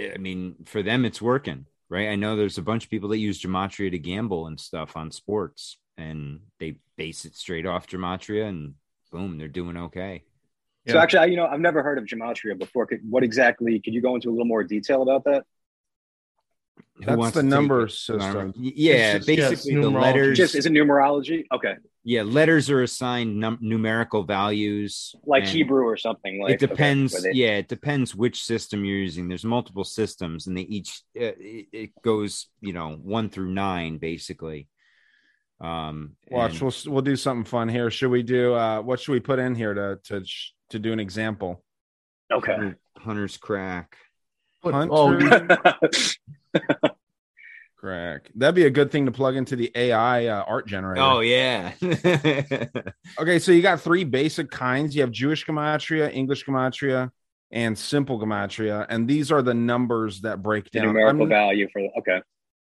[0.00, 2.08] I mean, for them, it's working, right?
[2.08, 5.10] I know there's a bunch of people that use gematria to gamble and stuff on
[5.10, 8.74] sports, and they base it straight off gematria, and
[9.10, 10.22] boom, they're doing okay.
[10.86, 11.02] So Yeah.
[11.02, 12.86] actually, I, you know, I've never heard of gematria before.
[12.86, 13.80] Could, what exactly?
[13.80, 15.44] Could you go into a little more detail about that?
[16.96, 18.52] Who That's the number system.
[18.56, 20.36] Yeah, just- yeah, it's basically the letters.
[20.36, 21.44] Just is it numerology?
[21.52, 26.42] Okay, yeah, letters are assigned num- numerical values, like Hebrew or something.
[26.42, 29.84] Like it depends Okay, where they- yeah it depends which system you're using there's multiple
[29.84, 34.66] systems and they each uh, it, it goes you know one through nine basically
[35.60, 37.90] um Watch, and- we'll we'll do something fun here.
[37.92, 40.24] Should we do uh what should we put in here to to
[40.70, 41.62] to do an example?
[42.32, 42.74] Okay.
[42.96, 43.96] Hunter's crack
[44.64, 45.88] Hunter oh,
[47.76, 48.30] crack.
[48.34, 51.02] That'd be a good thing to plug into the AI uh, art generator.
[51.02, 51.72] oh yeah
[53.20, 54.94] Okay, so you got three basic kinds.
[54.94, 57.10] You have Jewish gematria, English gematria,
[57.50, 61.68] and simple gematria, and these are the numbers that break down the numerical I'm, value
[61.72, 62.20] for okay.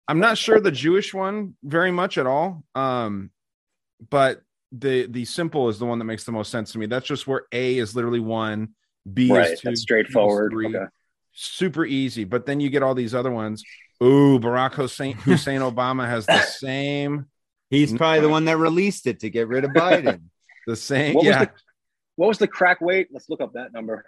[0.07, 2.63] I'm not sure the Jewish one very much at all.
[2.75, 3.31] Um,
[4.09, 4.41] but
[4.71, 6.87] the the simple is the one that makes the most sense to me.
[6.87, 8.69] That's just where A is literally one,
[9.11, 10.51] B Right, is two, that's C is straightforward.
[10.51, 10.75] three.
[10.75, 10.85] Okay.
[11.31, 12.25] Super easy.
[12.25, 13.63] But then you get all these other ones.
[14.01, 17.27] Ooh, Barack Hussein Hussein Obama has the same
[17.69, 20.21] he's probably the one that released it to get rid of biden
[20.67, 21.15] the same.
[21.15, 21.45] What was yeah.
[21.45, 21.51] the
[22.15, 23.09] what was the crack weight?
[23.11, 24.05] Let's look up that number.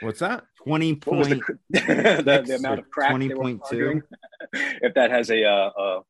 [0.00, 0.44] What's that?
[0.64, 4.02] 20 What was the, point the, the amount of crack 20.2?
[4.52, 6.00] if that has a, uh, a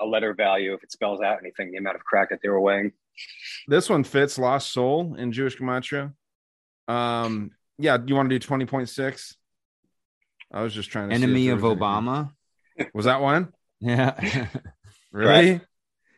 [0.00, 2.60] a letter value, if it spells out anything, the amount of crack that they were
[2.60, 2.92] weighing.
[3.66, 6.12] This one fits Lost Soul in Jewish Gematria.
[6.88, 9.34] Um, yeah, you want to do 20.6?
[10.52, 12.30] I was just trying to enemy there of was anything- obama
[12.94, 13.52] Was that one?
[13.80, 14.48] yeah
[15.12, 15.60] Really?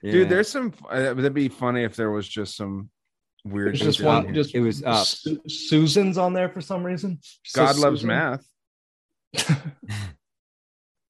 [0.02, 0.12] Yeah.
[0.12, 2.90] Dude, there's some uh, that'd be funny if there was just some
[3.44, 5.06] weird There's just one, just It was up.
[5.06, 7.18] Su- Susan's on there for some reason.
[7.54, 8.08] God Says loves Susan.
[8.08, 8.44] math.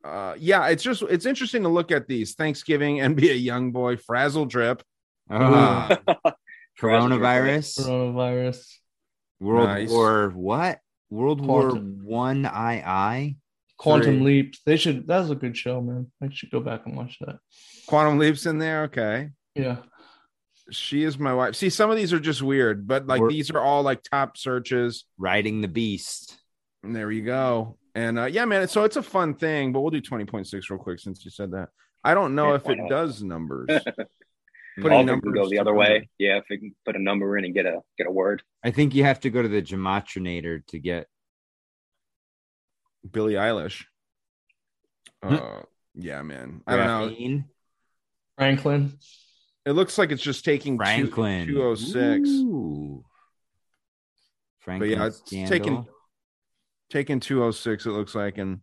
[0.05, 3.73] uh yeah, it's just it's interesting to look at these Thanksgiving and be a young
[3.73, 4.83] boy, frazzle drip.
[5.31, 5.99] Ah,
[6.77, 8.65] Frazzle coronavirus Coronavirus.
[9.41, 9.91] world Nice.
[9.91, 10.79] war what
[11.11, 12.01] world war Quantum.
[12.05, 13.37] one ii
[13.79, 14.25] Quantum Three.
[14.25, 14.55] Leap.
[14.67, 15.07] They should.
[15.07, 16.11] That's a good show, man.
[16.23, 17.39] I should go back and watch that.
[17.87, 18.83] Quantum leaps in there.
[18.85, 19.31] Okay.
[19.55, 19.79] Yeah.
[20.71, 21.55] She is my wife.
[21.55, 24.37] See, some of these are just weird, but like We're- these are all like top
[24.37, 25.05] searches.
[25.17, 26.39] riding the beast
[26.83, 27.79] And there you go.
[27.95, 28.69] And uh, yeah, man.
[28.69, 31.71] So it's a fun thing, but we'll do 20.6 real quick since you said that.
[32.05, 32.89] I don't know Yeah, if it not?
[32.91, 33.69] does numbers.
[34.79, 36.09] All Putting of them can go the other to way.
[36.19, 38.43] Yeah, if we can put a number in and get a get a word.
[38.63, 41.07] i think you have to go to the gematrinator to get
[43.11, 43.85] Billie Eilish.
[45.23, 45.63] Uh,
[45.95, 46.63] yeah, man.
[46.67, 47.43] I don't know.
[48.37, 48.99] Franklin.
[49.67, 52.29] It looks like it's just taking franklin 206.
[52.29, 53.05] Ooh.
[54.61, 55.59] But franklin yeah, it's scandal.
[55.59, 55.87] taking
[56.91, 58.61] taking 206, it looks like, and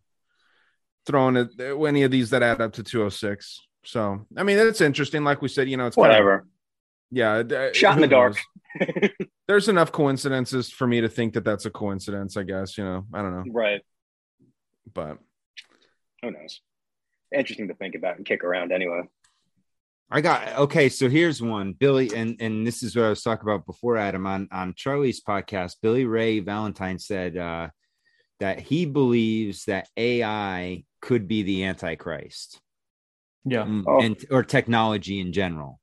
[1.06, 3.60] throwing it any of these that add up to 206.
[3.86, 5.24] So I mean that's interesting.
[5.24, 6.48] Like we said, you know, it's kind of- Whatever.
[7.12, 8.38] yeah, uh, Shot in the dark.
[9.48, 12.36] There's enough coincidences for me to think that that's a coincidence.
[12.36, 13.06] I guess you know.
[13.14, 13.82] I don't know, right.
[14.94, 15.18] but
[16.22, 16.62] Who knows?
[17.34, 19.02] Interesting to think about and kick around anyway.
[20.10, 20.90] I got okay.
[20.90, 24.26] So here's one, Billy, and and this is what I was talking about before, Adam,
[24.28, 25.76] on on Charlie's podcast.
[25.82, 27.70] Billy Ray Valentine said uh,
[28.40, 32.60] that he believes that AI could be the Antichrist,
[33.46, 33.64] Yeah.
[33.66, 34.02] Mm, Oh.
[34.02, 35.80] and or technology in general,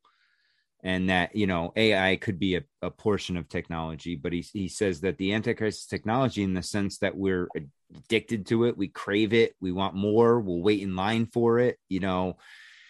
[0.82, 4.16] and that you know AI could be a, a portion of technology.
[4.16, 7.48] But he he says that the Antichrist is technology in the sense that we're
[7.94, 11.78] addicted to it, we crave it, we want more, we'll wait in line for it.
[11.88, 12.38] You know,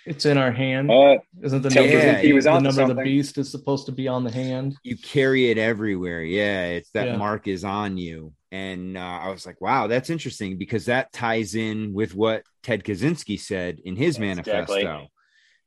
[0.07, 0.91] It's in our hand.
[0.91, 3.37] Uh, Isn't the number, me of he the, was the onto number of the beast
[3.37, 4.77] is supposed to be on the hand?
[4.83, 6.23] you carry it everywhere.
[6.23, 7.17] Yeah, it's that Yeah.
[7.17, 8.33] mark is on you.
[8.53, 12.85] And uh, I was like, wow, that's interesting because that ties in with what Ted
[12.85, 14.85] Kaczynski said in his Exactly.
[14.85, 15.09] manifesto.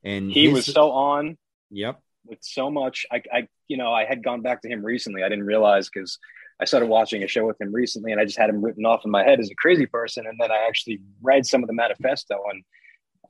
[0.04, 1.36] And He his- was so on
[1.72, 2.00] yep.
[2.28, 3.08] with so much.
[3.12, 5.24] I, I, you know, I had gone back to him recently.
[5.24, 6.20] I didn't realize because
[6.62, 9.02] I started watching a show with him recently, and I just had him written off
[9.04, 10.28] in my head as a crazy person.
[10.28, 12.64] And then I actually read some of the manifesto, and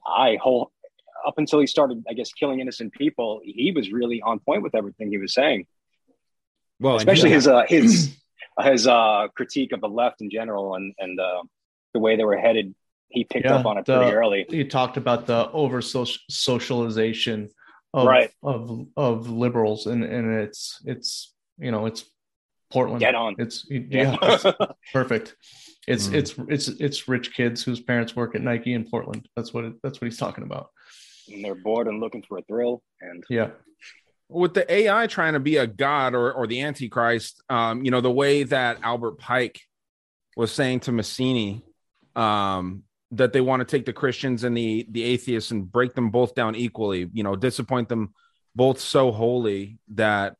[0.05, 0.73] I whole
[1.25, 4.75] up until he started, I guess, killing innocent people, he was really on point with
[4.75, 5.65] everything he was saying,
[6.79, 8.15] Well, especially his uh, his
[8.63, 11.43] his uh, critique of the left in general, and and uh,
[11.93, 12.73] the way they were headed.
[13.09, 14.45] He picked up on it the- pretty early.
[14.49, 17.49] He talked about the over socialization
[17.93, 18.31] of Right.
[18.43, 22.03] of of liberals, and and it's it's you know it's
[22.71, 22.99] Portland.
[22.99, 23.35] Get on.
[23.37, 23.81] It's Yeah.
[23.89, 24.43] yeah, it's
[24.93, 25.35] perfect.
[25.87, 26.13] It's Mm.
[26.15, 29.29] it's it's it's rich kids whose parents work at Nike in Portland.
[29.35, 30.69] That's what it, that's what he's talking about.
[31.31, 32.81] And they're bored and looking for a thrill.
[33.01, 33.51] And Yeah.
[34.27, 38.01] With the AI trying to be a god or or the Antichrist, um, you know,
[38.01, 39.61] the way that Albert Pike
[40.35, 41.61] was saying to Mazzini,
[42.15, 46.09] um, that they want to take the Christians and the the atheists and break them
[46.09, 48.13] both down equally, you know, disappoint them
[48.55, 50.35] both so wholly that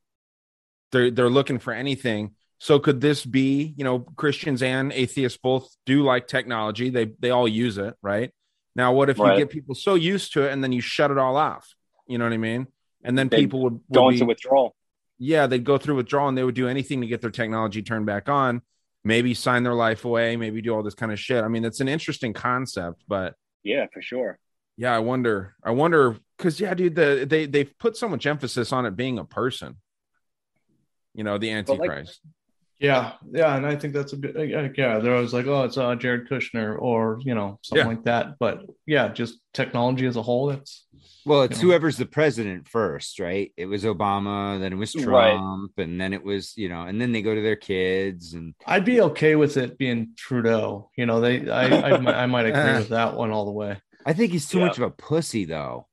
[0.91, 2.31] they're they're looking for anything.
[2.57, 6.89] So could this be, you know, Christians and atheists both do like technology.
[6.89, 8.31] They they all use it, right?
[8.75, 9.38] Now, what if Right.
[9.38, 11.67] you get people so used to it and then you shut it all off?
[12.07, 12.67] You know what I mean?
[13.06, 14.76] And then They'd people would, would go be- into withdrawal.
[15.20, 18.06] yeah, they'd go through withdrawal and they would do anything to get their technology turned
[18.06, 18.62] back on,
[19.03, 21.43] maybe sign their life away, maybe do all this kind of shit.
[21.43, 24.39] I mean, it's an interesting concept, but Yeah, for sure.
[24.76, 28.74] yeah, I wonder, I wonder, because yeah, dude, the they they've put so much emphasis
[28.74, 29.76] on it being a person,
[31.14, 32.22] you know, the But, like- Antichrist.
[32.80, 34.36] Yeah, yeah, and I think that's a bit.
[34.36, 34.41] uh,
[34.78, 37.89] Yeah, they're always like, "Oh, it's uh, Jared Kushner," or you know, something Yeah.
[37.89, 38.38] like that.
[38.38, 40.47] But yeah, just technology as a whole.
[40.47, 40.86] That's
[41.26, 41.71] Well, it's you know.
[41.71, 43.53] whoever's the president first, right?
[43.55, 45.07] It was Obama, then it was Trump,
[45.78, 45.86] Right.
[45.86, 48.84] and then it was, you know, and then they go to their kids and I'd
[48.86, 50.89] be okay with it being Trudeau.
[50.97, 51.49] You know, they.
[51.49, 53.78] I I, might- I might agree with that one all the way.
[54.05, 54.65] I think he's too Yeah.
[54.65, 55.88] much of a pussy though.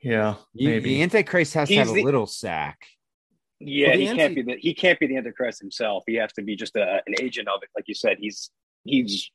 [0.00, 0.94] Yeah, You- maybe.
[0.94, 2.86] the Antichrist has to He's have a little sack.
[3.64, 6.04] Yeah, Well, the he can't anti- be the he can't be the Antichrist himself.
[6.06, 7.68] He has to be just a, an agent of it.
[7.76, 8.50] Like you said, he's
[8.84, 9.30] he's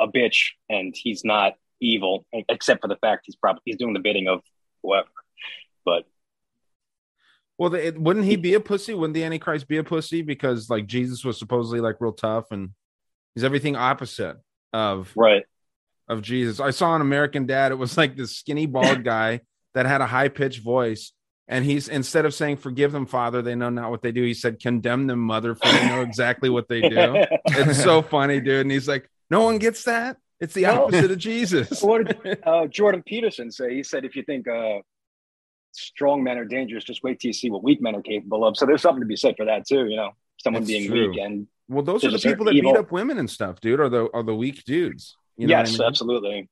[0.00, 4.00] a bitch and he's not evil, except for the fact he's probably he's doing the
[4.00, 4.40] bidding of
[4.82, 5.08] whoever.
[5.84, 6.04] But
[7.58, 8.94] Well, the, it, wouldn't he be a pussy?
[8.94, 12.70] Wouldn't the Antichrist be a pussy because like Jesus was supposedly like real tough and
[13.34, 14.36] he's everything opposite
[14.72, 15.44] of right,
[16.08, 16.60] of Jesus.
[16.60, 17.72] I saw an American Dad.
[17.72, 19.40] It was like this skinny bald guy
[19.74, 21.12] that had a high pitched voice.
[21.48, 24.22] And he's instead of saying "Forgive them, Father," they know not what they do.
[24.22, 27.16] He said, "Condemn them, Mother, for they know exactly what they do."
[27.46, 28.60] it's so funny, dude.
[28.60, 30.16] And he's like, "No one gets that.
[30.40, 30.84] It's the No.
[30.84, 33.74] opposite of Jesus." what did uh, Jordan Peterson say?
[33.74, 34.78] He said, if you think uh,
[35.72, 38.56] strong men are dangerous, just wait till you see what weak men are capable of.
[38.56, 39.86] So there's something to be said for that too.
[39.86, 41.10] You know, someone That's being true.
[41.10, 43.80] weak and well, those are the people that certain beat up women and stuff, dude.
[43.80, 45.16] Are the are the weak dudes?
[45.36, 45.86] You know what I yes, mean?
[45.88, 46.48] absolutely.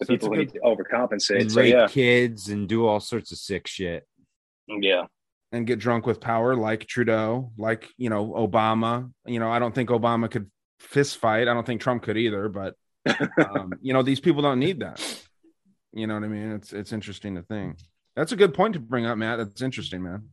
[0.00, 1.40] The So people a who good- need to overcompensate.
[1.42, 4.06] And So rape yeah, kids and do all sorts of sick shit.
[4.66, 5.06] yeah.
[5.52, 9.12] and get drunk with power like Trudeau, like you know Obama.
[9.26, 11.48] You know, I don't think Obama could fist fight.
[11.48, 12.48] I don't think Trump could either.
[12.48, 12.74] But
[13.38, 15.00] um, you know, these people don't need that.
[15.92, 16.52] You know what I mean?
[16.52, 17.78] It's it's interesting to think.
[18.16, 19.38] That's a good point to bring up, Matt.
[19.38, 20.28] That's interesting, man.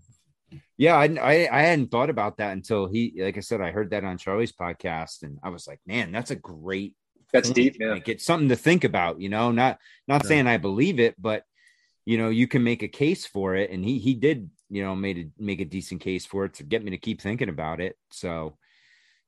[0.78, 3.90] Yeah, I, I I hadn't thought about that until he, like I said, I heard
[3.90, 6.94] that on Charlie's podcast, and I was like, man, that's a great.
[7.34, 7.92] That's deep, yeah.
[7.94, 9.20] Like, it's something to think about.
[9.20, 10.30] You know, not not Yeah.
[10.30, 11.44] saying I believe it, but
[12.06, 14.96] you know, you can make a case for it, and he he did, you know,
[14.96, 17.82] made a make a decent case for it to get me to keep thinking about
[17.82, 17.98] it.
[18.12, 18.58] So,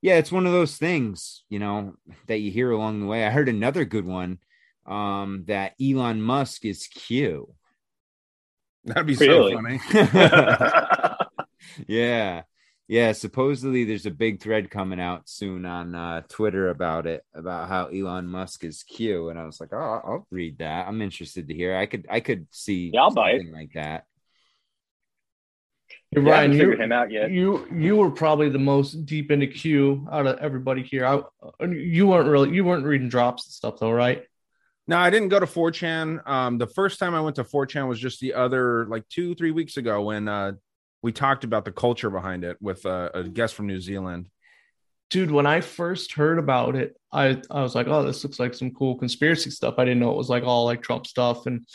[0.01, 1.95] yeah, it's one of those things, you know,
[2.27, 3.25] that you hear along the way.
[3.25, 4.39] I heard another good one
[4.85, 7.53] um that Elon Musk is Q.
[8.85, 9.51] That'd be Really?
[9.51, 9.79] so funny.
[11.87, 12.43] yeah
[12.89, 17.69] yeah supposedly there's a big thread coming out soon on uh, twitter about it about
[17.69, 21.01] how elon musk is q and i was like oh i'll I'll read that i'm
[21.01, 23.53] interested to hear i could i could see Yeah, I'll buy it.
[23.53, 24.03] like that
[26.11, 27.31] Hey, Yeah, Ryan, haven't you, him out yet.
[27.31, 31.05] you you were probably the most deep into Q out of everybody here.
[31.05, 31.21] I,
[31.67, 34.23] you weren't really you weren't reading drops and stuff though, right?
[34.87, 36.27] no, I didn't go to 4chan.
[36.27, 39.51] Um, the first time I went to 4chan was just the other like two, three
[39.51, 40.53] weeks ago when uh
[41.01, 44.29] we talked about the culture behind it with uh, a guest from New Zealand.
[45.09, 48.53] Dude, when I first heard about it, I I was like, oh, this looks like
[48.53, 49.75] some cool conspiracy stuff.
[49.79, 51.47] I didn't know it was like all like Trump stuff.
[51.47, 51.65] And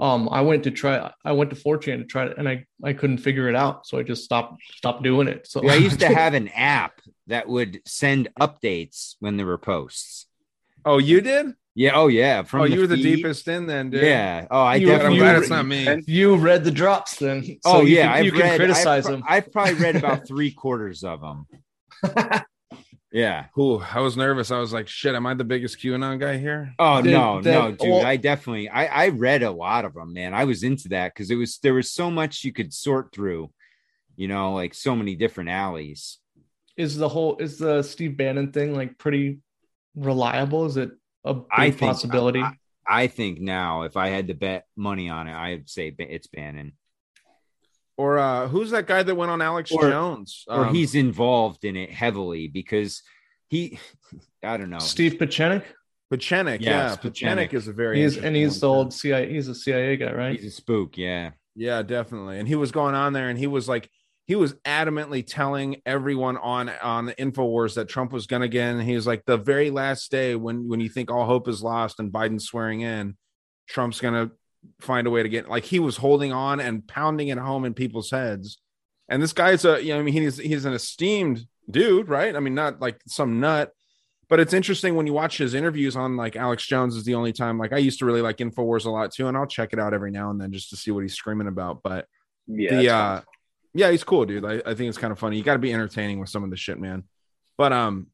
[0.00, 1.12] um, I went to try.
[1.24, 3.98] I went to 4chan to try it, and I I couldn't figure it out, so
[3.98, 5.46] I just stopped stopped doing it.
[5.46, 9.58] So Yeah, i used to have an app that would send updates when there were
[9.58, 10.26] posts
[10.84, 11.54] Oh, you did?
[11.74, 13.16] Yeah oh yeah from oh, you were the feed.
[13.16, 14.02] deepest in then, dude.
[14.02, 15.86] yeah oh i You- I'm definitely glad it's not me.
[15.86, 17.42] And- you read the drops then.
[17.44, 19.22] So oh you yeah can, I've you can read, criticize I've, them.
[19.28, 21.46] I've probably read about three quarters of them
[23.12, 23.82] yeah Cool.
[23.92, 24.50] I was nervous.
[24.50, 26.72] I was like, shit, am I the biggest QAnon guy here?
[26.78, 27.80] Oh The- no, the- no, dude!
[27.90, 30.32] well- I definitely, I, I read a lot of them, man.
[30.34, 33.50] I was into that because it was there was so much you could sort through,
[34.16, 36.18] you know, like so many different alleys.
[36.76, 39.40] is the whole is the Steve Bannon thing like pretty
[39.96, 40.66] reliable?
[40.66, 40.90] Is it
[41.24, 42.40] a big I think possibility?
[42.40, 42.52] I,
[42.88, 46.72] I think now, if I had to bet money on it, I'd say it's Bannon,
[47.96, 50.44] Or uh who's that guy that went on Alex Or- Jones?
[50.48, 53.02] or Um, he's involved in it heavily because
[53.48, 53.78] he,
[54.42, 55.64] I don't know, Steve Pieczenik.
[56.12, 56.60] Pieczenik.
[56.60, 57.50] Yes, yeah, Pieczenik.
[57.50, 59.32] Pieczenik is a very He's and he's the old CIA.
[59.32, 60.36] He's a CIA guy, right?
[60.40, 60.96] he's a spook.
[60.98, 62.38] Yeah, Yeah, definitely.
[62.38, 63.88] And he was going on there and he was like
[64.30, 68.68] he was adamantly telling everyone on on the Infowars that Trump was going to get
[68.68, 68.78] in.
[68.78, 71.98] He was like the very last day when when you think all hope is lost
[71.98, 73.16] and Biden's swearing in,
[73.66, 74.30] Trump's going to
[74.80, 77.74] find a way to get like he was holding on and pounding it home in
[77.74, 78.60] people's heads.
[79.08, 82.36] And this guy's a you know I mean he's he's an esteemed dude, right?
[82.36, 83.72] I mean not like some nut,
[84.28, 87.32] but it's interesting when you watch his interviews on like Alex Jones is the only
[87.32, 89.80] time like I used to really like Infowars a lot too and I'll check it
[89.80, 92.06] out every now and then just to see what he's screaming about, but
[92.46, 93.20] Yeah, the uh.
[93.72, 94.44] Yeah, he's cool, dude.
[94.44, 95.36] I, I think it's kind of funny.
[95.36, 97.04] You got to be entertaining with some of the shit, man.
[97.56, 98.08] But um,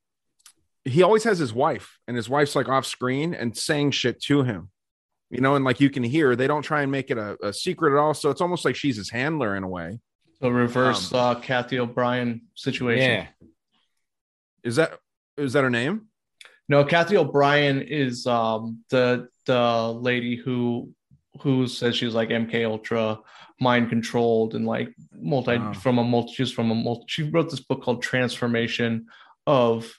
[0.85, 4.43] he always has his wife, and his wife's like off screen and saying shit to
[4.43, 4.71] him,
[5.31, 7.53] you know, and like you can hear, they don't try and make it a, a
[7.53, 8.13] secret at all.
[8.15, 9.99] So it's almost like she's his handler in a way.
[10.41, 13.11] The reverse Um, uh, Cathy O'Brien situation.
[13.11, 13.49] Yeah.
[14.63, 14.99] Is that
[15.39, 16.09] is that her name?
[16.69, 20.93] No, Cathy O'Brien is um, the the lady who
[21.41, 23.21] who says she's like MK Ultra
[23.61, 25.73] mind controlled and like multi Wow.
[25.73, 29.07] from a multi she's from a multi she wrote this book called Trance Formation
[29.47, 29.91] of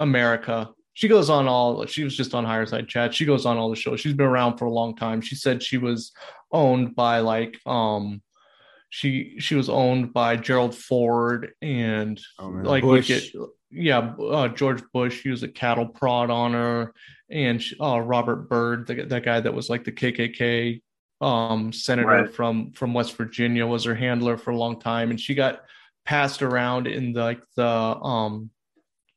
[0.00, 0.70] America.
[0.92, 3.14] She goes on all she was just on higher side chat.
[3.14, 4.00] She goes on all the shows.
[4.00, 5.20] She's been around for a long time.
[5.20, 6.12] She said she was
[6.52, 8.22] owned by like um
[8.90, 13.08] she she was owned by Gerald Ford and Oh, like Bush.
[13.08, 13.24] get
[13.70, 16.94] yeah uh, George Bush used a cattle prod on her
[17.28, 20.80] and she- uh, Robert Byrd the, that guy that was like the KKK
[21.20, 22.34] um senator Right.
[22.34, 25.62] from from West Virginia was her handler for a long time and she got
[26.04, 28.50] passed around in the, like the um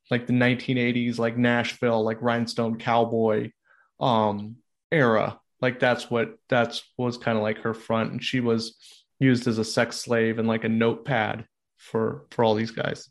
[0.10, 3.52] like the 1980s like Nashville like rhinestone cowboy
[4.00, 4.58] um
[4.92, 8.78] era like that's what that's was kind of like her front and she was
[9.20, 11.46] used as a sex slave and like a notepad
[11.78, 13.10] for for all these guys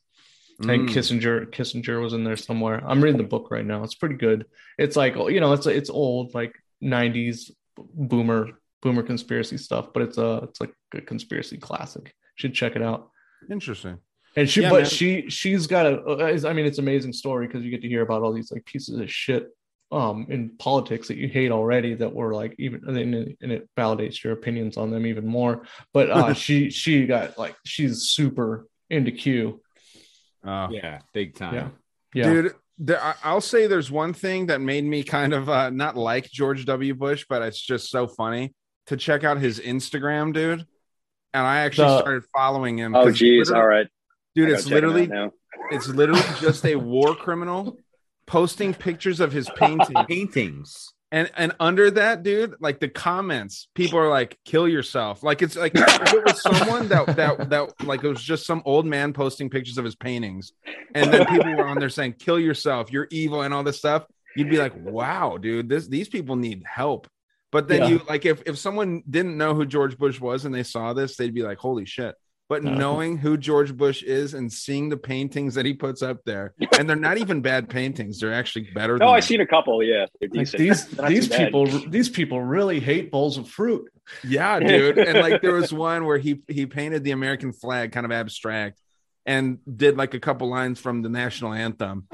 [0.59, 0.89] Mm.
[0.89, 2.83] Kissinger Kissinger was in there somewhere.
[2.83, 3.83] I'm reading the book right now.
[3.85, 4.47] It's pretty good.
[4.79, 8.49] It's like you know, it's it's old like 90s boomer
[8.87, 12.15] boomer conspiracy stuff, but it's a it's like a conspiracy classic.
[12.37, 13.11] Should check it out.
[13.51, 13.99] Interesting.
[14.37, 14.91] And she, Yeah, but man.
[14.91, 16.03] she she's got a.
[16.03, 18.65] uh, mean, it's an amazing story because you get to hear about all these like
[18.65, 19.49] pieces of shit
[19.93, 24.33] um in politics that you hate already that were like even and it, validates your
[24.33, 25.67] opinions on them even more.
[25.93, 29.61] But uh she she got like she's super into Q.
[30.45, 30.69] Oh.
[30.71, 31.55] Yeah, big time.
[31.55, 31.69] Yeah,
[32.15, 32.25] yeah.
[32.33, 35.97] dude there, I- i'll say there's one thing that made me kind of uh, not
[35.97, 38.55] like george w bush but it's just so funny
[38.87, 40.67] to check out his instagram dude
[41.35, 43.51] and i actually The- started following him Oh, geez.
[43.51, 43.87] All right.
[44.35, 45.31] dude I it's gotta check him out literally
[45.73, 47.77] it's literally just a war criminal
[48.27, 50.93] posting pictures of his painting Paintings.
[51.13, 55.57] and and under that dude like the comments people are like kill yourself like it's
[55.57, 59.13] like if it was someone that that that like it was just some old man
[59.13, 60.53] posting pictures of his paintings
[60.95, 64.05] and then people were on there saying kill yourself you're evil and all this stuff
[64.37, 67.07] you'd be like wow dude this these people need help
[67.53, 67.89] but then Yeah.
[67.89, 71.17] you like if if someone didn't know who george bush was and they saw this
[71.17, 72.15] they'd be like holy shit
[72.49, 72.77] but Yeah.
[72.77, 76.89] knowing who George Bush is and seeing the paintings that he puts up there, and
[76.89, 78.97] they're not even bad paintings, they're actually better.
[78.99, 79.83] No, I've seen a couple.
[79.83, 80.97] Yeah, Like these these too
[81.29, 81.45] bad.
[81.47, 83.91] people these people really hate bowls of fruit.
[84.23, 84.97] Yeah, dude.
[84.97, 88.79] And like there was one where he he painted the American flag kind of abstract
[89.25, 92.07] and did like a couple lines from the national anthem.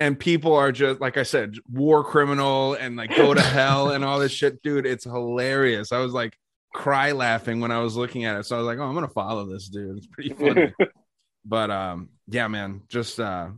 [0.00, 4.04] And people are just like I said, war criminal and like go to hell and
[4.04, 4.86] all this shit, dude.
[4.86, 5.90] It's hilarious.
[5.90, 6.36] I was like
[6.74, 8.46] cry laughing when I was looking at it.
[8.46, 9.96] So I was like, oh, I'm gonna follow this dude.
[9.96, 10.72] It's pretty funny.
[11.44, 13.48] but um, yeah, man, just uh,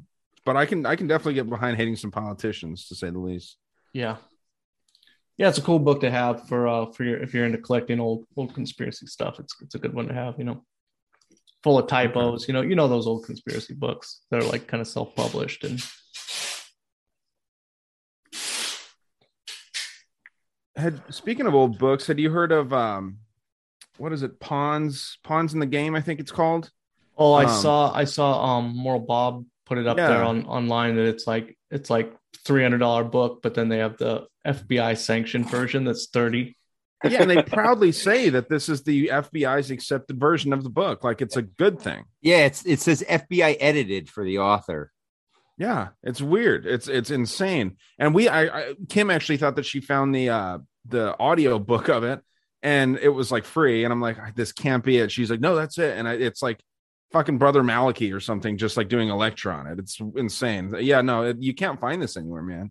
[0.44, 3.56] but I can I can definitely get behind hating some politicians to say the least.
[3.92, 4.16] Yeah.
[5.36, 8.00] Yeah, it's a cool book to have for uh for your if you're into collecting
[8.00, 9.38] old old conspiracy stuff.
[9.38, 10.64] It's it's a good one to have, you know.
[11.62, 14.22] Full of typos, you know, you know those old conspiracy books.
[14.30, 15.82] that are like kind of self-published and
[20.80, 23.18] had speaking of old books, had you heard of um
[23.98, 24.40] what is it?
[24.40, 26.70] Pawns Pawns in the Game, I think it's called.
[27.16, 30.08] Oh, I Um, saw I saw um Moral Bob put it up Yeah.
[30.08, 32.12] there on online that it's like it's like
[32.44, 36.56] three hundred dollar book, but then they have the FBI sanctioned version that's thirty.
[37.04, 41.02] Yeah, and they proudly say that this is the FBI's accepted version of the book.
[41.02, 42.04] Like it's a good thing.
[42.20, 44.92] Yeah, it's it says FBI edited for the author.
[45.56, 46.66] Yeah, it's weird.
[46.66, 47.76] It's it's insane.
[47.98, 50.58] And we I, I Kim actually thought that she found the uh
[50.90, 52.20] the audio book of it
[52.62, 55.10] and it was like free and I'm like this can't be it.
[55.10, 55.96] She's like no, that's it.
[55.96, 56.60] And I, it's like
[57.12, 59.78] fucking brother Malachi or something just like doing a lecture on it.
[59.78, 60.74] It's insane.
[60.78, 62.70] Yeah, no, it, you can't find this anywhere, man.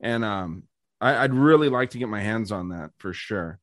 [0.00, 0.64] And um
[1.00, 3.60] I, I'd really like to get my hands on that for sure.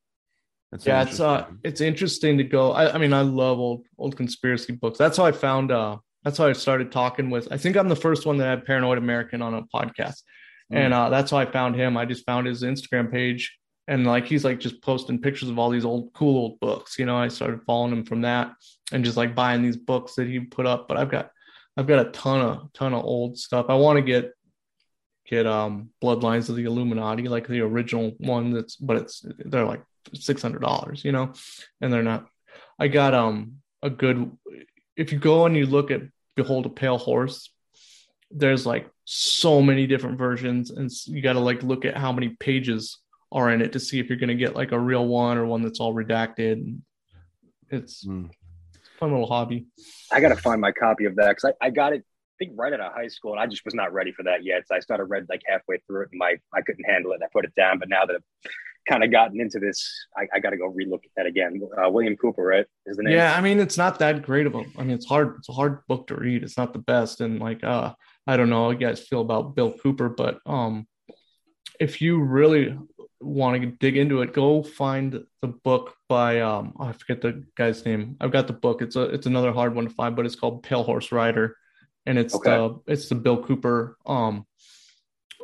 [0.71, 2.71] It's yeah, it's uh it's interesting to go.
[2.71, 4.97] I, I mean, I love old old conspiracy books.
[4.97, 7.95] That's how I found uh that's how I started talking with I think I'm the
[7.95, 10.21] first one that had Paranoid American on a podcast.
[10.71, 10.77] Mm.
[10.77, 11.97] And uh that's how I found him.
[11.97, 13.57] I just found his Instagram page
[13.87, 16.97] and like he's like just posting pictures of all these old cool old books.
[16.97, 18.53] You know, I started following him from that
[18.91, 20.87] and just like buying these books that he put up.
[20.87, 21.31] But I've got
[21.77, 23.67] I've got a ton of ton of old stuff.
[23.69, 24.31] I want to get
[25.27, 28.51] get um Bloodlines of the Illuminati, like the original one.
[28.51, 29.83] That's but it's they're like
[30.13, 31.33] six hundred dollars, you know,
[31.81, 32.27] and they're not.
[32.79, 34.31] I got um a good.
[34.97, 36.01] If you go and you look at
[36.35, 37.51] Behold a Pale Horse,
[38.31, 42.29] there's like so many different versions, and you got to like look at how many
[42.29, 42.97] pages
[43.31, 45.45] are in it to see if you're going to get like a real one or
[45.45, 46.77] one that's all redacted.
[47.69, 48.29] It's Mm.
[48.99, 49.65] fun little hobby.
[50.11, 52.53] I got to find my copy of that because I, I got it, I think,
[52.55, 54.67] right out of high school, and I just was not ready for that yet.
[54.67, 57.23] So I started read like halfway through it, and my I couldn't handle it, and
[57.23, 57.79] I put it down.
[57.79, 58.51] But now that I've
[58.87, 61.59] kind of gotten into this, I, I got to go relook at that again.
[61.75, 62.65] Uh, William Cooper, right?
[62.85, 63.13] Is the name?
[63.13, 64.63] Yeah, I mean it's not that great of a.
[64.77, 65.35] I mean it's hard.
[65.39, 66.43] It's a hard book to read.
[66.43, 67.93] It's not the best, and like uh,
[68.27, 70.87] I don't know how you guys feel about Bill Cooper, but um,
[71.79, 72.77] if you really
[73.25, 77.43] want to dig into it, go find the book by um, oh, I forget the
[77.55, 78.17] guy's name.
[78.21, 78.81] I've got the book.
[78.81, 81.57] It's a it's another hard one to find, but it's called Pale Horse Rider,
[82.05, 82.51] and it's Okay.
[82.51, 84.45] the it's the Bill Cooper um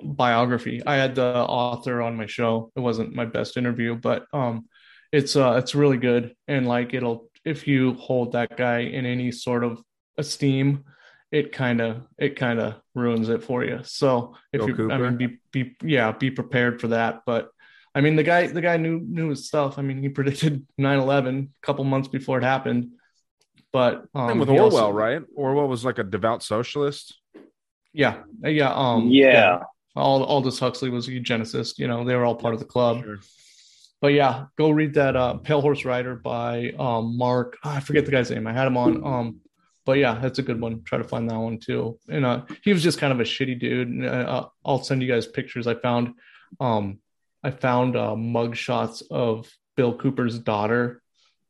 [0.04, 0.82] biography.
[0.86, 2.72] I had the author on my show.
[2.76, 4.68] It wasn't my best interview, but um
[5.12, 9.32] it's uh it's really good and like it'll if you hold that guy in any
[9.32, 9.82] sort of
[10.18, 10.86] esteem,
[11.32, 13.80] it kind of it kind of ruins it for you.
[13.84, 17.50] So if Bill you I mean be be yeah, be prepared for that, but
[17.94, 19.78] I mean the guy the guy knew knew his stuff.
[19.78, 22.92] I mean he predicted 9/11 a couple months before it happened.
[23.74, 25.22] But um Same with Orwell, also- right?
[25.36, 27.18] Orwell was like a devout socialist.
[27.94, 29.64] yeah, yeah, um, Yeah.
[29.96, 31.78] All Aldous Huxley was a eugenicist.
[31.78, 33.04] You know, they were all part of the club.
[34.00, 37.58] But yeah, go read that uh, Pale Horse Rider by um, Mark.
[37.64, 38.48] ah, I forget the guy's name.
[38.48, 39.04] I had him on.
[39.06, 39.42] Um,
[39.86, 40.82] but yeah, that's a good one.
[40.84, 42.00] Try to find that one too.
[42.08, 43.90] And uh, he was just kind of a shitty dude.
[43.90, 45.68] And, uh, I'll send you guys pictures.
[45.68, 46.14] I found,
[46.62, 47.00] um,
[47.44, 51.02] I found uh, mug shots of Bill Cooper's daughter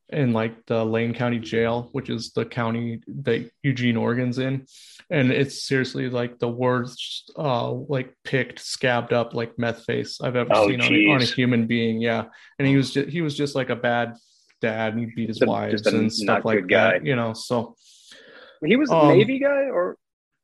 [0.10, 4.66] in like the Lane County Jail, which is the county that Eugene, Oregon's in.
[5.10, 10.36] And it's seriously like the worst, uh, like picked, scabbed up, like meth face I've
[10.36, 12.02] ever Oh, seen on a, on a human being.
[12.02, 12.26] Yeah,
[12.60, 14.16] and he was just he was just like a bad
[14.62, 16.92] dad, and he beat his wives and stuff like guy.
[17.00, 17.06] that.
[17.06, 17.76] You know, so
[18.66, 19.98] He was a Um, Navy guy, or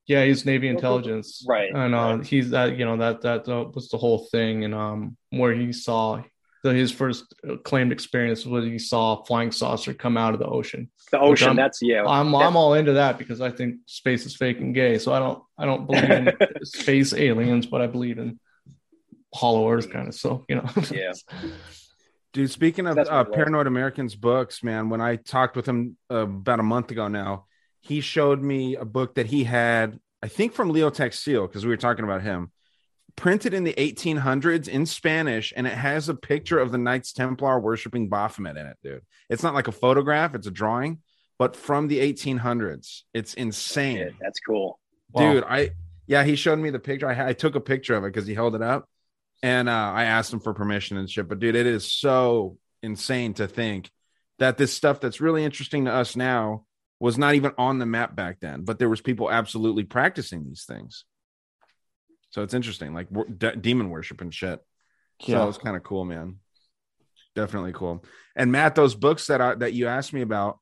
[0.07, 3.89] yeah, he's Navy intelligence, Right, And uh, he's that you know that that uh, was
[3.89, 6.23] the whole thing, and um, where he saw
[6.63, 10.47] the, his first claimed experience was he saw a flying saucer come out of the
[10.47, 10.89] ocean.
[11.11, 11.49] the ocean.
[11.49, 12.05] I'm- That's yeah.
[12.05, 14.97] I'm that- I'm all into that because I think space is fake and gay.
[14.97, 16.33] So I don't I don't believe in
[16.63, 18.39] space aliens, but I believe in
[19.33, 20.15] hollow earth kind of.
[20.15, 21.13] So you know, yeah.
[22.33, 23.35] Dude, speaking of uh, what it was.
[23.35, 27.46] Paranoid Americans books, man, when I talked with him uh, about a month ago now,
[27.87, 31.69] he showed me a book that he had, I think from Leo Taxil, because we
[31.69, 32.51] were talking about him,
[33.15, 37.59] printed in the 1800s in Spanish, and it has a picture of the Knights Templar
[37.59, 39.01] worshiping Baphomet in it, dude.
[39.29, 40.99] It's not like a photograph, it's a drawing,
[41.39, 43.01] but from the 1800s.
[43.13, 43.97] It's insane.
[43.97, 44.79] Yeah, that's cool.
[45.15, 45.71] dude i
[46.05, 48.33] yeah he showed me the picture i, I took a picture of it because he
[48.33, 48.89] held it up
[49.41, 53.33] and uh, i asked him for permission and shit but dude it is so insane
[53.35, 53.89] to think
[54.39, 56.65] that this stuff that's really interesting to us now
[56.99, 60.63] was not even on the map back then but there was people absolutely practicing these
[60.65, 61.05] things
[62.29, 64.59] so it's interesting like wor- de- demon worship and shit
[65.21, 65.37] Yeah.
[65.39, 66.37] so was kind of cool man
[67.35, 68.03] definitely cool
[68.35, 70.59] and matt those books that i that you asked me about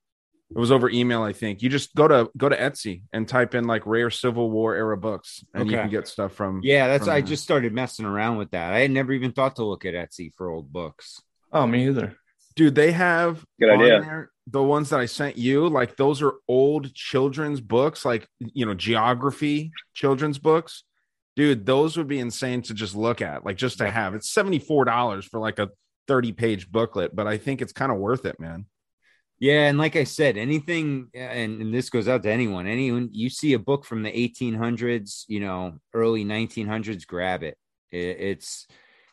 [0.51, 1.63] it was over email, I think.
[1.63, 4.95] You just go to go to Etsy and type in like rare Civil War era
[4.95, 6.59] books, and you can get stuff from.
[6.63, 7.27] Yeah, that's from I there.
[7.29, 8.71] just started messing around with that.
[8.71, 11.19] I had never even thought to look at Etsy for old books.
[11.51, 12.15] oh me either.
[12.55, 12.75] dude.
[12.75, 14.01] They have Good idea.
[14.01, 15.67] there the ones that I sent you.
[15.67, 20.83] Like those are old children's books, like you know geography children's books.
[21.35, 24.15] Dude, those would be insane to just look at, like just to have.
[24.15, 25.69] It's seventy four dollars for like a
[26.07, 28.65] thirty page booklet, but I think it's kind of worth it, man.
[29.37, 32.67] Yeah, and like I said, anything, and, and this goes out to anyone.
[32.67, 37.57] Anyone you see a book from the 1800s, you know, early 1900s, grab it.
[37.91, 38.65] it it's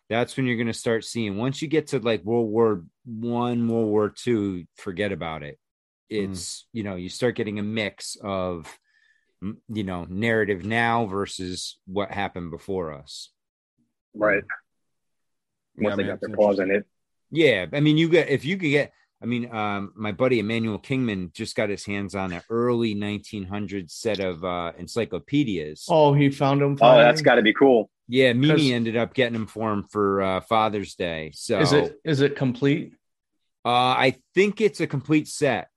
[0.09, 1.36] that's when you're going to start seeing.
[1.36, 5.59] Once you get to like World War One, World War Two, forget about it.
[6.11, 8.66] It's you know you start getting a mix of
[9.68, 13.30] you know narrative now versus what happened before us.
[14.14, 14.42] Right.
[15.78, 16.86] Yeah, they man, got their it's claws in it.
[17.30, 18.92] Yeah, I mean, you get if you could get.
[19.22, 23.88] I mean, um, my buddy Emmanuel Kingman just got his hands on an early 1900
[23.88, 25.86] set of uh, encyclopedias.
[25.88, 26.76] Oh, he found him.
[26.80, 27.22] Oh, that's finally?
[27.22, 27.88] got to be cool.
[28.09, 31.32] Yeah, Mimi ended up getting them for him for uh, Father's Day.
[31.34, 32.94] So Is it is it complete?
[33.64, 35.68] Uh, I think it's a complete set.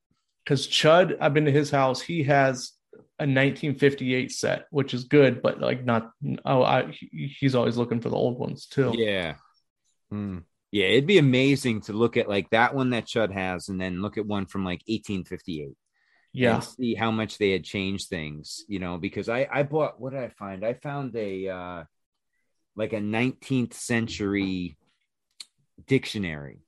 [0.43, 2.01] Because Chud, I've been to his house.
[2.01, 2.71] He has
[3.19, 6.11] a 1958 set, which is good, but like not.
[6.43, 8.93] Oh, I he's always looking for the old ones too.
[8.95, 9.35] Yeah,
[10.11, 10.39] Hmm.
[10.71, 14.01] Yeah, it'd be amazing to look at like that one that Chud has, and then
[14.01, 15.77] look at one from like 1858.
[16.33, 16.55] Yeah.
[16.55, 18.65] and see how much they had changed things.
[18.67, 20.65] You know, because I I bought what did I find?
[20.65, 21.83] I found a uh
[22.75, 24.77] like a 19th century
[25.87, 26.59] dictionary,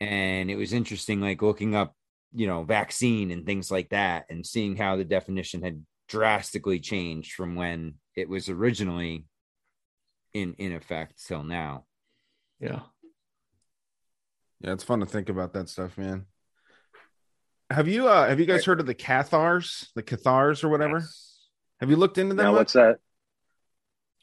[0.00, 1.94] and it was interesting, like looking up
[2.32, 7.32] you know vaccine and things like that, and seeing how the definition had drastically changed
[7.32, 9.26] from when it was originally
[10.34, 11.84] in in effect till now.
[12.60, 12.80] Yeah.
[14.60, 16.26] Yeah, it's fun to think about that stuff, man.
[17.70, 21.02] Have you uh have you guys heard of the Cathars, the Cathars or whatever?
[21.78, 22.44] Have you looked into them?
[22.44, 22.98] Now, what's that?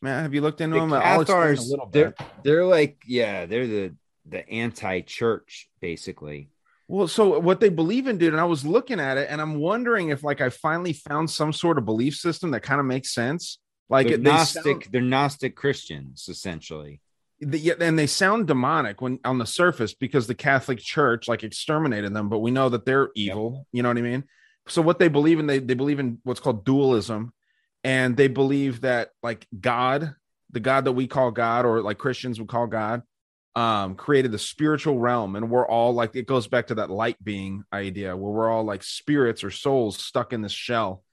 [0.02, 0.94] Man, have you looked into The them?
[0.94, 3.96] Explain a Cathars, little they're they're like yeah, they're the
[4.28, 6.50] the anti-church basically.
[6.90, 9.56] Well, so what they believe in, dude, and I was looking at it, and I'm
[9.56, 13.14] wondering if like I finally found some sort of belief system that kind of makes
[13.14, 13.60] sense.
[13.90, 17.02] Like they're they Gnostic, sound- they're Gnostic Christians essentially.
[17.40, 21.44] the, yeah, and they sound demonic when on the surface because the Catholic Church like
[21.44, 23.66] exterminated them, but we know that they're evil.
[23.72, 24.24] You know what I mean?
[24.68, 27.32] So what they believe in, they they believe in what's called dualism,
[27.84, 30.16] and they believe that like God,
[30.52, 33.04] the God that we call God, or like Christians would call God,
[33.56, 37.22] um, created the spiritual realm, and we're all like it goes back to that light
[37.24, 41.04] being idea where we're all like spirits or souls stuck in this shell,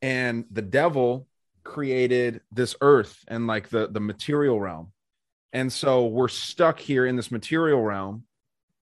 [0.00, 1.26] and the devil
[1.62, 4.92] created this earth and like the the material realm.
[5.52, 8.24] And so we're stuck here in this material realm.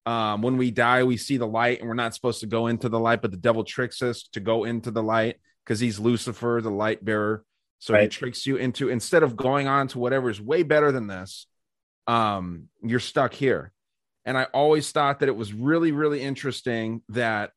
[0.05, 2.89] Um when we die we see the light and we're not supposed to go into
[2.89, 6.59] the light but the devil tricks us to go into the light because he's lucifer
[6.61, 7.43] the light bearer.
[7.79, 11.07] So he tricks you into instead of going on to whatever is way better than
[11.07, 11.47] this
[12.07, 13.71] um you're stuck here.
[14.25, 17.51] And i always thought that it was really really interesting that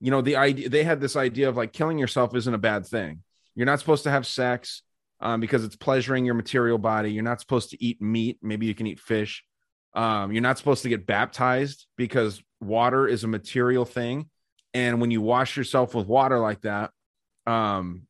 [0.00, 2.86] you know the idea they had this idea of like killing yourself isn't a bad
[2.86, 3.22] thing.
[3.54, 4.82] You're not supposed to have sex
[5.20, 7.12] um, because it's pleasuring your material body.
[7.12, 8.38] You're not supposed to eat meat.
[8.42, 9.44] Maybe you can eat fish.
[9.94, 14.30] Um, you're not supposed to get baptized because water is a material thing.
[14.72, 16.90] And when you wash yourself with water like that
[17.46, 18.02] um,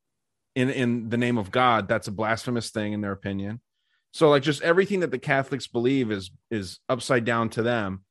[0.54, 3.60] in in the name of god that's a blasphemous thing in their opinion
[4.12, 8.04] so like just everything that the catholics believe is is upside down to them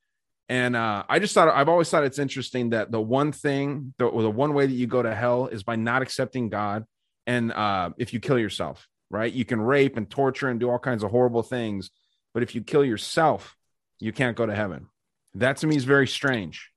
[0.50, 4.10] and uh, I just thought I've always thought it's interesting that the one thing, the,
[4.10, 6.86] the one way that you go to hell is by not accepting God,
[7.24, 9.32] and uh, if you kill yourself, right?
[9.32, 11.90] You can rape and torture and do all kinds of horrible things,
[12.34, 13.56] but if you kill yourself,
[14.00, 14.88] you can't go to heaven.
[15.34, 16.72] That to me is very strange.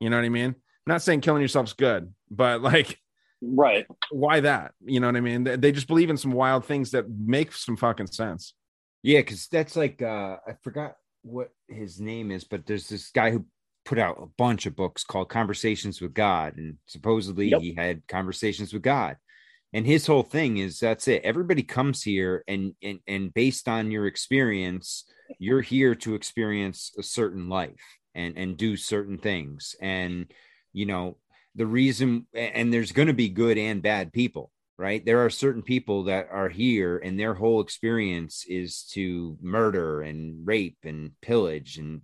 [0.00, 0.54] You know what I mean?
[0.54, 0.54] I'm
[0.86, 2.98] not saying killing yourself's good, but like,
[3.40, 3.86] right?
[4.10, 4.72] Why that?
[4.84, 5.44] You know what I mean?
[5.44, 8.54] They, just believe in some wild things that make some fucking sense.
[9.02, 13.30] Yeah, because that's like uh I forgot what his name is, but there's this guy
[13.30, 13.46] who
[13.84, 17.60] put out a bunch of books called Conversations with God, and supposedly Yep.
[17.60, 19.16] he had conversations with God.
[19.72, 21.22] And his whole thing is that's it.
[21.24, 25.04] Everybody comes here and and and based on your experience,
[25.38, 29.76] you're here to experience a certain life and and do certain things.
[29.80, 30.32] And
[30.72, 31.18] you know,
[31.58, 35.04] the reason and there's going to be good and bad people right?
[35.04, 40.46] There are certain people that are here and their whole experience is to murder and
[40.46, 42.02] rape and pillage and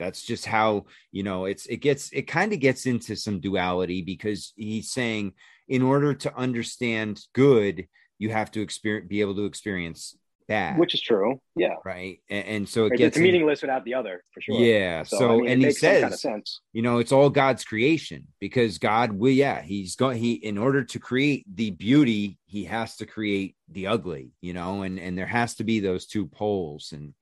[0.00, 4.02] that's just how you know it's it gets it kind of gets into some duality
[4.02, 5.34] because he's saying
[5.68, 7.86] in order to understand good
[8.18, 10.16] you have to experience be able to experience
[10.50, 11.40] bad which is true.
[11.56, 14.40] Yeah, right and, and so it Right, gets it's in- meaningless without the other for
[14.40, 14.60] sure.
[14.60, 15.04] yeah.
[15.04, 16.60] So, I mean, and he says, kind of sense.
[16.72, 20.82] you know, it's all God's creation because God will, yeah, he's going, he, in order
[20.84, 25.26] to create the beauty, he has to create the ugly, you know, and, and there
[25.26, 26.92] has to be those two poles.
[26.92, 27.14] And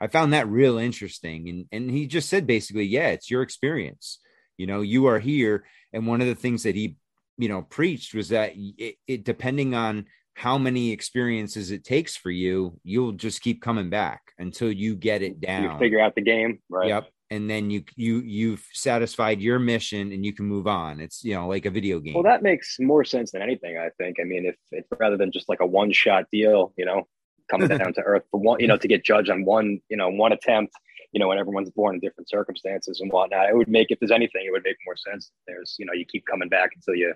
[0.00, 1.48] I found that real interesting.
[1.48, 4.18] And, and he just said basically, yeah, it's your experience.
[4.58, 5.64] You know, you are here.
[5.92, 6.96] And one of the things that he,
[7.38, 12.30] you know, preached was that it, it depending on how many experiences it takes for
[12.30, 15.62] you, you'll just keep coming back until you get it down.
[15.62, 16.88] You figure out the game, right?
[16.88, 17.08] Yep.
[17.30, 21.00] And then you you you've satisfied your mission and you can move on.
[21.00, 22.14] It's you know like a video game.
[22.14, 23.78] Well, that makes more sense than anything.
[23.78, 24.18] I think.
[24.20, 27.08] I mean, if, if rather than just like a one shot deal, you know,
[27.50, 30.10] coming down to earth for one, you know, to get judged on one, you know,
[30.10, 30.74] one attempt,
[31.12, 34.10] you know, when everyone's born in different circumstances and whatnot, it would make if there's
[34.10, 35.30] anything, it would make more sense.
[35.46, 37.14] There's, you know, you keep coming back until you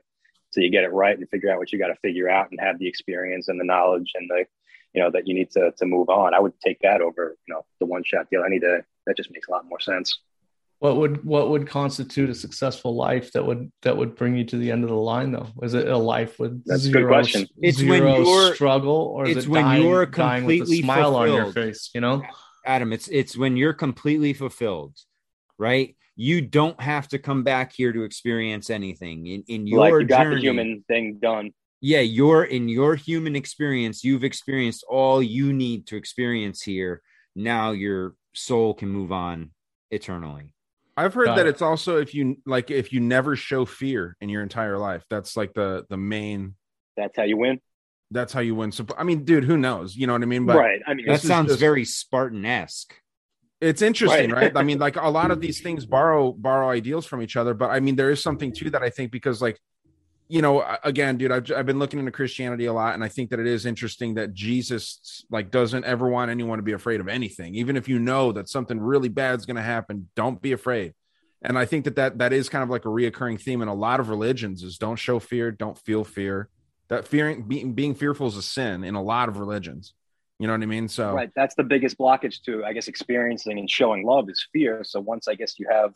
[0.50, 2.60] until you get it right and figure out what you got to figure out and
[2.60, 4.44] have the experience and the knowledge and the,
[4.94, 6.34] you know, that you need to to move on.
[6.34, 8.78] I would take that over, you know, the one shot deal any day.
[9.06, 10.18] That just makes a lot more sense.
[10.80, 14.56] What would what would constitute a successful life that would that would bring you to
[14.56, 15.48] the end of the line though?
[15.62, 17.48] Is it a life with That's a good zero, question.
[17.60, 20.82] It's when you're- struggle or is it's it when dying, you're dying with a completely
[20.82, 22.22] smile on your face, you know?
[22.64, 24.94] Adam, it's it's when you're completely fulfilled,
[25.58, 25.96] right?
[26.16, 30.04] You don't have to come back here to experience anything in in your like you
[30.06, 30.36] got journey.
[30.36, 31.52] the human thing done.
[31.80, 37.02] yeah, you're in your human experience, you've experienced all you need to experience here.
[37.36, 39.50] Now you're soul can move on
[39.90, 40.52] eternally.
[40.96, 41.50] I've heard Got that it.
[41.50, 45.36] it's also if you like if you never show fear in your entire life, that's
[45.36, 46.56] like the the main.
[46.96, 47.60] That's how you win.
[48.10, 48.72] That's how you win.
[48.72, 49.94] So I mean, dude, who knows?
[49.94, 50.46] You know what I mean?
[50.46, 50.80] But right.
[50.84, 52.92] I mean, That sounds just- very Spartan esque.
[53.60, 54.54] It's interesting Right.
[54.54, 54.56] right.
[54.56, 57.70] i mean like a lot of these things borrow borrow ideals from each other but
[57.70, 59.58] i mean there is something to that i think because like
[60.28, 63.30] you know again dude I've, I've been looking into christianity a lot and i think
[63.30, 67.08] that it is interesting that jesus like doesn't ever want anyone to be afraid of
[67.08, 70.52] anything even if you know that something really bad is going to happen don't be
[70.52, 70.92] afraid
[71.42, 73.74] and i think that that that is kind of like a reoccurring theme in a
[73.74, 76.48] lot of religions is don't show fear don't feel fear
[76.88, 79.94] that fearing being, being fearful is a sin in a lot of religions
[80.38, 81.30] you know what i mean so right.
[81.34, 84.82] That's the biggest blockage to, I guess, experiencing and showing love is fear.
[84.84, 85.94] So once I guess you have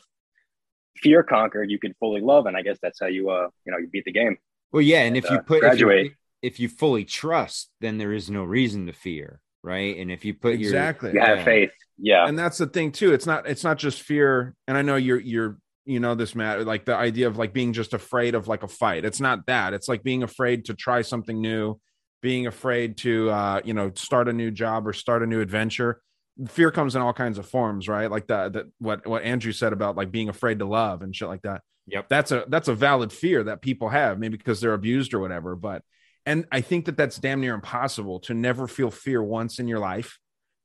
[0.99, 3.79] fear conquered, you can fully love, and I guess that's how you, uh, you know,
[3.79, 4.37] you beat the game.
[4.73, 6.13] Well, yeah, and And, if you uh, put if you, graduate.
[6.43, 9.97] if you fully trust, then there is no reason to fear, right?
[9.97, 11.45] And if you put your exactly You have Yeah.
[11.45, 11.71] faith.
[11.99, 12.27] Yeah.
[12.27, 15.21] and that's the thing too it's not it's not just fear and i know you're
[15.21, 18.63] you're you know this matter like the idea of like being just afraid of like
[18.65, 21.79] a fight it's not that it's like being afraid to try something new
[22.23, 26.01] being afraid to uh you know start a new job or start a new adventure.
[26.49, 28.11] Fear comes in all kinds of forms right?
[28.11, 31.29] Like that that what what andrew said about like being afraid to love and shit
[31.29, 31.61] like that.
[31.89, 32.09] Yep.
[32.09, 35.57] that's a that's a valid fear that people have maybe because they're abused or whatever
[35.57, 35.83] but
[36.25, 39.81] and i think that that's damn near impossible to never feel fear once in your
[39.81, 40.19] life.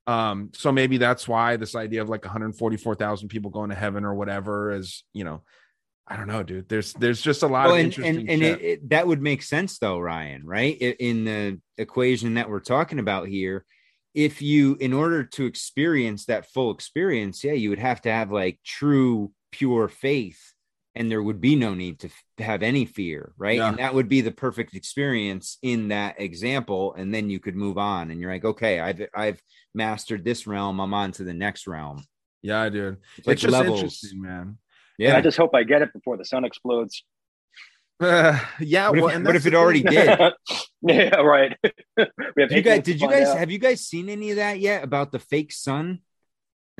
[0.06, 4.14] Um so maybe that's why this idea of like 144,000 people going to heaven or
[4.14, 5.42] whatever is you know
[6.08, 8.44] i don't know dude there's there's just a lot Well, of and interesting and, and
[8.44, 10.76] it, it, that would make sense though, Ryan, right?
[10.78, 13.66] In the equation that we're talking about here,
[14.14, 18.32] if you, in order to experience that full experience, yeah, you would have to have
[18.32, 20.54] like true, pure faith,
[20.96, 22.10] and there would be no need to
[22.40, 23.58] have any fear, right?
[23.58, 23.70] Yeah.
[23.70, 27.78] And that would be the perfect experience in that example, and then you could move
[27.78, 29.42] on, and you're like, okay, I've I've
[29.76, 32.04] mastered this realm, I'm on to the next realm.
[32.44, 33.80] yeah dude It's like it's just levels.
[33.82, 34.58] interesting man
[34.98, 35.16] Yeah.
[35.18, 37.04] I just hope I get it before the sun explodes.
[38.00, 40.08] Uh, yeah What if- well, what if it already did?
[40.82, 41.56] yeah, right.
[41.98, 42.04] we
[42.42, 43.38] have Did you guys did you guys out.
[43.40, 46.00] have you guys seen any of that yet about the fake sun?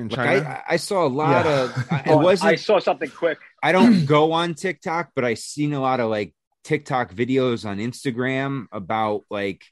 [0.00, 1.62] in Like china I, I saw a lot Yeah.
[1.64, 3.38] of I- it Oh, wasn't saw something quick.
[3.62, 6.34] I don't go on TikTok, but I seen a lot of like
[6.64, 9.64] TikTok videos on Instagram about like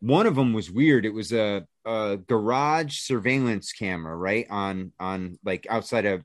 [0.00, 1.06] one of them was weird.
[1.06, 4.46] It was a, a garage surveillance camera, right?
[4.48, 6.22] On on like outside a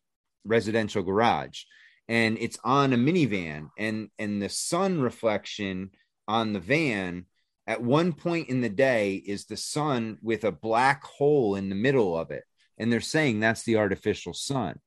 [0.49, 1.63] residential garage.
[2.07, 5.91] And it's on a minivan and and the sun reflection
[6.27, 7.25] on the van
[7.67, 11.75] at one point in the day is the sun with a black hole in the
[11.75, 12.43] middle of it.
[12.79, 14.79] And they're saying that's the artificial sun.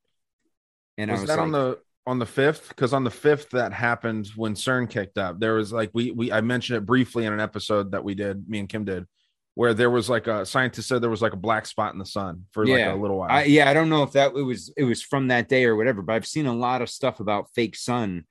[0.99, 3.73] And was, I was that on the on the fifth because on the fifth that
[3.73, 7.33] happened when cern kicked up there was like we we i mentioned it briefly in
[7.33, 9.07] an episode that we did me and kim did
[9.55, 12.07] where there was like a scientist said there was like a black spot in the
[12.07, 14.73] sun for like a little while I, yeah, I don't know if that it was
[14.77, 17.51] it was from that day or whatever, but I've seen a lot of stuff about
[17.55, 18.25] fake sun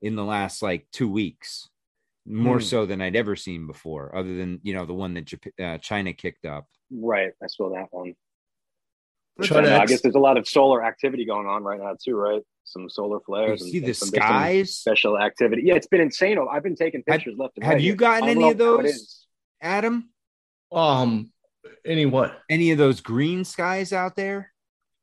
[0.00, 1.68] in the last like two weeks,
[2.26, 2.62] more Hmm.
[2.64, 5.78] so than I'd ever seen before, other than you know the one that Jap- uh,
[5.78, 6.66] China kicked up.
[6.90, 7.32] Right.
[7.42, 8.14] I saw that one.
[9.42, 11.80] Try And, to uh, I guess there's a lot of solar activity going on right
[11.80, 12.42] now too, right?
[12.64, 13.64] Some solar You flares.
[13.64, 14.76] see and, the and some, skies.
[14.76, 15.62] special activity.
[15.64, 16.38] Yeah, it's been insane.
[16.50, 17.68] I've been taking pictures left and right.
[17.70, 17.82] Have right.
[17.82, 19.26] you gotten I don't any of those.
[19.60, 20.10] Adam?
[20.72, 21.30] Um,
[21.84, 22.38] any what?
[22.48, 24.52] Any of those green skies out there?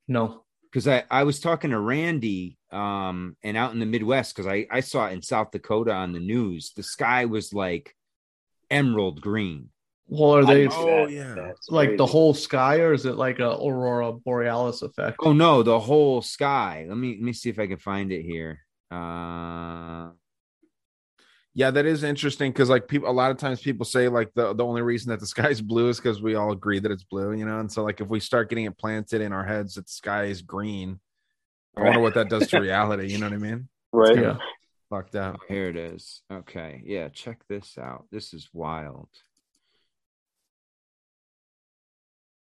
[0.08, 0.44] No.
[0.72, 4.68] because I, I was talking to Randy um and out in the Midwest because I,
[4.72, 6.72] I saw it in South Dakota on the news.
[6.76, 7.96] The sky was like
[8.70, 9.70] emerald green.
[10.08, 11.12] Well, are they Oh, that.
[11.12, 11.52] yeah.
[11.70, 15.18] Like the whole sky, or is it like a aurora borealis effect?
[15.22, 16.86] Oh no, the whole sky.
[16.88, 18.60] Let me let me see if I can find it here.
[18.92, 20.10] Uh
[21.60, 24.54] yeah that is interesting because like people a lot of times people say like the,
[24.54, 27.34] the only reason that the sky's blue is because we all agree that it's blue
[27.34, 29.86] you know and so like if we start getting it planted in our heads that
[29.86, 31.00] the sky is green
[31.78, 34.18] i wonder what that does to reality you know what i mean Right.
[34.18, 34.38] Yeah.
[34.90, 36.22] fucked up oh, here it is.
[36.32, 36.82] Okay.
[36.86, 38.06] Yeah, check this out.
[38.12, 39.10] This is wild.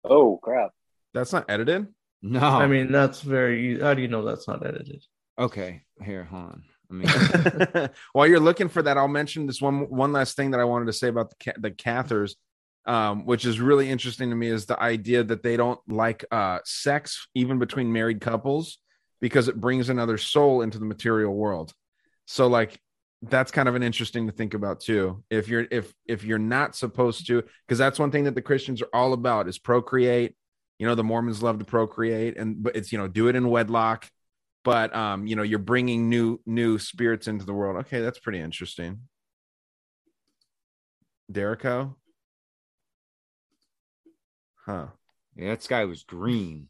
[0.05, 0.73] Oh crap.
[1.15, 1.87] that's not edited
[2.21, 2.41] No.
[2.41, 3.81] I mean, that's very.
[3.81, 5.05] How do you know that's not edited?
[5.39, 5.83] okay.
[6.03, 6.63] Here, hold on.
[6.93, 10.61] Let me While you're looking for that, I'll mention this one one last thing that
[10.61, 12.37] I wanted to say about the the Cathars,
[12.87, 16.59] um, which is really interesting to me, is the idea that they don't like uh,
[16.65, 18.79] sex even between married couples
[19.21, 21.73] because it brings another soul into the material world.
[22.27, 22.79] So, like,
[23.23, 25.23] that's kind of an interesting to think about too.
[25.31, 28.83] If you're if if you're not supposed to, because that's one thing that the Christians
[28.83, 30.35] are all about is procreate.
[30.79, 33.49] You know, the Mormons love to procreate, and but it's you know do it in
[33.49, 34.11] wedlock
[34.65, 38.41] but um you know you're bringing new new spirits into the world okay that's pretty
[38.41, 39.01] interesting
[41.33, 41.95] Derico?
[44.67, 44.87] huh
[45.37, 46.69] Yeah, that sky was green.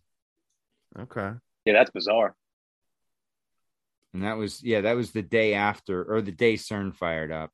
[0.99, 1.33] Okay.
[1.65, 2.35] Yeah, that's bizarre.
[4.15, 7.51] And that was yeah, that was the day after or the day CERN fired up.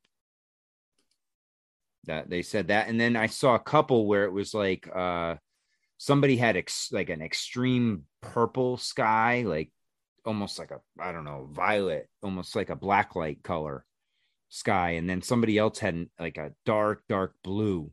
[2.05, 5.35] That they said that, and then I saw a couple where it was like uh
[5.97, 9.71] somebody had ex- like an extreme purple sky, like
[10.25, 13.85] almost like a I don't know violet, almost like a black light color
[14.49, 17.91] sky, and then somebody else had an, like a dark dark blue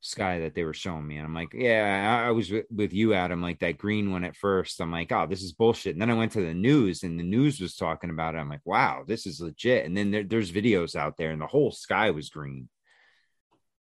[0.00, 1.16] sky that they were showing me.
[1.16, 4.22] And I'm like, yeah, I, I was with, with you, Adam, like that green one
[4.24, 4.78] at first.
[4.82, 5.94] I'm like, oh, this is bullshit.
[5.94, 8.38] And then I went to the news and the news was talking about it.
[8.38, 9.86] I'm like, wow, this is legit.
[9.86, 12.68] And then there, there's videos out there and the whole sky was green.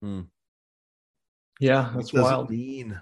[0.02, 0.20] Hmm.
[1.58, 2.50] Yeah, that's does wild.
[2.50, 3.00] mean?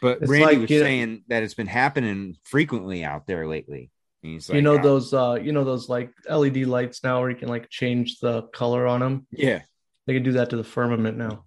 [0.00, 3.46] But It's Randy like, was you know- saying that it's been happening frequently out there
[3.46, 3.90] lately.
[4.24, 7.20] And he's you like, know "Ah, those uh you know those like LED lights now
[7.20, 9.26] where you can like change the color on them.
[9.30, 9.60] Yeah.
[10.06, 11.44] They can do that to the firmament now.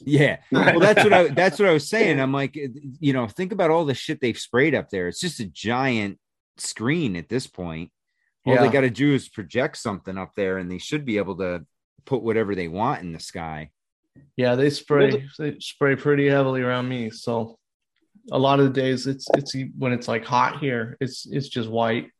[0.00, 0.36] Yeah.
[0.52, 2.20] Well, that's what I that's what I was saying.
[2.20, 5.08] I'm like, you know, think about all the shit they've sprayed up there.
[5.08, 6.18] It's just a giant
[6.58, 7.90] screen at this point.
[8.46, 11.36] All they got to do is project something up there, and they should be able
[11.36, 11.66] to
[12.06, 13.70] put whatever they want in the sky.
[14.36, 17.10] Yeah, they spray they spray pretty heavily around me.
[17.10, 17.58] So
[18.30, 21.68] a lot of the days it's it's when it's like hot here, it's it's just
[21.68, 22.10] white.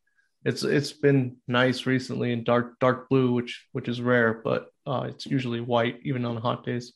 [0.45, 5.07] It's it's been nice recently in dark dark blue, which which is rare, but uh,
[5.09, 6.93] it's usually white even on hot days.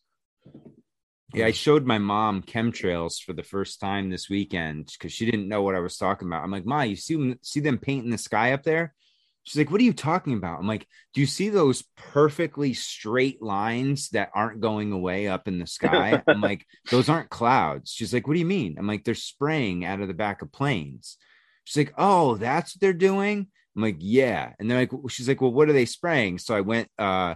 [1.34, 5.48] Yeah, I showed my mom chemtrails for the first time this weekend because she didn't
[5.48, 6.44] know what I was talking about.
[6.44, 8.94] I'm like, Ma, you see them, see them painting the sky up there?
[9.42, 10.60] She's like, What are you talking about?
[10.60, 15.58] I'm like, Do you see those perfectly straight lines that aren't going away up in
[15.58, 16.22] the sky?
[16.28, 17.92] I'm like, Those aren't clouds.
[17.92, 18.76] She's like, What do you mean?
[18.78, 21.18] I'm like, They're spraying out of the back of planes.
[21.66, 23.48] She's like, Oh, that's what they're doing?
[23.76, 24.54] I'm like, Yeah.
[24.60, 26.40] And they're like, She's like, Well, what are they spraying?
[26.40, 27.36] So I went, uh,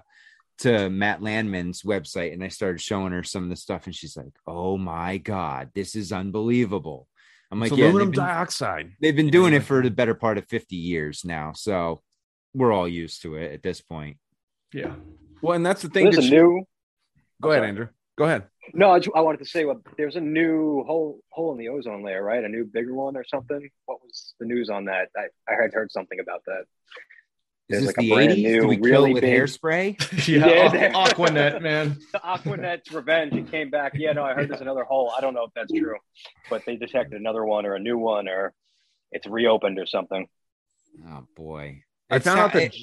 [0.59, 4.17] to Matt Landman's website and I started showing her some of the stuff, and she's
[4.17, 7.07] like, "Oh my god, this is unbelievable."
[7.51, 8.91] I'm like, It's "Yeah, aluminum they've been, dioxide.
[8.99, 12.01] they've been doing it for the better part of 50 years now, so
[12.55, 14.17] we're all used to it at this point."
[14.73, 14.95] Yeah.
[15.43, 16.05] Well, and that's the thing.
[16.05, 16.63] There's that a she- new.
[17.39, 17.89] Go ahead, Andrew.
[18.17, 18.47] Go ahead.
[18.73, 21.69] No, I, ju- I wanted to say well, there's a new hole hole in the
[21.69, 22.43] ozone layer, right?
[22.43, 23.69] A new bigger one or something.
[23.85, 25.09] What was the news on that?
[25.15, 26.61] I, I had heard something about that.
[26.61, 26.65] Is
[27.69, 28.43] There's this like the brand 80s?
[28.43, 30.27] new, Do we kill really it with big- hairspray?
[30.27, 31.97] Yeah, Yeah, Aqu- Aquanet, man.
[32.13, 33.33] The Aquanet's revenge.
[33.33, 33.91] It came back.
[33.95, 35.11] Yeah, no, I heard there's another hole.
[35.17, 35.97] I don't know if that's true,
[36.49, 38.53] but they detected another one or a new one or
[39.11, 40.27] it's reopened or something.
[41.09, 42.73] Oh boy, I It's found out that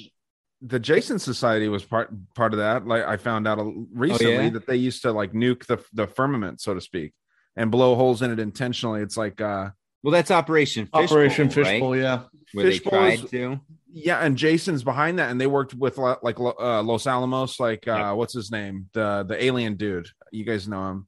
[0.61, 2.87] the Jason Society was part part of that.
[2.87, 3.59] Like I found out
[3.93, 4.49] recently Oh, yeah?
[4.51, 7.13] that they used to like nuke the the firmament, so to speak,
[7.55, 9.01] and blow holes in it intentionally.
[9.01, 9.69] It's like uh
[10.03, 11.53] well, that's Operation Fishbowl, Operation right?
[11.53, 12.21] Fishbowl, yeah.
[12.53, 13.59] Where they Fishbowl tried is- to.
[13.91, 17.87] yeah, and Jason's behind that, and they worked with lo- like uh, Los Alamos, like
[17.87, 20.07] uh what's his name, the the alien dude.
[20.31, 21.07] You guys know him,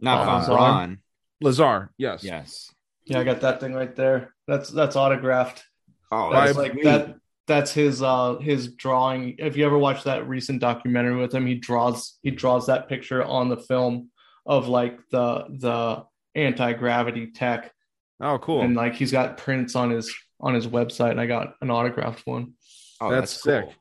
[0.00, 0.52] Not Uh, Von Lazar.
[0.52, 0.98] Braun.
[1.40, 1.90] Lazar.
[1.98, 2.70] Yes, Yes.
[3.06, 4.34] Yeah, I got that thing right there.
[4.46, 5.64] That's that's autographed.
[6.12, 6.84] Oh, That's that's like sweet.
[6.84, 7.16] that.
[7.48, 9.34] That's his uh his drawing.
[9.38, 13.24] If you ever watch that recent documentary with him, he draws he draws that picture
[13.24, 14.10] on the film
[14.46, 16.04] of like the the
[16.36, 17.72] anti gravity tech,
[18.20, 18.60] Oh, cool.
[18.62, 21.10] and like he's got prints on his on his website.
[21.10, 22.52] And I got an autographed one.
[23.00, 23.64] Oh, that's, sick.
[23.64, 23.74] cool.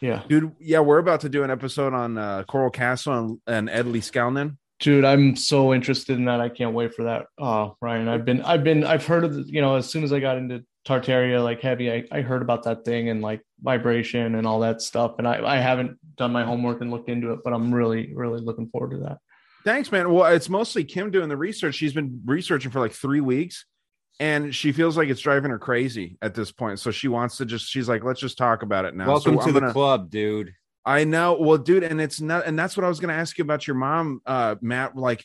[0.00, 3.70] Yeah, Dude, yeah, we're about to do an episode on uh, Coral Castle and, and
[3.70, 4.58] Ed Leedskalnin.
[4.78, 6.38] dude, I'm so interested in that.
[6.40, 7.26] I can't wait for that.
[7.38, 10.12] Oh, Ryan, I've been I've been I've heard of the, you know as soon as
[10.12, 14.36] I got into Tartaria like heavy, I, I heard about that thing and like vibration
[14.36, 15.16] and all that stuff.
[15.18, 18.40] And I I haven't done my homework and looked into it, but I'm really really
[18.40, 19.18] looking forward to that.
[19.64, 20.12] Thanks, man.
[20.12, 21.74] Well, it's mostly Kim doing the research.
[21.74, 23.66] She's been researching for like three weeks
[24.20, 26.78] and she feels like it's driving her crazy at this point.
[26.78, 29.08] So she wants to just, she's like, let's just talk about it now.
[29.08, 30.52] Welcome so to I'm the gonna- club, dude.
[30.84, 31.36] I know.
[31.40, 33.66] Well, dude, and it's not, and that's what I was going to ask you about
[33.66, 34.94] your mom, uh, Matt.
[34.96, 35.24] Like,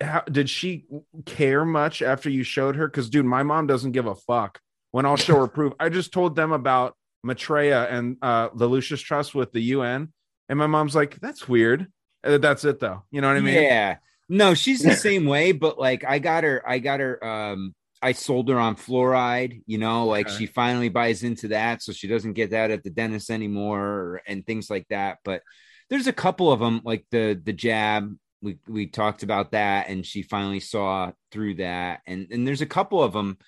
[0.00, 0.86] how did she
[1.24, 2.88] care much after you showed her?
[2.88, 4.58] Because, dude, my mom doesn't give a fuck
[4.90, 5.72] when I'll show her proof.
[5.78, 6.94] I just told them about
[7.24, 10.12] Maitreya and uh, the Lucis Trust with the UN,
[10.48, 11.86] and my mom's like, "That's weird."
[12.24, 13.04] Uh, That's it, though.
[13.10, 13.54] You know what I mean?
[13.62, 13.96] Yeah.
[14.28, 18.12] No, she's the same way, but like I got her, I got her, um, I
[18.12, 20.36] sold her on fluoride, you know, like Okay.
[20.36, 24.44] she finally buys into that, so she doesn't get that at the dentist anymore and
[24.46, 25.18] things like that.
[25.24, 25.42] But
[25.90, 28.14] there's a couple of them, like the the jab.
[28.42, 32.66] We we talked about that, and she finally saw through that, and and there's a
[32.66, 33.38] couple of them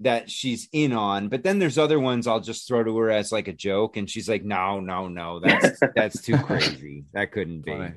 [0.00, 3.32] that she's in on, but then there's other ones I'll just throw to her as
[3.32, 7.04] like a joke, and she's like, no, no, no, that's that's too crazy.
[7.12, 7.72] That couldn't be.
[7.72, 7.92] Funny.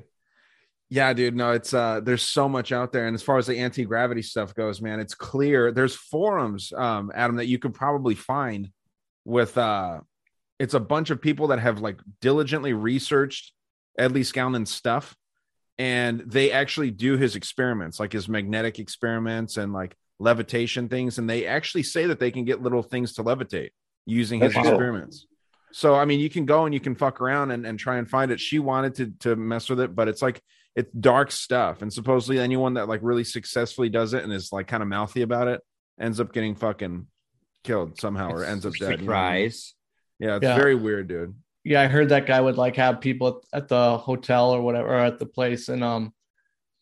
[0.90, 1.34] Yeah, dude.
[1.34, 3.06] No, it's uh there's so much out there.
[3.06, 7.36] And as far as the anti-gravity stuff goes, man, it's clear there's forums, um, Adam,
[7.36, 8.70] that you could probably find
[9.24, 10.00] with uh
[10.58, 13.52] it's a bunch of people that have like diligently researched
[13.98, 15.16] Ed Leedskalnin's stuff,
[15.78, 21.28] and they actually do his experiments, like his magnetic experiments, and like levitation things, and
[21.28, 23.70] they actually say that they can get little things to levitate
[24.06, 24.74] using his That's cool.
[24.74, 25.26] experiments.
[25.72, 28.08] So I mean, you can go and you can fuck around and, and try and
[28.08, 28.38] find it.
[28.40, 30.40] She wanted to to mess with it, but it's like
[30.76, 31.82] it's dark stuff.
[31.82, 35.22] And supposedly anyone that like really successfully does it and is like kind of mouthy
[35.22, 35.60] about it
[36.00, 37.06] ends up getting fucking
[37.64, 39.00] killed somehow or ends up dead.
[39.00, 39.50] you know what I mean?
[39.50, 39.74] Surprise.
[40.18, 40.56] Yeah, it's Yeah.
[40.56, 41.34] very weird, dude.
[41.64, 44.88] yeah, I heard that guy would like have people at, at the hotel or whatever
[44.88, 46.12] or at the place, and um,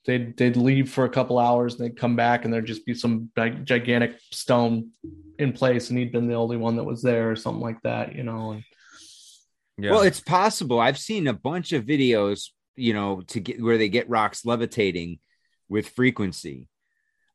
[0.05, 2.95] they'd they'd leave for a couple hours and they'd come back and there'd just be
[2.95, 4.91] some gigantic stone
[5.39, 8.15] in place, and he'd been the only one that was there or something like that,
[8.15, 8.53] you know.
[8.53, 8.65] And
[9.79, 9.93] Yeah.
[9.93, 10.79] Well, it's possible.
[10.81, 15.19] I've seen a bunch of videos, you know, to get where they get rocks levitating
[15.69, 16.69] with frequency.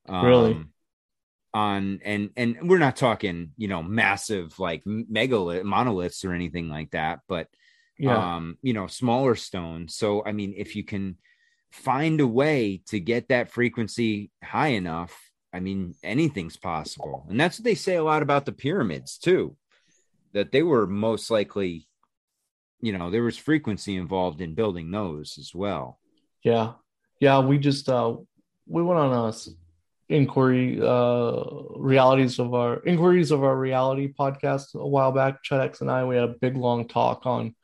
[0.07, 0.65] Um, Really?
[1.53, 6.91] On and and we're not talking, you know, massive like megalith monoliths or anything like
[6.91, 7.48] that, but
[7.98, 8.35] Yeah.
[8.35, 9.95] um, you know, smaller stones.
[9.95, 11.18] So I mean, if you can
[11.72, 15.15] find a way to get that frequency high enough,
[15.53, 17.26] I mean, anything's possible.
[17.30, 19.56] And that's what they say a lot about the pyramids too,
[20.34, 21.88] that they were most likely,
[22.81, 25.99] you know, there was frequency involved in building those as well.
[26.44, 26.73] Yeah.
[27.19, 27.39] Yeah.
[27.39, 28.15] We just, uh,
[28.68, 29.34] we went on a
[30.14, 31.44] inquiry, uh,
[31.76, 35.44] realities of our inquiries of our reality podcast a while back.
[35.44, 37.56] Chedex and I, we had a big long talk on,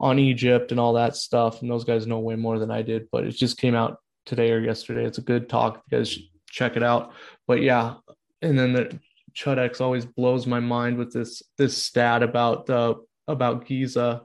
[0.00, 1.60] on Egypt and all that stuff.
[1.60, 4.50] And those guys know way more than I did, but it just came out today
[4.50, 5.04] or yesterday.
[5.04, 5.82] It's a good talk.
[5.90, 6.18] You guys
[6.48, 7.12] check it out.
[7.46, 7.94] But yeah.
[8.42, 8.98] And then the
[9.34, 12.96] Chudex always blows my mind with this, this stat about the,
[13.28, 14.22] about Giza.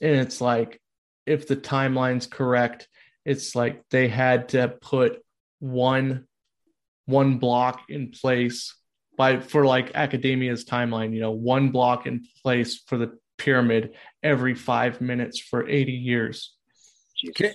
[0.00, 0.80] And it's like,
[1.26, 2.88] if the timeline's correct,
[3.24, 5.22] it's like they had to put
[5.60, 6.26] one
[7.06, 8.74] one block in place
[9.16, 13.82] by for like academia's timeline you know one block in place for the pyramid
[14.22, 16.54] every five minutes for 80 years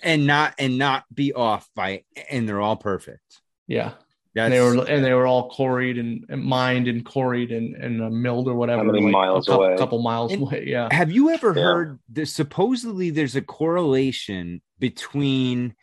[0.03, 3.41] And not and not be off by and they're all perfect.
[3.67, 3.91] yeah
[4.35, 7.75] That's and they were and they were all quarried and, and mined and quarried and,
[7.75, 9.77] and uh, milled or whatever How many like, miles a couple, away?
[9.77, 11.63] couple miles And away yeah Have you ever Yeah.
[11.63, 15.75] heard that supposedly there's a correlation between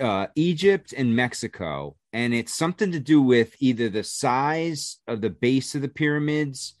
[0.00, 5.30] uh, Egypt and Mexico, and it's something to do with either the size of the
[5.30, 6.74] base of the pyramids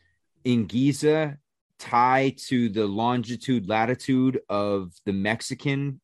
[0.44, 1.38] in Giza
[1.80, 6.00] tie to the longitude latitude of the Mexican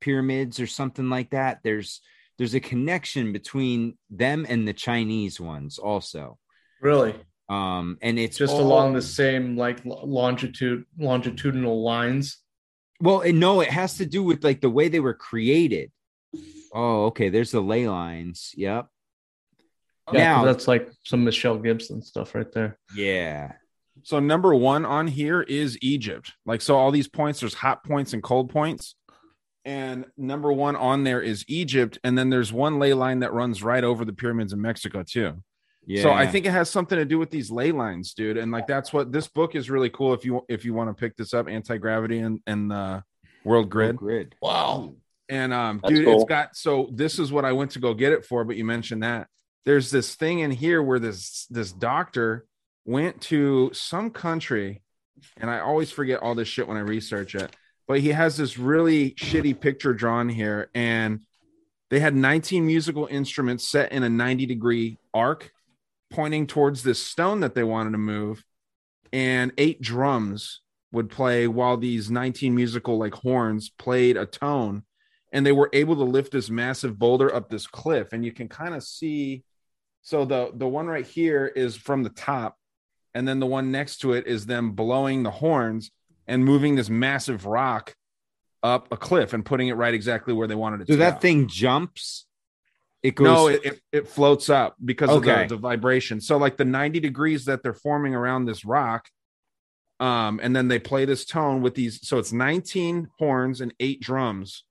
[0.00, 1.58] pyramids or something like that.
[1.64, 2.00] There's
[2.38, 6.38] there's a connection between them and the Chinese ones also.
[6.80, 7.14] really
[7.48, 12.38] Um, and it's just all- along the same like longitude longitudinal lines
[13.00, 15.90] Well, and no, it has to do with like the way they were created.
[16.72, 17.28] Oh, okay.
[17.30, 18.52] There's the ley lines.
[18.56, 18.86] Yep.
[20.12, 23.52] yeah Now- that's like some michelle gibson stuff right there Yeah.
[24.02, 26.32] So number one on here is Egypt.
[26.46, 27.40] Like so, all these points.
[27.40, 28.94] There's hot points and cold points,
[29.64, 31.98] and number one on there is Egypt.
[32.04, 35.42] And then there's one ley line that runs right over the pyramids in Mexico too.
[35.86, 36.02] Yeah.
[36.02, 38.36] So I think it has something to do with these ley lines, dude.
[38.36, 40.12] And like that's what this book is really cool.
[40.12, 43.00] If you if you want to pick this up, anti gravity and and uh,
[43.44, 43.96] world grid.
[43.96, 44.34] grid.
[44.42, 44.92] wow
[45.28, 46.14] And um, That's dude, cool.
[46.16, 48.64] it's got so this is what I went to go get it for, but you
[48.64, 49.28] mentioned that
[49.64, 52.44] there's this thing in here where this this doctor
[52.88, 54.82] went to some country,
[55.36, 57.54] and I always forget all this shit when I research it.
[57.86, 61.20] But he has this really shitty picture drawn here, and
[61.90, 65.52] they had 19 musical instruments set in a 90 degree arc,
[66.10, 68.42] pointing towards this stone that they wanted to move,
[69.12, 74.82] and eight drums would play while these 19 musical like horns played a tone
[75.30, 78.48] and they were able to lift this massive boulder up this cliff and you can
[78.48, 79.44] kind of see
[80.00, 82.57] so the the one right here is from the top
[83.18, 85.90] and then the one next to it is them blowing the horns
[86.28, 87.96] and moving this massive rock
[88.62, 91.20] up a cliff and putting it right exactly where they wanted it So that go.
[91.20, 92.26] thing jumps.
[93.02, 93.24] It goes.
[93.24, 95.42] no it, it, it floats up because Okay.
[95.42, 99.08] of the, the vibration so like the 90 degrees that they're forming around this rock
[100.00, 104.00] um and then they play this tone with these so it's 19 horns and eight
[104.00, 104.62] drums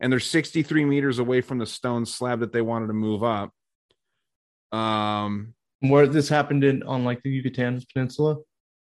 [0.00, 3.52] and they're 63 meters away from the stone slab that they wanted to move up
[4.72, 8.36] um where this happened in on like the yucatan peninsula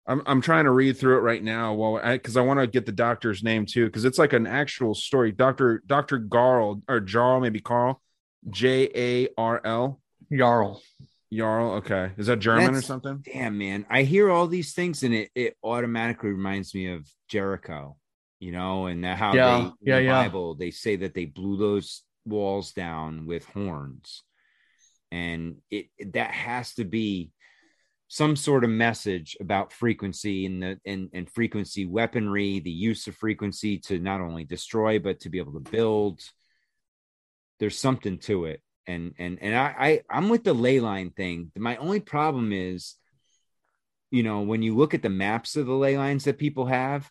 [0.07, 2.85] i'm, I'm trying to read through it right now well because I, want to get
[2.85, 7.39] the doctor's name too because it's like an actual story dr dr garl or jarl
[7.39, 8.01] maybe carl
[8.49, 9.99] j-a-r-l
[10.31, 10.81] jarl
[11.31, 12.11] Jarl, okay.
[12.17, 13.23] Is that German or something?
[13.23, 13.85] Damn, man.
[13.89, 17.97] I hear all these things and it, it automatically reminds me of Jericho,
[18.39, 20.23] you know, and how Yeah, they, yeah, the yeah.
[20.23, 24.23] Bible, they say that they blew those walls down with horns.
[25.11, 27.31] And it that has to be
[28.07, 33.15] some sort of message about frequency and the and, and frequency weaponry, the use of
[33.15, 36.21] frequency to not only destroy but to be able to build.
[37.59, 38.61] There's something to it.
[38.89, 41.51] and and and I, I I'm with the ley line thing.
[41.55, 42.95] My only problem is,
[44.11, 47.09] you know, when you look at the maps of the ley lines that people have,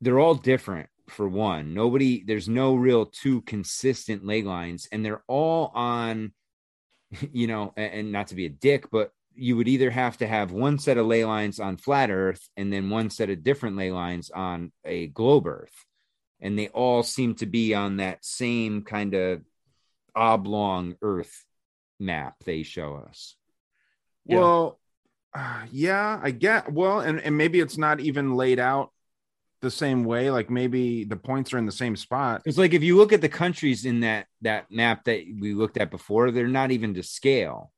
[0.00, 0.88] they're all different.
[1.08, 6.32] For one, nobody there's no real two consistent ley lines, and they're all on,
[7.32, 10.26] you know, and, and not to be a dick, but you would either have to
[10.26, 13.76] have one set of ley lines on flat Earth and then one set of different
[13.76, 15.86] ley lines on a globe Earth,
[16.40, 19.42] and they all seem to be on that same kind of
[20.14, 21.44] oblong Earth
[21.98, 23.36] map they show us.
[24.26, 24.78] Well,
[25.34, 26.72] uh, yeah, I get.
[26.72, 28.90] Well, and and maybe it's not even laid out
[29.62, 30.30] the same way.
[30.30, 32.42] Like maybe the points are in the same spot.
[32.44, 35.78] It's like if you look at the countries in that that map that we looked
[35.78, 37.72] at before, they're not even to scale.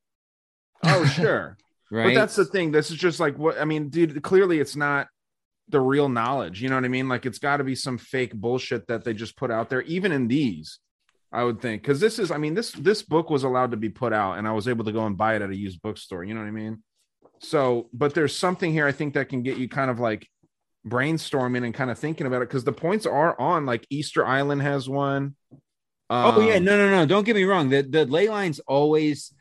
[0.82, 1.56] Oh, sure.
[1.90, 2.06] right.
[2.06, 2.73] But that's the thing.
[2.73, 4.20] This is just like what I mean, dude.
[4.23, 5.06] Clearly, it's not
[5.69, 6.61] the real knowledge.
[6.61, 7.09] You know what I mean?
[7.09, 10.11] Like it's got to be some fake bullshit that they just put out there, even
[10.11, 10.81] in these.
[11.32, 13.89] I would think because this is, I mean, this this book was allowed to be
[13.89, 16.23] put out, and I was able to go and buy it at a used bookstore.
[16.23, 16.82] You know what I mean?
[17.40, 20.28] So, but there's something here I think that can get you kind of like
[20.86, 23.66] brainstorming and kind of thinking about it because the points are on.
[23.66, 25.36] Like Easter Island has one.
[26.11, 27.06] oh yeah, Um, no, no, no.
[27.06, 27.69] Don't get me wrong.
[27.70, 29.32] The the ley lines always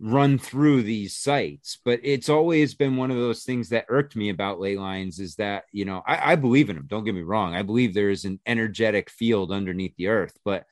[0.00, 4.28] run through these sites, but it's always been one of those things that irked me
[4.30, 6.86] about ley lines is that you know I, I believe in them.
[6.88, 7.54] Don't get me wrong.
[7.54, 10.64] I believe there is an energetic field underneath the earth, but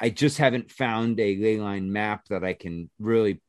[0.00, 3.40] I just haven't found a ley line map that I can really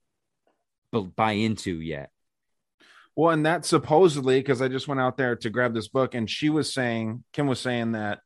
[0.92, 2.12] bu- buy into yet.
[3.20, 6.30] Well, and that supposedly, because I just went out there to grab this book, and
[6.30, 8.20] she was saying, Kim was saying that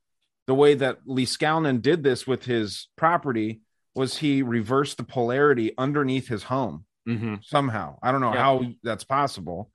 [0.45, 3.61] the way that Leedskalnin did this with his property
[3.95, 7.37] was he reversed the polarity underneath his home Mm-hmm.
[7.41, 7.97] somehow.
[8.03, 8.41] I don't know Yeah.
[8.43, 9.71] how that's possible,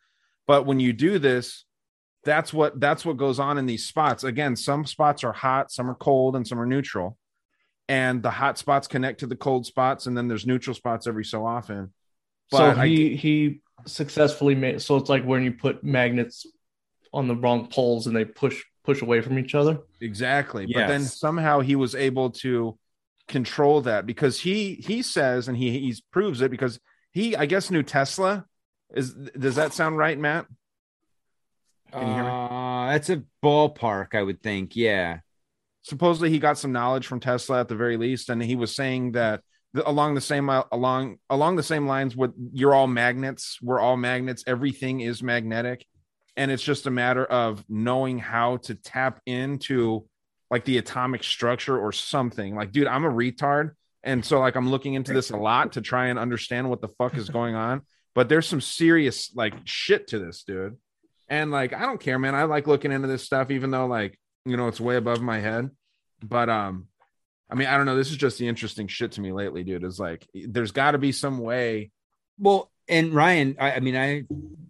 [0.46, 1.64] but when you do this,
[2.22, 4.22] that's what that's what goes on in these spots.
[4.22, 7.18] Again, some spots are hot, some are cold, and some are neutral.
[7.88, 11.24] And the hot spots connect to the cold spots, and then there's neutral spots every
[11.24, 11.92] so often.
[12.52, 16.46] so But I- he he successfully made so it's like when you put magnets
[17.12, 19.80] on the wrong poles and they push push away from each other.
[20.00, 20.66] Exactly.
[20.66, 22.78] But then somehow he was able to
[23.26, 26.80] control that because he he says and he he proves it because
[27.12, 28.46] he I guess knew Tesla.
[28.94, 30.46] Is does that sound right, Matt?
[31.92, 32.30] Can you hear me?
[32.30, 34.74] Uh, that's a ballpark, I would think.
[34.76, 35.20] Yeah.
[35.82, 39.12] Supposedly he got some knowledge from Tesla at the very least, and he was saying
[39.12, 39.42] that the,
[39.84, 43.96] along the same uh, along along the same lines with you're all magnets, we're all
[43.96, 45.86] magnets, everything is magnetic,
[46.36, 50.06] and it's just a matter of knowing how to tap into
[50.50, 52.54] like the atomic structure or something.
[52.54, 53.72] Like, dude, I'm a retard.
[54.02, 56.88] And so like I'm looking into this a lot to try and understand what the
[56.88, 57.82] fuck is going on.
[58.14, 60.76] But there's some serious like shit to this, dude.
[61.28, 62.34] And like I don't care, man.
[62.34, 65.40] I like looking into this stuff, even though like you know it's way above my
[65.40, 65.70] head.
[66.22, 66.86] But um,
[67.50, 67.96] I mean, I don't know.
[67.96, 69.84] This is just the interesting shit to me lately, dude.
[69.84, 71.90] Is like there's got to be some way.
[72.38, 74.24] Well, and Ryan, I, I mean, I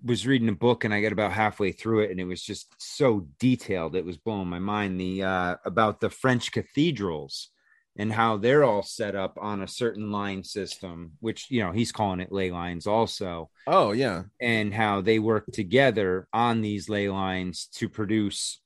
[0.04, 2.72] was reading a book and I got about halfway through it, and it was just
[2.78, 3.96] so detailed.
[3.96, 5.00] It was blowing my mind.
[5.00, 7.50] The uh, about the French cathedrals
[7.98, 11.92] and how they're all set up on a certain line system, which you know he's
[11.92, 13.50] calling it ley lines also.
[13.66, 18.60] Oh yeah, and how they work together on these ley lines to produce,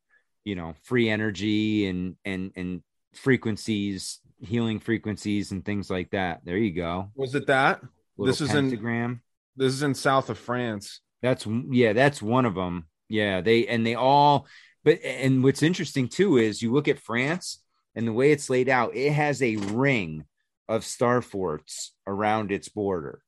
[0.44, 2.82] you know, free energy and and and
[3.14, 6.40] frequencies, healing frequencies, and things like that.
[6.44, 7.10] There you go.
[7.14, 7.80] Was it that?
[8.16, 9.22] Little this is in pentagram.
[9.56, 11.00] This is in south of France.
[11.22, 12.86] That's yeah, that's one of them.
[13.08, 14.46] Yeah, they and they all.
[14.84, 17.62] But and what's interesting too is you look at France
[17.94, 20.24] and the way it's laid out, it has a ring
[20.68, 23.22] of star forts around its border.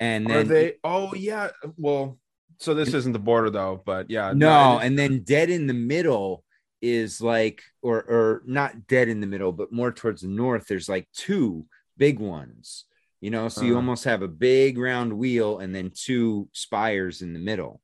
[0.00, 0.74] And Are they?
[0.82, 1.48] Oh yeah.
[1.76, 2.18] Well,
[2.58, 4.32] so this isn't the border though, but yeah.
[4.34, 6.44] no, and then dead in the middle
[6.80, 10.66] is like, or or not dead in the middle, but more towards the north.
[10.66, 12.84] There's like two big ones,
[13.20, 13.48] you know.
[13.48, 13.76] So you Uh.
[13.76, 17.80] almost have a big round wheel and then two spires in the middle.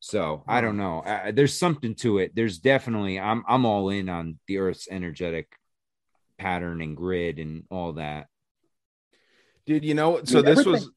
[0.00, 1.00] So I don't know.
[1.00, 2.34] Uh, there's something to it.
[2.34, 3.20] There's definitely.
[3.20, 5.52] I'm I'm all in on the Earth's energetic
[6.38, 8.28] pattern and grid and all that.
[9.66, 10.90] Dude, you know, so mean, this everything- was.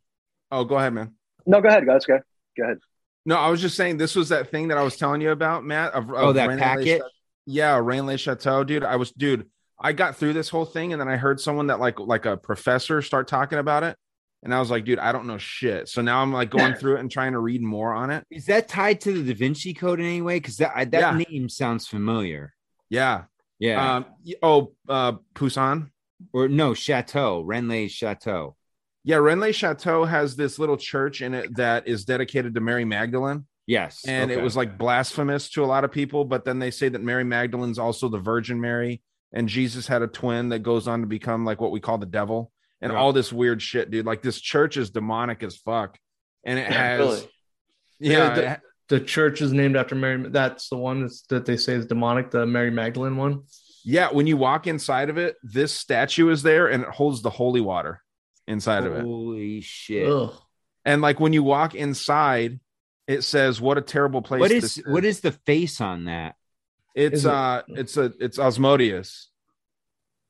[0.51, 1.15] Oh, go ahead, man.
[1.45, 2.05] No, go ahead, guys.
[2.05, 2.17] Go,
[2.57, 2.77] go ahead.
[3.25, 5.63] No, I was just saying this was that thing that I was telling you about,
[5.63, 5.93] Matt.
[5.93, 6.99] Of, Oh, that Rain packet?
[7.01, 7.07] Cha-
[7.45, 8.83] yeah, Rennes Le Chateau, dude.
[8.83, 9.47] I was, dude.
[9.79, 12.37] I got through this whole thing, and then I heard someone that like like a
[12.37, 13.97] professor start talking about it,
[14.43, 15.89] and I was like, dude, I don't know shit.
[15.89, 18.23] So now I'm like going through it and trying to read more on it.
[18.29, 20.37] Is that tied to the Da Vinci Code in any way?
[20.39, 21.23] Because that I- that Yeah.
[21.29, 22.53] name sounds familiar.
[22.89, 23.23] Yeah.
[23.59, 23.95] Yeah.
[23.95, 24.05] Um.
[24.41, 25.89] Oh, uh, Poussin.
[26.33, 28.55] or no, Chateau, Rennes Chateau.
[29.03, 33.45] Yeah, Rennes Chateau has this little church in it that is dedicated to Mary Magdalene.
[33.65, 34.03] Yes.
[34.05, 36.25] and it was like blasphemous to a lot of people.
[36.25, 39.01] But then they say that Mary Magdalene's also the Virgin Mary,
[39.33, 42.05] and Jesus had a twin that goes on to become like what we call the
[42.05, 42.51] devil.
[42.81, 42.97] and Yeah.
[42.99, 44.05] all this weird shit, dude.
[44.05, 45.97] Like this church is demonic as fuck,
[46.45, 47.29] and it has Really?
[47.99, 48.59] yeah, the, it-
[48.89, 50.27] the church is named after Mary.
[50.29, 52.29] That's the one that's, that they say is demonic.
[52.31, 53.43] The Mary Magdalene one.
[53.85, 54.09] yeah.
[54.11, 57.61] When you walk inside of it, this statue is there, and it holds the holy
[57.61, 58.01] water
[58.47, 59.01] inside of it.
[59.03, 60.07] Holy shit!
[60.09, 60.33] Ugh.
[60.85, 62.59] And like when you walk inside,
[63.07, 66.35] it says, "What a terrible place." What this is what is the face on that?
[66.95, 69.29] It's Is it- uh, it's a it's Asmodeus.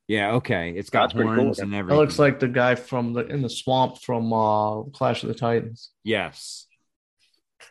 [0.08, 0.72] Yeah, okay.
[0.72, 1.98] It's got That's pretty cool horns and That everything.
[2.00, 5.92] looks like the guy from the in the swamp from uh Clash of the Titans.
[6.04, 6.68] yes.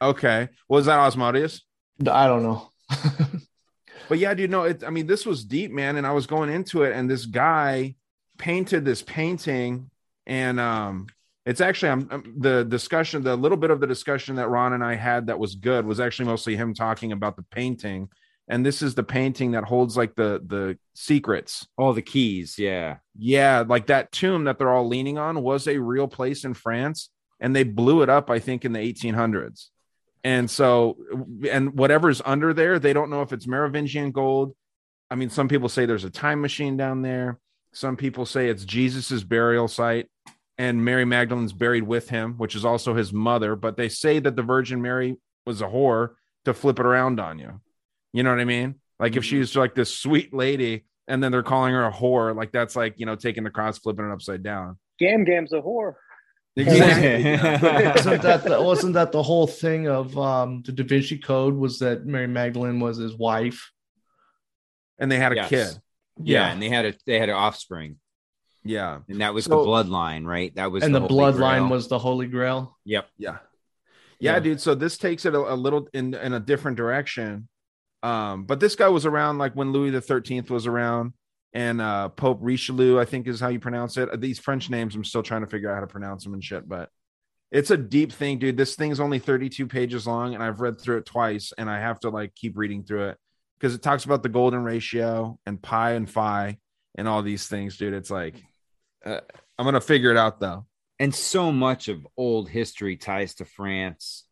[0.00, 1.62] Okay, was that Asmodeus?
[2.10, 2.70] I don't know.
[4.08, 5.96] But yeah, dude, no, it, I mean, this was deep, man.
[5.96, 7.94] And I was going into it, and this guy
[8.36, 9.90] painted this painting,
[10.26, 11.06] and um,
[11.46, 14.84] it's actually I'm, I'm- the discussion, the little bit of the discussion that Ron and
[14.84, 18.08] I had that was good was actually mostly him talking about the painting.
[18.48, 21.66] And this is the painting that holds like the the secrets.
[21.78, 22.58] All the keys.
[22.58, 22.96] Yeah.
[23.16, 27.10] Yeah, like that tomb that they're all leaning on was a real place in France,
[27.40, 29.68] and they blew it up, I think, in the 1800s.
[30.24, 30.98] And so,
[31.50, 34.54] and whatever's under there, they don't know if it's Merovingian gold.
[35.10, 37.38] I mean, some people say there's a time machine down there.
[37.72, 40.08] Some people say it's Jesus's burial site,
[40.58, 43.56] and Mary Magdalene's buried with him, which is also his mother.
[43.56, 45.16] But they say that the Virgin Mary
[45.46, 46.10] was a whore
[46.44, 47.60] to flip it around on you.
[48.12, 48.76] You know what I mean?
[49.00, 52.52] Like if she's like this sweet lady, and then they're calling her a whore, like
[52.52, 54.78] that's like you know taking the cross, flipping it upside down.
[54.98, 55.94] Gam Gam's a whore.
[56.56, 61.78] wasn't that the, wasn't that the whole thing of um the Da Vinci Code was
[61.78, 63.70] that Mary Magdalene was his wife?
[64.98, 65.48] and they had a Yes.
[65.48, 65.82] kid.
[66.22, 66.52] Yeah, Yeah.
[66.52, 67.96] and they had a they had an offspring,
[68.64, 70.54] Yeah, and that was So- the bloodline, right?
[70.54, 71.68] That was and the, Holy bloodline Grail.
[71.68, 72.78] was the Holy Grail.
[72.84, 73.08] Yep.
[73.18, 73.38] yeah,
[74.20, 74.38] yeah, Yeah.
[74.40, 74.60] dude.
[74.60, 77.48] So this takes it a, a little in in a different direction.
[78.04, 81.12] Um, but this guy was around like when Louis the Thirteenth was around,
[81.52, 84.20] and uh Pope Richelieu, I think is how you pronounce it.
[84.20, 86.68] These French names, I'm still trying to figure out how to pronounce them and shit.
[86.68, 86.88] But
[87.50, 88.56] it's a deep thing, dude.
[88.56, 92.00] This thing's only 32 pages long, and I've read through it twice, and I have
[92.00, 93.18] to like keep reading through it
[93.58, 96.58] because it talks about the golden ratio and pi and phi
[96.96, 97.92] and all these things, dude.
[97.94, 98.42] It's like
[99.04, 99.20] uh,
[99.58, 100.66] I'm gonna figure it out though.
[100.98, 104.24] And so much of old history ties to France.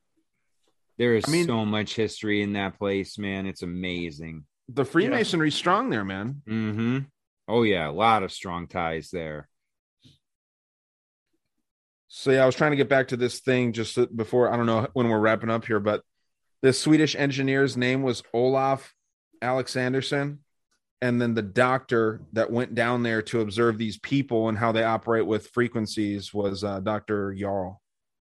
[0.99, 3.47] There is I mean- so much history in that place, man.
[3.47, 4.45] It's amazing.
[4.69, 6.43] The Freemasonry's strong there, man.
[6.49, 6.99] Mm-hmm.
[7.49, 9.49] Oh yeah, a lot of strong ties there.
[12.09, 14.67] So yeah, I was trying to get back to this thing just before I don't
[14.67, 16.03] know when we're wrapping up here, but
[16.63, 18.95] this Swedish engineer's name was Olaf
[19.43, 20.39] Alexanderson,
[21.03, 24.85] and then the doctor that went down there to observe these people and how they
[24.85, 27.81] operate with frequencies was uh, Doctor Jarl,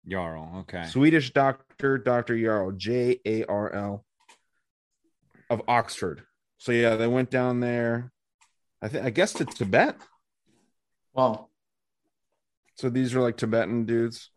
[0.07, 0.61] Jarl.
[0.61, 0.87] Okay.
[0.87, 4.05] Swedish doctor, Doctor Jarl, J A R L,
[5.49, 6.23] of Oxford.
[6.59, 8.13] So yeah, they went down there.
[8.81, 9.97] I think I guess to Tibet.
[11.13, 11.49] Wow.
[12.77, 14.31] So these are like Tibetan dudes.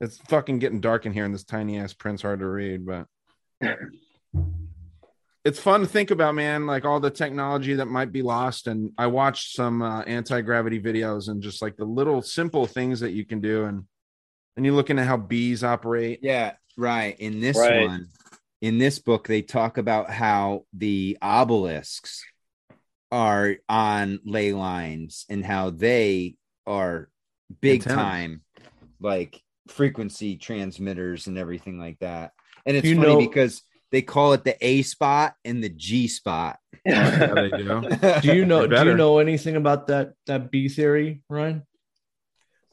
[0.00, 3.06] It's fucking getting dark in here, and this tiny ass print's hard to read, but
[5.44, 6.66] it's fun to think about, man.
[6.66, 8.66] Like all the technology that might be lost.
[8.66, 13.00] And I watched some uh, anti gravity videos and just like the little simple things
[13.00, 13.84] that you can do, and
[14.56, 16.20] and you're looking at how bees operate.
[16.22, 17.18] Yeah, right.
[17.18, 17.86] In this Right.
[17.86, 18.08] one,
[18.60, 22.24] in this book, they talk about how the obelisks
[23.12, 26.36] are on ley lines and how they
[26.66, 27.08] are
[27.60, 27.96] big Antennas.
[27.96, 28.40] time,
[29.00, 32.32] like frequency transmitters and everything like that.
[32.66, 36.08] And it's You funny know- because they call it the A spot and the G
[36.08, 36.58] spot.
[36.86, 38.20] Yeah, they do.
[38.22, 38.66] Do you know?
[38.66, 41.66] Do you know anything about that that B theory, Ryan?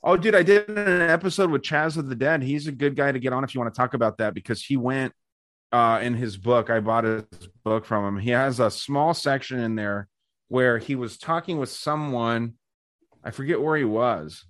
[0.01, 2.41] Oh, dude, I did an episode with Chaz of the Dead.
[2.41, 4.63] He's a good guy to get on if you want to talk about that because
[4.63, 5.13] he went
[5.73, 6.69] uh in his book.
[6.69, 7.25] I bought his
[7.65, 8.17] book from him.
[8.17, 10.07] He has a small section in there
[10.47, 12.53] where he was talking with someone.
[13.23, 14.45] I forget where he was.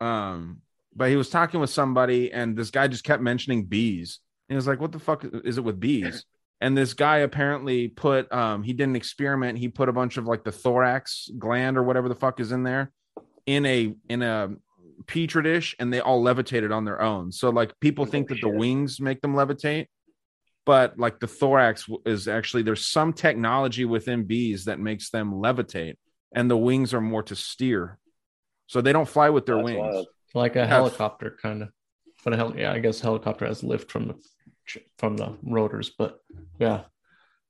[0.00, 0.62] Um,
[0.94, 4.20] but he was talking with somebody, and this guy just kept mentioning bees.
[4.52, 6.26] And he was like, What the fuck is it with bees?
[6.60, 9.56] And this guy apparently put um he did an experiment.
[9.56, 12.62] He put a bunch of like the thorax gland or whatever the fuck is in
[12.62, 12.92] there
[13.46, 14.50] in a in a
[15.06, 17.32] petri dish and they all levitated on their own.
[17.32, 19.86] So like people think that the wings make them levitate,
[20.66, 25.96] but like the thorax is actually there's some technology within bees that makes them levitate,
[26.34, 27.98] and the wings are more to steer.
[28.66, 29.78] So they don't fly with their That's wings.
[29.80, 30.06] wild.
[30.34, 31.70] Like a helicopter, kind of.
[32.22, 34.14] But a hel- yeah, I guess helicopter has lift from the
[34.98, 35.90] from the rotors.
[35.96, 36.18] But
[36.58, 36.82] yeah,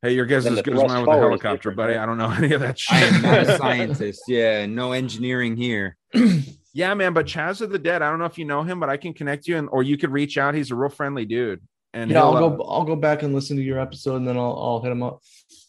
[0.05, 1.95] Hey, your guess is as good as mine with a forward is helicopter, buddy.
[1.95, 3.01] I don't know any of that shit.
[3.01, 4.23] I am not a scientist.
[4.27, 5.97] Yeah, no engineering here.
[6.75, 7.13] yeah, man.
[7.13, 9.15] But Chaz of the Dead, I don't know if you know him, but I can
[9.15, 10.57] connect you, and or you could reach out.
[10.57, 11.61] He's a real friendly dude.
[11.95, 12.65] And yeah, I'll he'll, go.
[12.65, 15.21] I'll go back and listen to your episode, and then I'll I'll hit him up.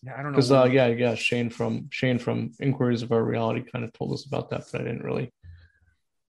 [0.02, 0.32] Yeah, I don't know.
[0.32, 4.14] Because uh, yeah, yeah, Shane from Shane from Inquiries of Our Reality kind of told
[4.14, 5.32] us about that, but I didn't really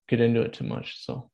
[0.07, 1.03] get into it too much.
[1.03, 1.31] So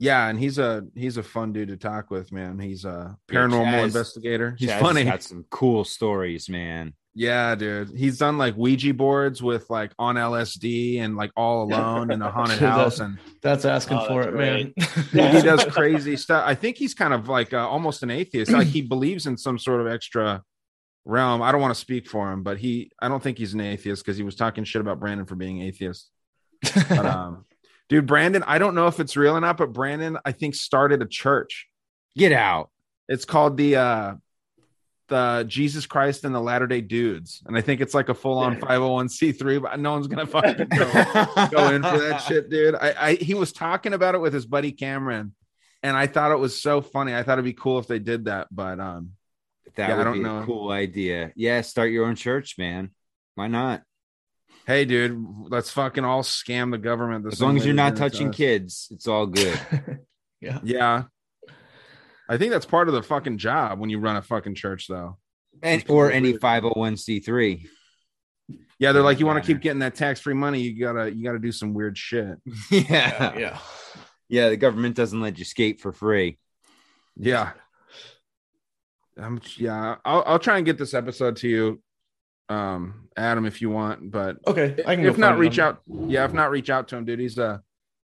[0.00, 2.58] Yeah, and he's a he's a fun dude to talk with, man.
[2.58, 4.54] He's a Yeah, paranormal Chaz- investigator.
[4.58, 5.04] He's Chaz has funny.
[5.04, 6.94] Got some cool stories, man.
[7.14, 7.90] Yeah, dude.
[7.96, 12.30] He's done like Ouija boards with like on LSD and like all alone in a
[12.30, 15.32] haunted That- house and that's asking Oh, for that's it, man.
[15.34, 16.44] He does crazy stuff.
[16.46, 18.52] I think he's kind of like uh, almost an atheist.
[18.52, 20.44] Like he believes in some sort of extra
[21.04, 21.42] realm.
[21.42, 24.04] I don't want to speak for him, but he I don't think he's an atheist
[24.04, 26.08] because he was talking shit about Brandon for being atheist.
[26.62, 27.44] But um
[27.88, 31.02] dude, Brandon, I don't know if it's real or not, but Brandon, I think started
[31.02, 31.66] a church.
[32.16, 32.70] Get out.
[33.08, 34.14] It's called the uh
[35.08, 38.36] the Jesus Christ and the Latter Day Dudes, and I think it's like a full
[38.38, 39.58] on five hundred one c three.
[39.58, 40.84] But no one's gonna fucking go,
[41.50, 42.74] go in for that shit, dude.
[42.74, 45.34] I, I he was talking about it with his buddy Cameron,
[45.82, 47.14] and I thought it was so funny.
[47.14, 49.12] I thought it'd be cool if they did that, but um,
[49.76, 50.42] That Yeah, I would don't be know.
[50.42, 51.32] a cool idea.
[51.36, 52.90] Yeah, start your own church, man.
[53.34, 53.82] Why not?
[54.68, 57.24] Hey, dude, let's fucking all scam the government.
[57.24, 58.36] the As long as you're not doing it to touching us.
[58.36, 59.58] kids, it's all good.
[60.40, 60.60] yeah.
[60.62, 61.04] Yeah,
[62.28, 65.16] I think that's part of the fucking job when you run a fucking church, though.
[65.62, 67.66] and or any 501c3.
[68.78, 71.24] Yeah, they're like, you want to keep getting that tax free money, you gotta you
[71.24, 72.36] gotta do some weird shit.
[72.70, 73.36] yeah.
[73.36, 73.58] Yeah.
[74.28, 76.38] Yeah, the government doesn't let you skate for free.
[77.16, 77.52] Yeah.
[79.16, 81.82] Um, yeah, I'll, I'll try and get this episode to you,
[82.48, 84.10] um, Adam, if you want.
[84.10, 84.82] But Okay.
[84.86, 85.82] I can if not, reach on- out.
[86.08, 87.18] Yeah, if not, reach out to him, dude.
[87.20, 87.62] He's a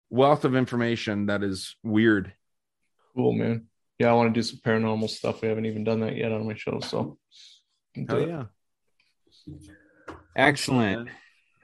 [0.09, 2.34] wealth of information that is weird.
[3.15, 3.68] Cool, man.
[3.99, 5.41] Yeah, I want to do some paranormal stuff.
[5.41, 6.80] We haven't even done that yet on my show.
[6.80, 7.18] So
[7.93, 8.43] can do Hell yeah.
[10.35, 11.09] Excellent.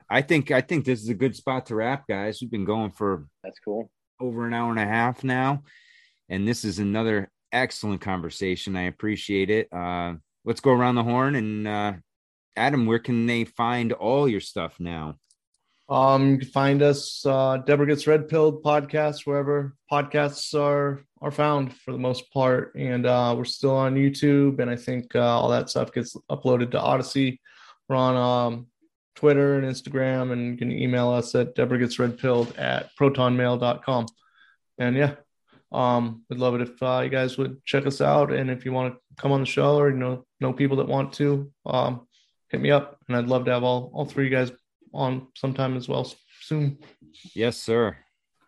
[0.10, 2.40] I think I think this is a good spot to wrap, guys.
[2.42, 3.92] We've been going for That's cool.
[4.20, 5.64] over an hour and a half now,
[6.30, 8.76] and this is another excellent conversation.
[8.76, 9.68] I appreciate it.
[9.74, 11.94] Uh, let's go around the horn and uh,
[12.58, 15.16] Adam, where can they find all your stuff now?
[15.90, 21.32] Um, you can find us uh Deborah Gets Red Pilled podcast wherever podcasts are are
[21.32, 22.76] found for the most part.
[22.76, 26.72] And uh we're still on YouTube and I think uh, all that stuff gets uploaded
[26.72, 27.40] to Odyssey.
[27.88, 28.68] We're on um
[29.16, 34.08] Twitter and Instagram and you can email us at Deborah Gets Red Pilled at protonmail.com.
[34.78, 35.16] And yeah,
[35.72, 38.74] um we'd love it if uh, you guys would check us out and if you
[38.74, 42.07] want to come on the show or you know know people that want to um
[42.50, 44.52] hit me up and I'd love to have all all three of you guys
[44.94, 46.12] on sometime as well
[46.42, 46.78] soon.
[47.34, 47.98] Yes, sir.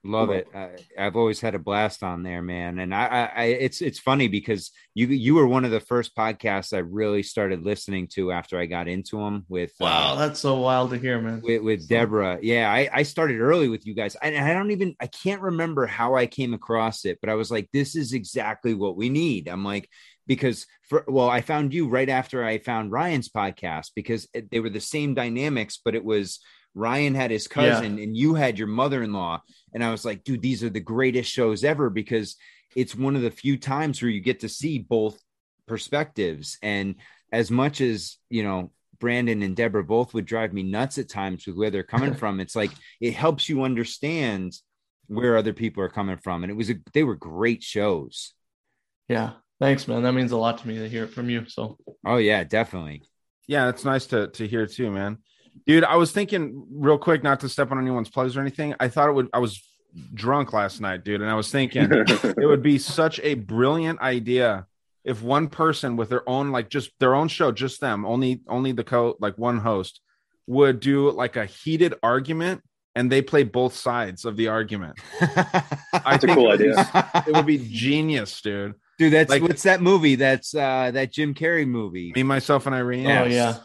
[0.06, 0.48] Love it.
[0.56, 2.80] I, I've always had a blast on there, man.
[2.80, 6.16] And I, I, I, it's it's funny because you you were one of the first
[6.16, 9.46] podcasts I really started listening to after I got into them.
[9.50, 11.42] With Wow, uh, that's so wild to hear, man.
[11.44, 12.40] with, with Deborah.
[12.42, 14.16] Yeah, I, I started early with you guys.
[14.22, 17.52] I, I don't even I can't remember how I came across it, but I was
[17.52, 19.50] like, this is exactly what we need.
[19.50, 19.90] I'm like,
[20.30, 24.60] because for well, I found you right after I found Ryan's podcast because it, they
[24.60, 26.40] were the same dynamics, but it was
[26.76, 29.42] Ryan had his cousin and you had your mother-in-law.
[29.74, 32.36] And I was like, dude, these are the greatest shows ever because
[32.76, 35.20] it's one of the few times where you get to see both
[35.68, 36.60] perspectives.
[36.62, 36.96] And
[37.34, 41.48] as much as you know, Brandon and Deborah both would drive me nuts at times
[41.48, 42.40] with where they're coming from.
[42.40, 44.54] It's like it helps you understand
[45.08, 46.44] where other people are coming from.
[46.44, 48.36] And it was a they were great shows.
[49.08, 49.32] Yeah.
[49.60, 50.04] Thanks, man.
[50.04, 51.46] That means a lot to me to hear it from you.
[51.48, 53.04] So Oh yeah, definitely.
[53.48, 55.18] Yeah, it's nice to to hear too, man.
[55.66, 58.76] Dude, I was thinking real quick, not to step on anyone's plugs or anything.
[58.80, 59.30] I thought it would.
[59.34, 59.62] I was
[60.14, 64.68] drunk last night, dude, and I was thinking it would be such a brilliant idea
[65.04, 68.72] if one person with their own, like, just their own show, just them, only only
[68.72, 70.00] the co, like one host,
[70.48, 72.62] would do like a heated argument,
[72.96, 74.98] and they play both sides of the argument.
[75.22, 75.62] I
[75.92, 77.24] That's a think cool it would be- idea.
[77.28, 78.76] it would be genius, dude.
[79.00, 80.16] Dude, that's Like- what's that movie?
[80.16, 82.12] That's uh that Jim Carrey movie.
[82.16, 83.08] Me, myself, and Irene.
[83.08, 83.58] Oh yeah.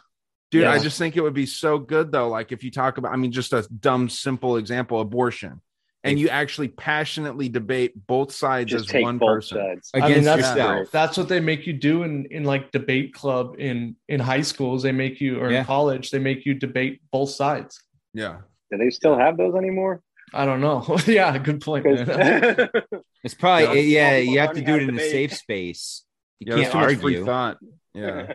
[0.51, 0.73] Dude, Yeah.
[0.73, 2.29] I just think it would be so good though.
[2.29, 5.61] Like if you talk about, I mean, just a dumb, simple example, abortion,
[6.05, 9.59] and you actually passionately debate both sides Just as one both person.
[9.59, 9.91] sides.
[9.95, 10.91] I mean, that's, yourself.
[10.93, 14.85] that's what they make you do in, in like debate club in in high schools.
[14.85, 15.61] They make you or Yeah.
[15.61, 17.83] in college, they make you debate both sides.
[18.13, 18.37] Yeah.
[18.71, 20.01] Do they still have those anymore?
[20.35, 20.85] I don't know.
[21.07, 22.69] yeah, good point, man.
[23.25, 25.11] It's probably Yeah, yeah, you have to do it in a debate.
[25.11, 26.05] safe space.
[26.41, 27.25] You Yeah, can't too much free argue.
[27.25, 27.59] thought.
[27.95, 28.33] Yeah.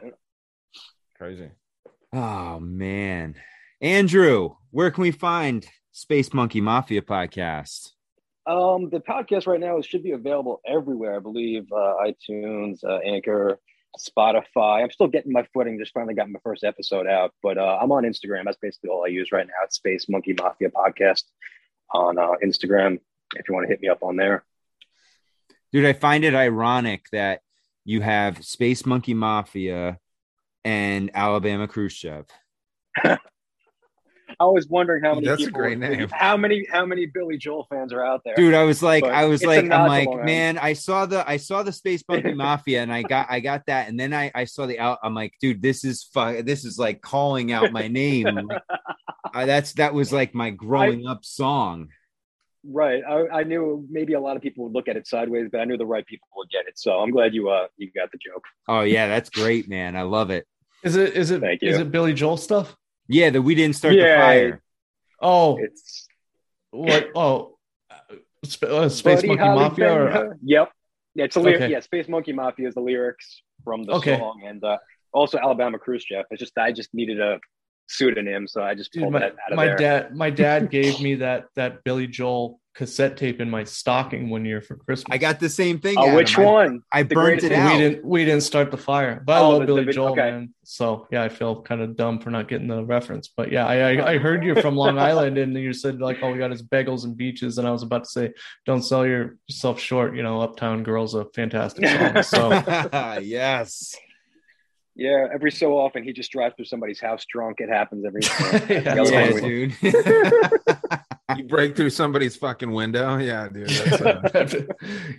[1.17, 1.49] Crazy.
[2.13, 3.35] Oh man.
[3.81, 7.89] Andrew, where can we find Space Monkey Mafia podcast?
[8.47, 11.17] Um, the podcast right now should be available everywhere.
[11.17, 13.59] I believe uh, iTunes, uh, Anchor,
[13.99, 14.81] Spotify.
[14.83, 15.77] I'm still getting my footing.
[15.77, 18.45] Just finally got my first episode out, but uh, I'm on Instagram.
[18.45, 19.53] That's basically all I use right now.
[19.65, 21.23] It's Space Monkey Mafia podcast
[21.91, 22.99] on uh, Instagram.
[23.35, 24.43] If you want to hit me up on there.
[25.71, 27.41] Dude, I find it ironic that
[27.85, 29.99] you have Space Monkey Mafia
[30.65, 32.25] and Alabama Khrushchev.
[34.39, 36.07] I was wondering how many That's a great name.
[36.13, 38.35] How many how many Billy Joel fans are out there?
[38.35, 41.27] Dude, I was like, But I was like, I'm like, Long man, I saw the,
[41.29, 44.31] I saw the Space Monkey Mafia, and I got, I got that, and then I,
[44.35, 44.99] I saw the out.
[45.03, 48.29] I'm like, dude, this is fu- This is like calling out my name.
[48.49, 48.61] Like,
[49.35, 51.89] uh, that's that was like my growing up song.
[52.63, 53.03] Right.
[53.07, 55.65] I, I knew maybe a lot of people would look at it sideways, but I
[55.65, 56.77] knew the right people would get it.
[56.77, 58.43] So I'm glad you uh you got the joke.
[58.67, 59.95] Oh yeah, that's great, man.
[59.95, 60.45] I love it.
[60.83, 62.75] Is it is it Thank is it Billy Joel stuff?
[63.09, 64.61] Yeah, that we didn't start the fire.
[65.21, 66.07] Oh, It's
[66.71, 67.07] what?
[67.15, 67.57] Oh,
[67.91, 67.95] uh,
[68.45, 69.93] Sp- uh, Space Buddy Monkey Holly Mafia.
[69.93, 70.37] Or, Bender.
[70.43, 70.71] Yep.
[71.15, 71.61] Yeah, it's a lyric.
[71.63, 71.71] Okay.
[71.71, 74.17] Yeah, Space Monkey Mafia is the lyrics from the Okay.
[74.17, 74.77] song, and uh,
[75.11, 76.25] also Alabama Cruise Jeff.
[76.31, 77.39] It's just I just needed a
[77.89, 79.77] pseudonym, so I just Dude, pulled my, that out of my there.
[79.77, 84.45] dad my dad gave me that that Billy Joel cassette tape in my stocking one
[84.45, 85.07] year for Christmas.
[85.13, 85.95] I got the same thing.
[85.97, 86.81] Oh, which I- one?
[86.93, 87.73] I The burnt it out.
[87.73, 90.31] we didn't we didn't start the fire, but I Oh, love Billy the- Joel, okay.
[90.31, 90.53] man.
[90.63, 93.27] So yeah, I feel kind of dumb for not getting the reference.
[93.35, 94.19] But yeah, I, I I oh.
[94.19, 97.17] heard you from Long Island, and you said like, "Oh, we got his bagels and
[97.17, 98.31] beaches," and I was about to say,
[98.65, 102.23] "Don't sell yourself short." You know, Uptown Girl's a fantastic song.
[102.23, 103.95] So yes.
[104.99, 107.61] Yeah, every so often he just drives through somebody's house drunk.
[107.61, 108.19] It happens every.
[108.83, 109.75] Yeah, Yeah, dude.
[111.37, 113.17] You break through somebody's fucking window.
[113.17, 113.69] Yeah, dude.
[113.69, 114.63] That's, uh,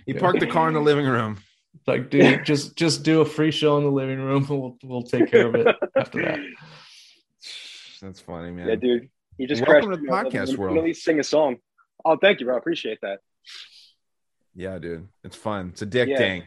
[0.05, 1.37] you parked the car in the living room.
[1.87, 5.31] like, dude, just just do a free show in the living room, we'll we'll take
[5.31, 6.39] care of it after that.
[8.01, 8.67] That's funny, man.
[8.67, 9.09] Yeah, dude.
[9.37, 10.75] He just Welcome crashed to the podcast let me- world.
[10.75, 11.57] Let me sing a song.
[12.05, 12.55] Oh, thank you, bro.
[12.55, 13.19] I appreciate that.
[14.53, 15.07] Yeah, dude.
[15.23, 15.69] It's fun.
[15.69, 16.17] It's a dick Yeah.
[16.17, 16.43] dang.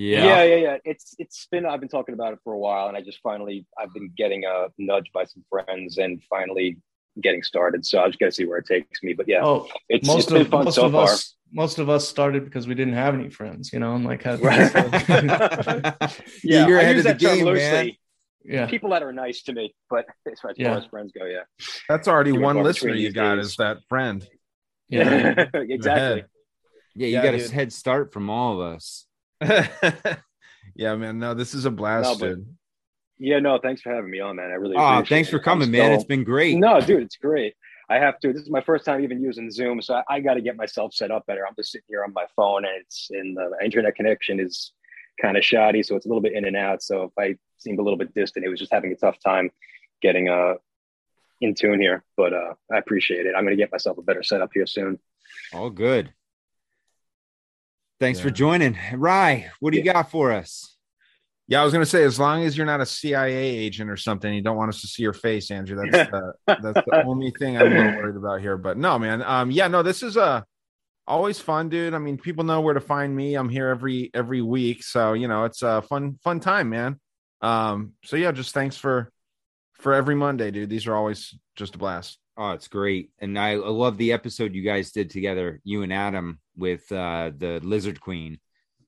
[0.00, 0.24] Yeah.
[0.26, 0.76] yeah, yeah, yeah.
[0.84, 3.66] It's it's been I've been talking about it for a while, and I just finally
[3.76, 6.76] I've been getting a nudge by some friends, and finally
[7.20, 7.84] getting started.
[7.84, 9.12] So I just got to see where it takes me.
[9.12, 11.04] But yeah, Oh, it's, most it's been of fun most so of far.
[11.14, 14.22] us most of us started because we didn't have any friends, you know, and like
[14.22, 14.38] had
[16.44, 17.70] yeah, you're I ahead use of the that term game, loosely.
[17.72, 17.90] man.
[18.44, 18.66] yeah.
[18.66, 20.76] People that are nice to me, but as far Yeah.
[20.76, 21.42] as friends go, yeah,
[21.88, 23.46] That's already Few and one listener you got days.
[23.46, 24.24] is that friend.
[24.88, 25.46] Yeah.
[25.54, 26.24] exactly.
[26.94, 29.06] Yeah, you Yeah, got a head start from all of us.
[30.74, 31.18] yeah, man.
[31.18, 32.54] No, this is a blast, No, but- dude.
[33.20, 34.50] Yeah, no, thanks for having me on, man.
[34.52, 34.76] I really.
[34.78, 35.32] Oh, thanks it.
[35.32, 35.86] for I'm coming, man.
[35.86, 36.56] still- It's been great.
[36.56, 37.54] No, dude, it's great.
[37.90, 38.32] I have to.
[38.32, 40.94] This is my first time even using Zoom, so I, I got to get myself
[40.94, 41.44] set up better.
[41.44, 44.72] I'm just sitting here on my phone, and it's in the internet connection is
[45.20, 46.80] kind of shoddy, so it's a little bit in and out.
[46.80, 49.50] So if I seemed a little bit distant, it was just having a tough time
[50.00, 50.54] getting uh
[51.40, 52.04] in tune here.
[52.16, 53.34] But uh I appreciate it.
[53.36, 55.00] I'm going to get myself a better setup here soon.
[55.52, 56.12] All good.
[58.00, 58.78] Thanks for joining.
[58.94, 60.76] Rye, what do you got for us?
[61.48, 64.32] Yeah, I was gonna say, as long as you're not a CIA agent or something,
[64.32, 65.76] you don't want us to see your face, Andrew.
[65.90, 68.56] That's the, that's the only thing I'm a little worried about here.
[68.56, 69.22] But no, man.
[69.22, 70.42] Um, yeah, no, this is uh
[71.08, 71.94] always fun, dude.
[71.94, 73.34] I mean, people know where to find me.
[73.34, 77.00] I'm here every every week, so you know it's a fun fun time, man.
[77.40, 79.10] Um, so yeah, just thanks for
[79.72, 80.70] for every Monday, dude.
[80.70, 82.18] These are always just a blast.
[82.40, 83.10] Oh, it's great.
[83.18, 87.32] And I, I love the episode you guys did together, you and Adam, with uh,
[87.36, 88.38] the Lizard Queen.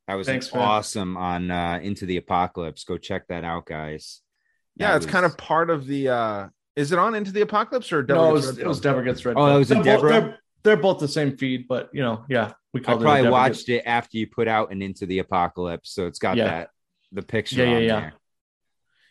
[0.07, 0.63] That was Thanks, man.
[0.63, 2.85] awesome on uh, Into the Apocalypse.
[2.85, 4.21] Go check that out, guys.
[4.77, 6.09] Yeah, it's was- kind of part of the.
[6.11, 8.69] uh Is it on Into the Apocalypse or Devil no, it Gets was, Red it
[8.69, 9.35] was Deborah gets red.
[9.37, 9.59] Oh, that Pill.
[9.59, 10.11] was a they're Deborah?
[10.11, 13.03] Both, they're, they're both the same feed, but you know, yeah, we called it.
[13.03, 16.07] a probably Deborah watched Gets- it after you put out an Into the Apocalypse, so
[16.07, 16.45] it's got Yeah.
[16.47, 16.71] that
[17.13, 18.01] the picture Yeah, yeah, on yeah.
[18.01, 18.13] there.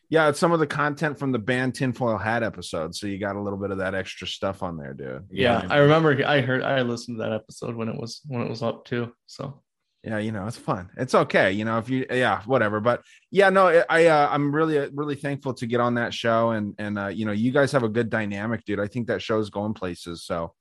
[0.09, 3.35] Yeah, it's some of the content from the band Tinfoil Hat episode, so you got
[3.35, 5.27] a little bit of that extra stuff on there, dude.
[5.29, 6.25] Yeah, I remember.
[6.25, 6.63] I heard.
[6.63, 9.13] I listened to that episode when it was when it was up too.
[9.27, 9.61] So
[10.03, 13.49] yeah you know it's fun it's okay you know if you yeah whatever but yeah
[13.49, 16.97] no i I, uh, i'm really really thankful to get on that show and and
[16.97, 19.73] uh, you know you guys have a good dynamic dude i think that show's going
[19.73, 20.53] places so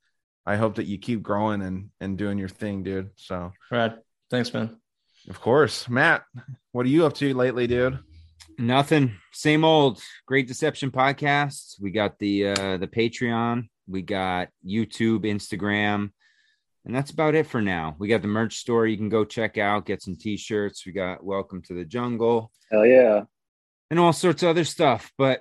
[0.45, 3.99] i hope that you keep growing and and doing your thing dude so Brad,
[4.31, 4.77] thanks, man.
[5.29, 6.25] of course matt
[6.73, 8.01] what are you up to lately dude
[8.59, 9.17] Nothing.
[9.33, 10.03] Same old.
[10.27, 11.81] Great Deception podcast.
[11.81, 13.69] We got the uh the Patreon.
[13.87, 16.11] We got YouTube, Instagram,
[16.85, 17.95] and that's about it for now.
[17.99, 20.85] We got the merch store you can go check out, get some t-shirts.
[20.85, 23.23] We got Welcome to the Jungle Hell yeah.
[23.91, 25.13] and all sorts of other stuff.
[25.17, 25.41] But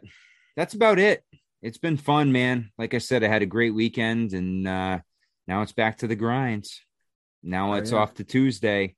[0.56, 1.23] that's about it.
[1.64, 2.69] It's been fun, man.
[2.77, 4.99] Like I said, I had a great weekend and uh
[5.48, 6.68] now it's back to the grind.
[7.41, 7.98] Now Oh, it's yeah.
[7.98, 8.95] off to Tuesday.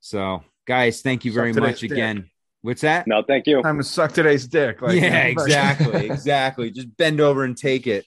[0.00, 1.92] So guys, thank you very today's much dick.
[1.92, 2.30] again.
[2.62, 3.06] What's that?
[3.06, 3.58] No, thank you.
[3.58, 6.70] I'm gonna suck today's dick like yeah, exactly, exactly.
[6.70, 8.04] Just bend over and take it.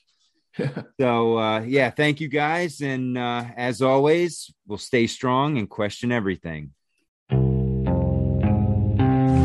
[1.00, 2.80] so uh yeah, thank you guys.
[2.80, 6.72] And uh as always, we'll stay strong and question everything.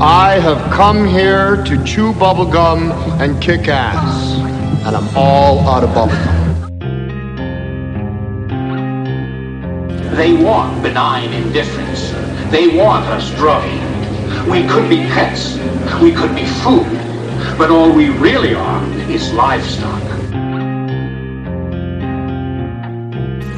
[0.01, 2.91] I have come here to chew bubblegum
[3.21, 4.35] and kick ass.
[4.85, 6.45] And I'm all out of bubblegum.
[10.17, 12.11] They want benign indifference.
[12.51, 13.84] They want us drugging.
[14.49, 15.57] We could be pets.
[16.01, 16.85] We could be food.
[17.57, 20.01] But all we really are is livestock.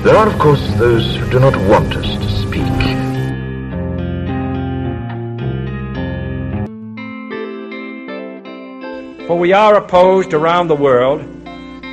[0.03, 2.63] There are, of course, those who do not want us to speak.
[9.27, 11.21] For we are opposed around the world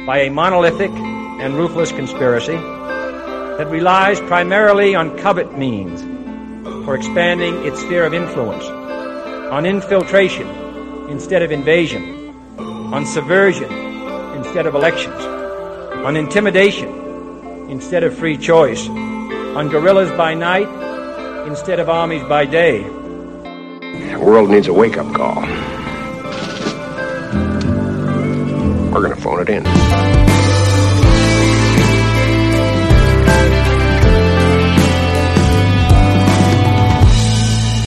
[0.07, 6.03] by a monolithic and ruthless conspiracy that relies primarily on covert means
[6.85, 8.65] for expanding its sphere of influence,
[9.51, 10.49] on infiltration
[11.09, 13.71] instead of invasion, on subversion
[14.37, 15.21] instead of elections,
[16.05, 16.89] on intimidation
[17.71, 20.69] instead of free choice, on guerrillas by night
[21.47, 22.83] instead of armies by day.
[22.83, 25.43] The world needs a wake up call.
[28.93, 30.24] We're going to phone it in.